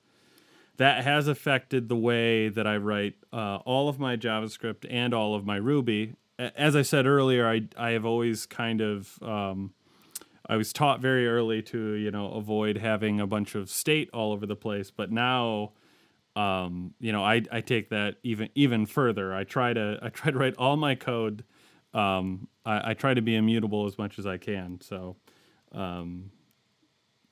that 0.77 1.03
has 1.03 1.27
affected 1.27 1.89
the 1.89 1.95
way 1.95 2.49
that 2.49 2.65
I 2.65 2.77
write 2.77 3.13
uh, 3.31 3.57
all 3.57 3.87
of 3.87 3.99
my 3.99 4.17
JavaScript 4.17 4.87
and 4.89 5.13
all 5.13 5.35
of 5.35 5.45
my 5.45 5.57
Ruby. 5.57 6.15
As 6.39 6.75
I 6.75 6.81
said 6.81 7.05
earlier, 7.05 7.47
I 7.47 7.67
I 7.77 7.91
have 7.91 8.03
always 8.03 8.47
kind 8.47 8.81
of 8.81 9.21
um, 9.21 9.73
I 10.49 10.55
was 10.55 10.71
taught 10.71 11.01
very 11.01 11.27
early 11.27 11.61
to 11.63 11.93
you 11.93 12.11
know 12.11 12.31
avoid 12.31 12.77
having 12.77 13.19
a 13.19 13.27
bunch 13.27 13.55
of 13.55 13.69
state 13.69 14.09
all 14.13 14.31
over 14.31 14.45
the 14.45 14.55
place, 14.55 14.91
but 14.91 15.11
now 15.11 15.73
um, 16.37 16.93
you 16.99 17.11
know, 17.11 17.23
I, 17.23 17.41
I 17.51 17.61
take 17.61 17.89
that 17.89 18.17
even 18.21 18.49
even 18.53 18.85
further. 18.85 19.33
I 19.33 19.43
try 19.43 19.73
to 19.73 19.97
I 20.03 20.09
try 20.09 20.31
to 20.31 20.37
write 20.37 20.55
all 20.57 20.77
my 20.77 20.93
code. 20.93 21.43
Um, 21.95 22.47
I, 22.63 22.91
I 22.91 22.93
try 22.93 23.15
to 23.15 23.21
be 23.23 23.35
immutable 23.35 23.87
as 23.87 23.97
much 23.97 24.19
as 24.19 24.27
I 24.27 24.37
can. 24.37 24.79
So, 24.81 25.15
um, 25.71 26.29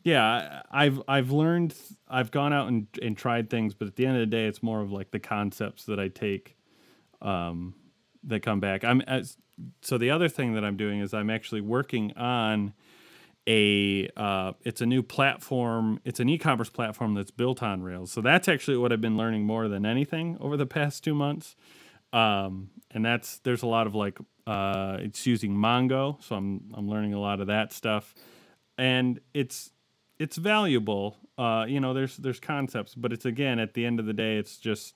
yeah, 0.04 0.64
I, 0.72 0.86
I've 0.86 1.02
I've 1.08 1.32
learned. 1.32 1.76
I've 2.08 2.32
gone 2.32 2.52
out 2.52 2.68
and, 2.68 2.88
and 3.00 3.16
tried 3.16 3.52
things, 3.52 3.76
but 3.76 3.88
at 3.88 3.96
the 3.96 4.08
end 4.08 4.16
of 4.16 4.22
the 4.22 4.36
day, 4.36 4.48
it's 4.48 4.64
more 4.64 4.82
of 4.82 4.92
like 4.92 5.12
the 5.12 5.20
concepts 5.20 5.86
that 5.86 6.00
I 6.00 6.08
take 6.08 6.58
um, 7.22 7.76
that 8.24 8.42
come 8.42 8.60
back. 8.60 8.84
I'm 8.84 9.02
as 9.02 9.38
so 9.84 10.00
the 10.00 10.10
other 10.10 10.30
thing 10.30 10.54
that 10.54 10.66
I'm 10.66 10.78
doing 10.78 11.00
is 11.00 11.14
I'm 11.14 11.30
actually 11.30 11.62
working 11.62 12.12
on 12.18 12.74
a 13.48 14.10
uh, 14.18 14.54
it's 14.64 14.82
a 14.82 14.86
new 14.86 15.04
platform. 15.04 16.00
It's 16.04 16.20
an 16.20 16.30
e-commerce 16.30 16.70
platform 16.70 17.14
that's 17.14 17.32
built 17.32 17.62
on 17.62 17.84
Rails. 17.84 18.12
So 18.12 18.22
that's 18.22 18.48
actually 18.48 18.78
what 18.78 18.92
I've 18.92 19.02
been 19.02 19.18
learning 19.18 19.46
more 19.46 19.68
than 19.68 19.86
anything 19.86 20.38
over 20.40 20.58
the 20.58 20.66
past 20.66 21.04
two 21.04 21.14
months. 21.14 21.56
Um, 22.12 22.70
and 22.92 23.06
that's 23.06 23.40
there's 23.40 23.64
a 23.64 23.68
lot 23.68 23.88
of 23.88 23.96
like 23.96 24.18
uh, 24.48 24.98
it's 25.02 25.26
using 25.26 25.56
Mongo, 25.56 26.24
so 26.24 26.36
I'm 26.36 26.72
I'm 26.74 26.90
learning 26.90 27.14
a 27.14 27.20
lot 27.20 27.40
of 27.40 27.48
that 27.48 27.74
stuff, 27.74 28.14
and 28.78 29.20
it's 29.34 29.72
it's 30.18 30.38
valuable. 30.38 31.18
Uh, 31.38 31.66
you 31.68 31.80
know, 31.80 31.94
there's 31.94 32.18
there's 32.18 32.40
concepts, 32.40 32.96
but 32.96 33.12
it's 33.12 33.26
again 33.26 33.60
at 33.60 33.74
the 33.74 33.86
end 33.86 34.00
of 34.00 34.06
the 34.06 34.14
day, 34.14 34.38
it's 34.38 34.58
just 34.58 34.96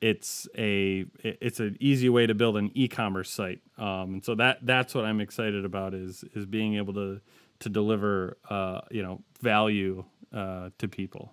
it's 0.00 0.48
a 0.56 1.04
it's 1.24 1.60
an 1.60 1.76
easy 1.80 2.08
way 2.08 2.26
to 2.26 2.34
build 2.34 2.56
an 2.56 2.70
e-commerce 2.74 3.28
site 3.28 3.60
um, 3.78 4.14
and 4.14 4.24
so 4.24 4.34
that 4.34 4.58
that's 4.62 4.94
what 4.94 5.04
i'm 5.04 5.20
excited 5.20 5.64
about 5.64 5.92
is 5.92 6.24
is 6.34 6.46
being 6.46 6.76
able 6.76 6.94
to 6.94 7.20
to 7.60 7.68
deliver 7.68 8.36
uh, 8.48 8.80
you 8.90 9.02
know 9.02 9.22
value 9.40 10.04
uh, 10.32 10.70
to 10.78 10.88
people. 10.88 11.32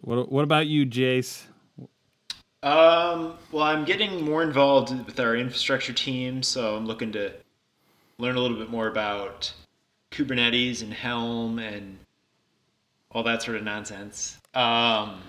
What, 0.00 0.32
what, 0.32 0.44
about 0.44 0.66
you, 0.66 0.86
Jace? 0.86 1.44
Um, 2.62 3.34
well, 3.52 3.64
I'm 3.64 3.84
getting 3.84 4.24
more 4.24 4.42
involved 4.42 4.90
with 5.04 5.20
our 5.20 5.36
infrastructure 5.36 5.92
team, 5.92 6.42
so 6.42 6.74
I'm 6.74 6.86
looking 6.86 7.12
to 7.12 7.32
learn 8.18 8.36
a 8.36 8.40
little 8.40 8.56
bit 8.56 8.70
more 8.70 8.88
about 8.88 9.52
Kubernetes 10.10 10.82
and 10.82 10.92
Helm 10.92 11.58
and 11.58 11.98
all 13.12 13.22
that 13.24 13.42
sort 13.42 13.58
of 13.58 13.64
nonsense. 13.64 14.38
Um, 14.54 15.20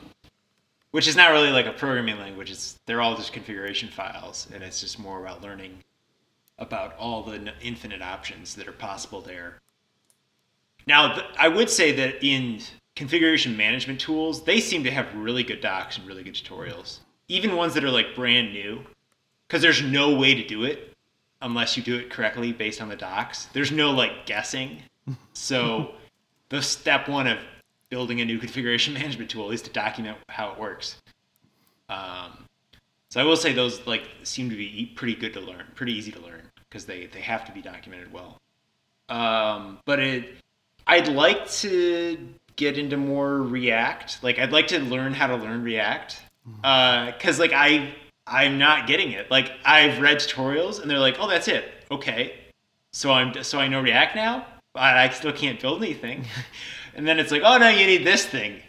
which 0.92 1.08
is 1.08 1.16
not 1.16 1.32
really 1.32 1.52
like 1.52 1.66
a 1.66 1.72
programming 1.72 2.18
language. 2.18 2.50
It's 2.50 2.80
they're 2.86 3.02
all 3.02 3.16
just 3.16 3.34
configuration 3.34 3.90
files, 3.90 4.48
and 4.54 4.64
it's 4.64 4.82
just 4.82 4.98
more 5.00 5.22
about 5.22 5.42
learning 5.42 5.78
about 6.58 6.96
all 6.98 7.24
the 7.24 7.54
infinite 7.62 8.02
options 8.02 8.56
that 8.56 8.68
are 8.68 8.74
possible 8.74 9.22
there. 9.22 9.60
Now, 10.88 11.14
th- 11.14 11.26
I 11.38 11.48
would 11.48 11.70
say 11.70 11.92
that 11.94 12.24
in 12.24 12.62
configuration 12.96 13.56
management 13.56 14.00
tools, 14.00 14.44
they 14.44 14.60
seem 14.60 14.84
to 14.84 14.92
have 14.92 15.14
really 15.16 15.44
good 15.44 15.62
docs 15.62 15.98
and 15.98 16.08
really 16.08 16.24
good 16.24 16.34
tutorials, 16.34 17.00
even 17.28 17.56
ones 17.56 17.74
that 17.74 17.84
are 17.84 17.92
like 17.92 18.16
brand 18.16 18.52
new, 18.52 18.82
because 19.48 19.62
there's 19.62 19.82
no 19.82 20.16
way 20.16 20.34
to 20.36 20.46
do 20.46 20.64
it 20.64 20.94
unless 21.42 21.78
you 21.78 21.84
do 21.84 21.98
it 21.98 22.10
correctly 22.10 22.52
based 22.52 22.82
on 22.82 22.90
the 22.90 22.96
docs. 22.96 23.46
There's 23.54 23.72
no 23.72 23.92
like 23.92 24.26
guessing. 24.26 24.84
So, 25.34 25.96
the 26.50 26.62
step 26.62 27.08
one 27.08 27.26
of 27.26 27.40
building 27.90 28.22
a 28.22 28.26
new 28.26 28.38
configuration 28.38 28.94
management 29.02 29.32
tool 29.32 29.50
is 29.50 29.62
to 29.64 29.72
document 29.72 30.18
how 30.28 30.52
it 30.52 30.60
works. 30.60 30.98
Um, 31.90 32.46
so 33.10 33.20
I 33.20 33.24
will 33.24 33.38
say 33.38 33.54
those 33.54 33.86
like 33.88 34.04
seem 34.24 34.50
to 34.50 34.56
be 34.56 34.92
pretty 34.96 35.16
good 35.16 35.34
to 35.34 35.40
learn, 35.40 35.66
pretty 35.74 35.94
easy 35.94 36.12
to 36.12 36.20
learn 36.22 36.42
because 36.70 36.86
they 36.86 37.08
they 37.08 37.22
have 37.22 37.44
to 37.46 37.52
be 37.52 37.62
documented 37.62 38.14
well. 38.14 38.38
Um, 39.10 39.80
but 39.86 40.00
it 40.00 40.36
I'd 40.90 41.08
like 41.08 41.50
to 41.52 42.18
get 42.56 42.78
into 42.78 42.98
more 42.98 43.44
React. 43.44 44.24
Like 44.24 44.40
I'd 44.40 44.52
like 44.52 44.68
to 44.70 44.80
learn 44.80 45.14
how 45.14 45.28
to 45.28 45.36
learn 45.36 45.64
React. 45.64 46.22
Mm-hmm. 46.48 46.60
Uh, 46.64 47.40
like 47.40 47.54
I 47.54 47.94
I'm 48.26 48.58
not 48.58 48.88
getting 48.88 49.12
it. 49.12 49.30
Like 49.30 49.52
I've 49.64 50.02
read 50.02 50.18
tutorials 50.18 50.82
and 50.82 50.90
they're 50.90 51.00
like, 51.00 51.18
oh, 51.20 51.30
that's 51.30 51.48
it. 51.48 51.72
Okay, 51.92 52.34
so 52.92 53.12
I'm 53.12 53.44
so 53.44 53.60
I 53.60 53.68
know 53.68 53.82
React 53.82 54.16
now. 54.16 54.46
But 54.74 54.82
I 54.82 55.10
still 55.10 55.32
can't 55.32 55.60
build 55.60 55.84
anything. 55.84 56.26
and 56.96 57.08
then 57.08 57.20
it's 57.20 57.32
like, 57.32 57.44
oh 57.46 57.58
no, 57.58 57.70
you 57.70 57.86
need 57.86 58.06
this 58.06 58.26
thing. 58.26 58.60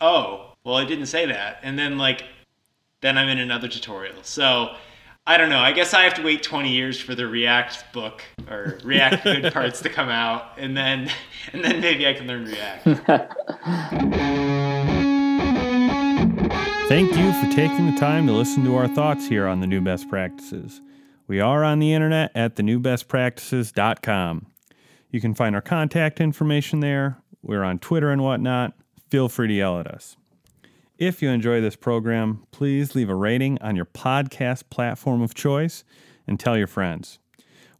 Oh, 0.00 0.52
well, 0.64 0.76
I 0.76 0.84
didn't 0.84 1.06
say 1.06 1.26
that. 1.26 1.60
And 1.62 1.78
then 1.78 1.98
like, 1.98 2.22
then 3.00 3.18
I'm 3.18 3.28
in 3.28 3.38
another 3.38 3.68
tutorial. 3.68 4.22
So 4.22 4.76
I 5.28 5.38
don't 5.38 5.50
know. 5.50 5.58
I 5.58 5.72
guess 5.72 5.92
I 5.92 6.04
have 6.04 6.14
to 6.14 6.22
wait 6.22 6.44
20 6.44 6.70
years 6.70 7.00
for 7.00 7.16
the 7.16 7.26
React 7.26 7.92
book 7.92 8.22
or 8.48 8.78
React 8.84 9.24
good 9.24 9.52
parts 9.52 9.80
to 9.80 9.88
come 9.88 10.08
out, 10.08 10.52
and 10.56 10.76
then 10.76 11.10
and 11.52 11.64
then 11.64 11.80
maybe 11.80 12.06
I 12.06 12.14
can 12.14 12.28
learn 12.28 12.44
React. 12.44 12.84
Thank 16.88 17.16
you 17.16 17.32
for 17.32 17.50
taking 17.52 17.90
the 17.90 17.96
time 17.98 18.28
to 18.28 18.32
listen 18.32 18.62
to 18.64 18.76
our 18.76 18.86
thoughts 18.86 19.26
here 19.26 19.48
on 19.48 19.58
the 19.58 19.66
New 19.66 19.80
Best 19.80 20.08
Practices. 20.08 20.80
We 21.26 21.40
are 21.40 21.64
on 21.64 21.80
the 21.80 21.92
internet 21.92 22.30
at 22.36 22.54
thenewbestpractices.com. 22.54 24.46
You 25.10 25.20
can 25.20 25.34
find 25.34 25.56
our 25.56 25.62
contact 25.62 26.20
information 26.20 26.78
there. 26.78 27.18
We're 27.42 27.64
on 27.64 27.80
Twitter 27.80 28.12
and 28.12 28.22
whatnot. 28.22 28.74
Feel 29.10 29.28
free 29.28 29.48
to 29.48 29.54
yell 29.54 29.80
at 29.80 29.88
us. 29.88 30.16
If 30.98 31.20
you 31.20 31.28
enjoy 31.28 31.60
this 31.60 31.76
program, 31.76 32.46
please 32.52 32.94
leave 32.94 33.10
a 33.10 33.14
rating 33.14 33.60
on 33.60 33.76
your 33.76 33.84
podcast 33.84 34.70
platform 34.70 35.20
of 35.20 35.34
choice 35.34 35.84
and 36.26 36.40
tell 36.40 36.56
your 36.56 36.66
friends. 36.66 37.18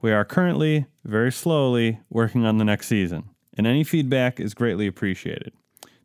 We 0.02 0.12
are 0.12 0.24
currently, 0.24 0.84
very 1.02 1.32
slowly, 1.32 2.00
working 2.10 2.44
on 2.44 2.58
the 2.58 2.64
next 2.64 2.88
season, 2.88 3.30
and 3.56 3.66
any 3.66 3.84
feedback 3.84 4.38
is 4.38 4.52
greatly 4.52 4.86
appreciated. 4.86 5.54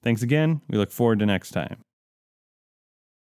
Thanks 0.01 0.22
again. 0.22 0.62
We 0.70 0.78
look 0.78 0.91
forward 0.91 1.20
to 1.20 1.26
next 1.26 1.51
time. 1.51 1.84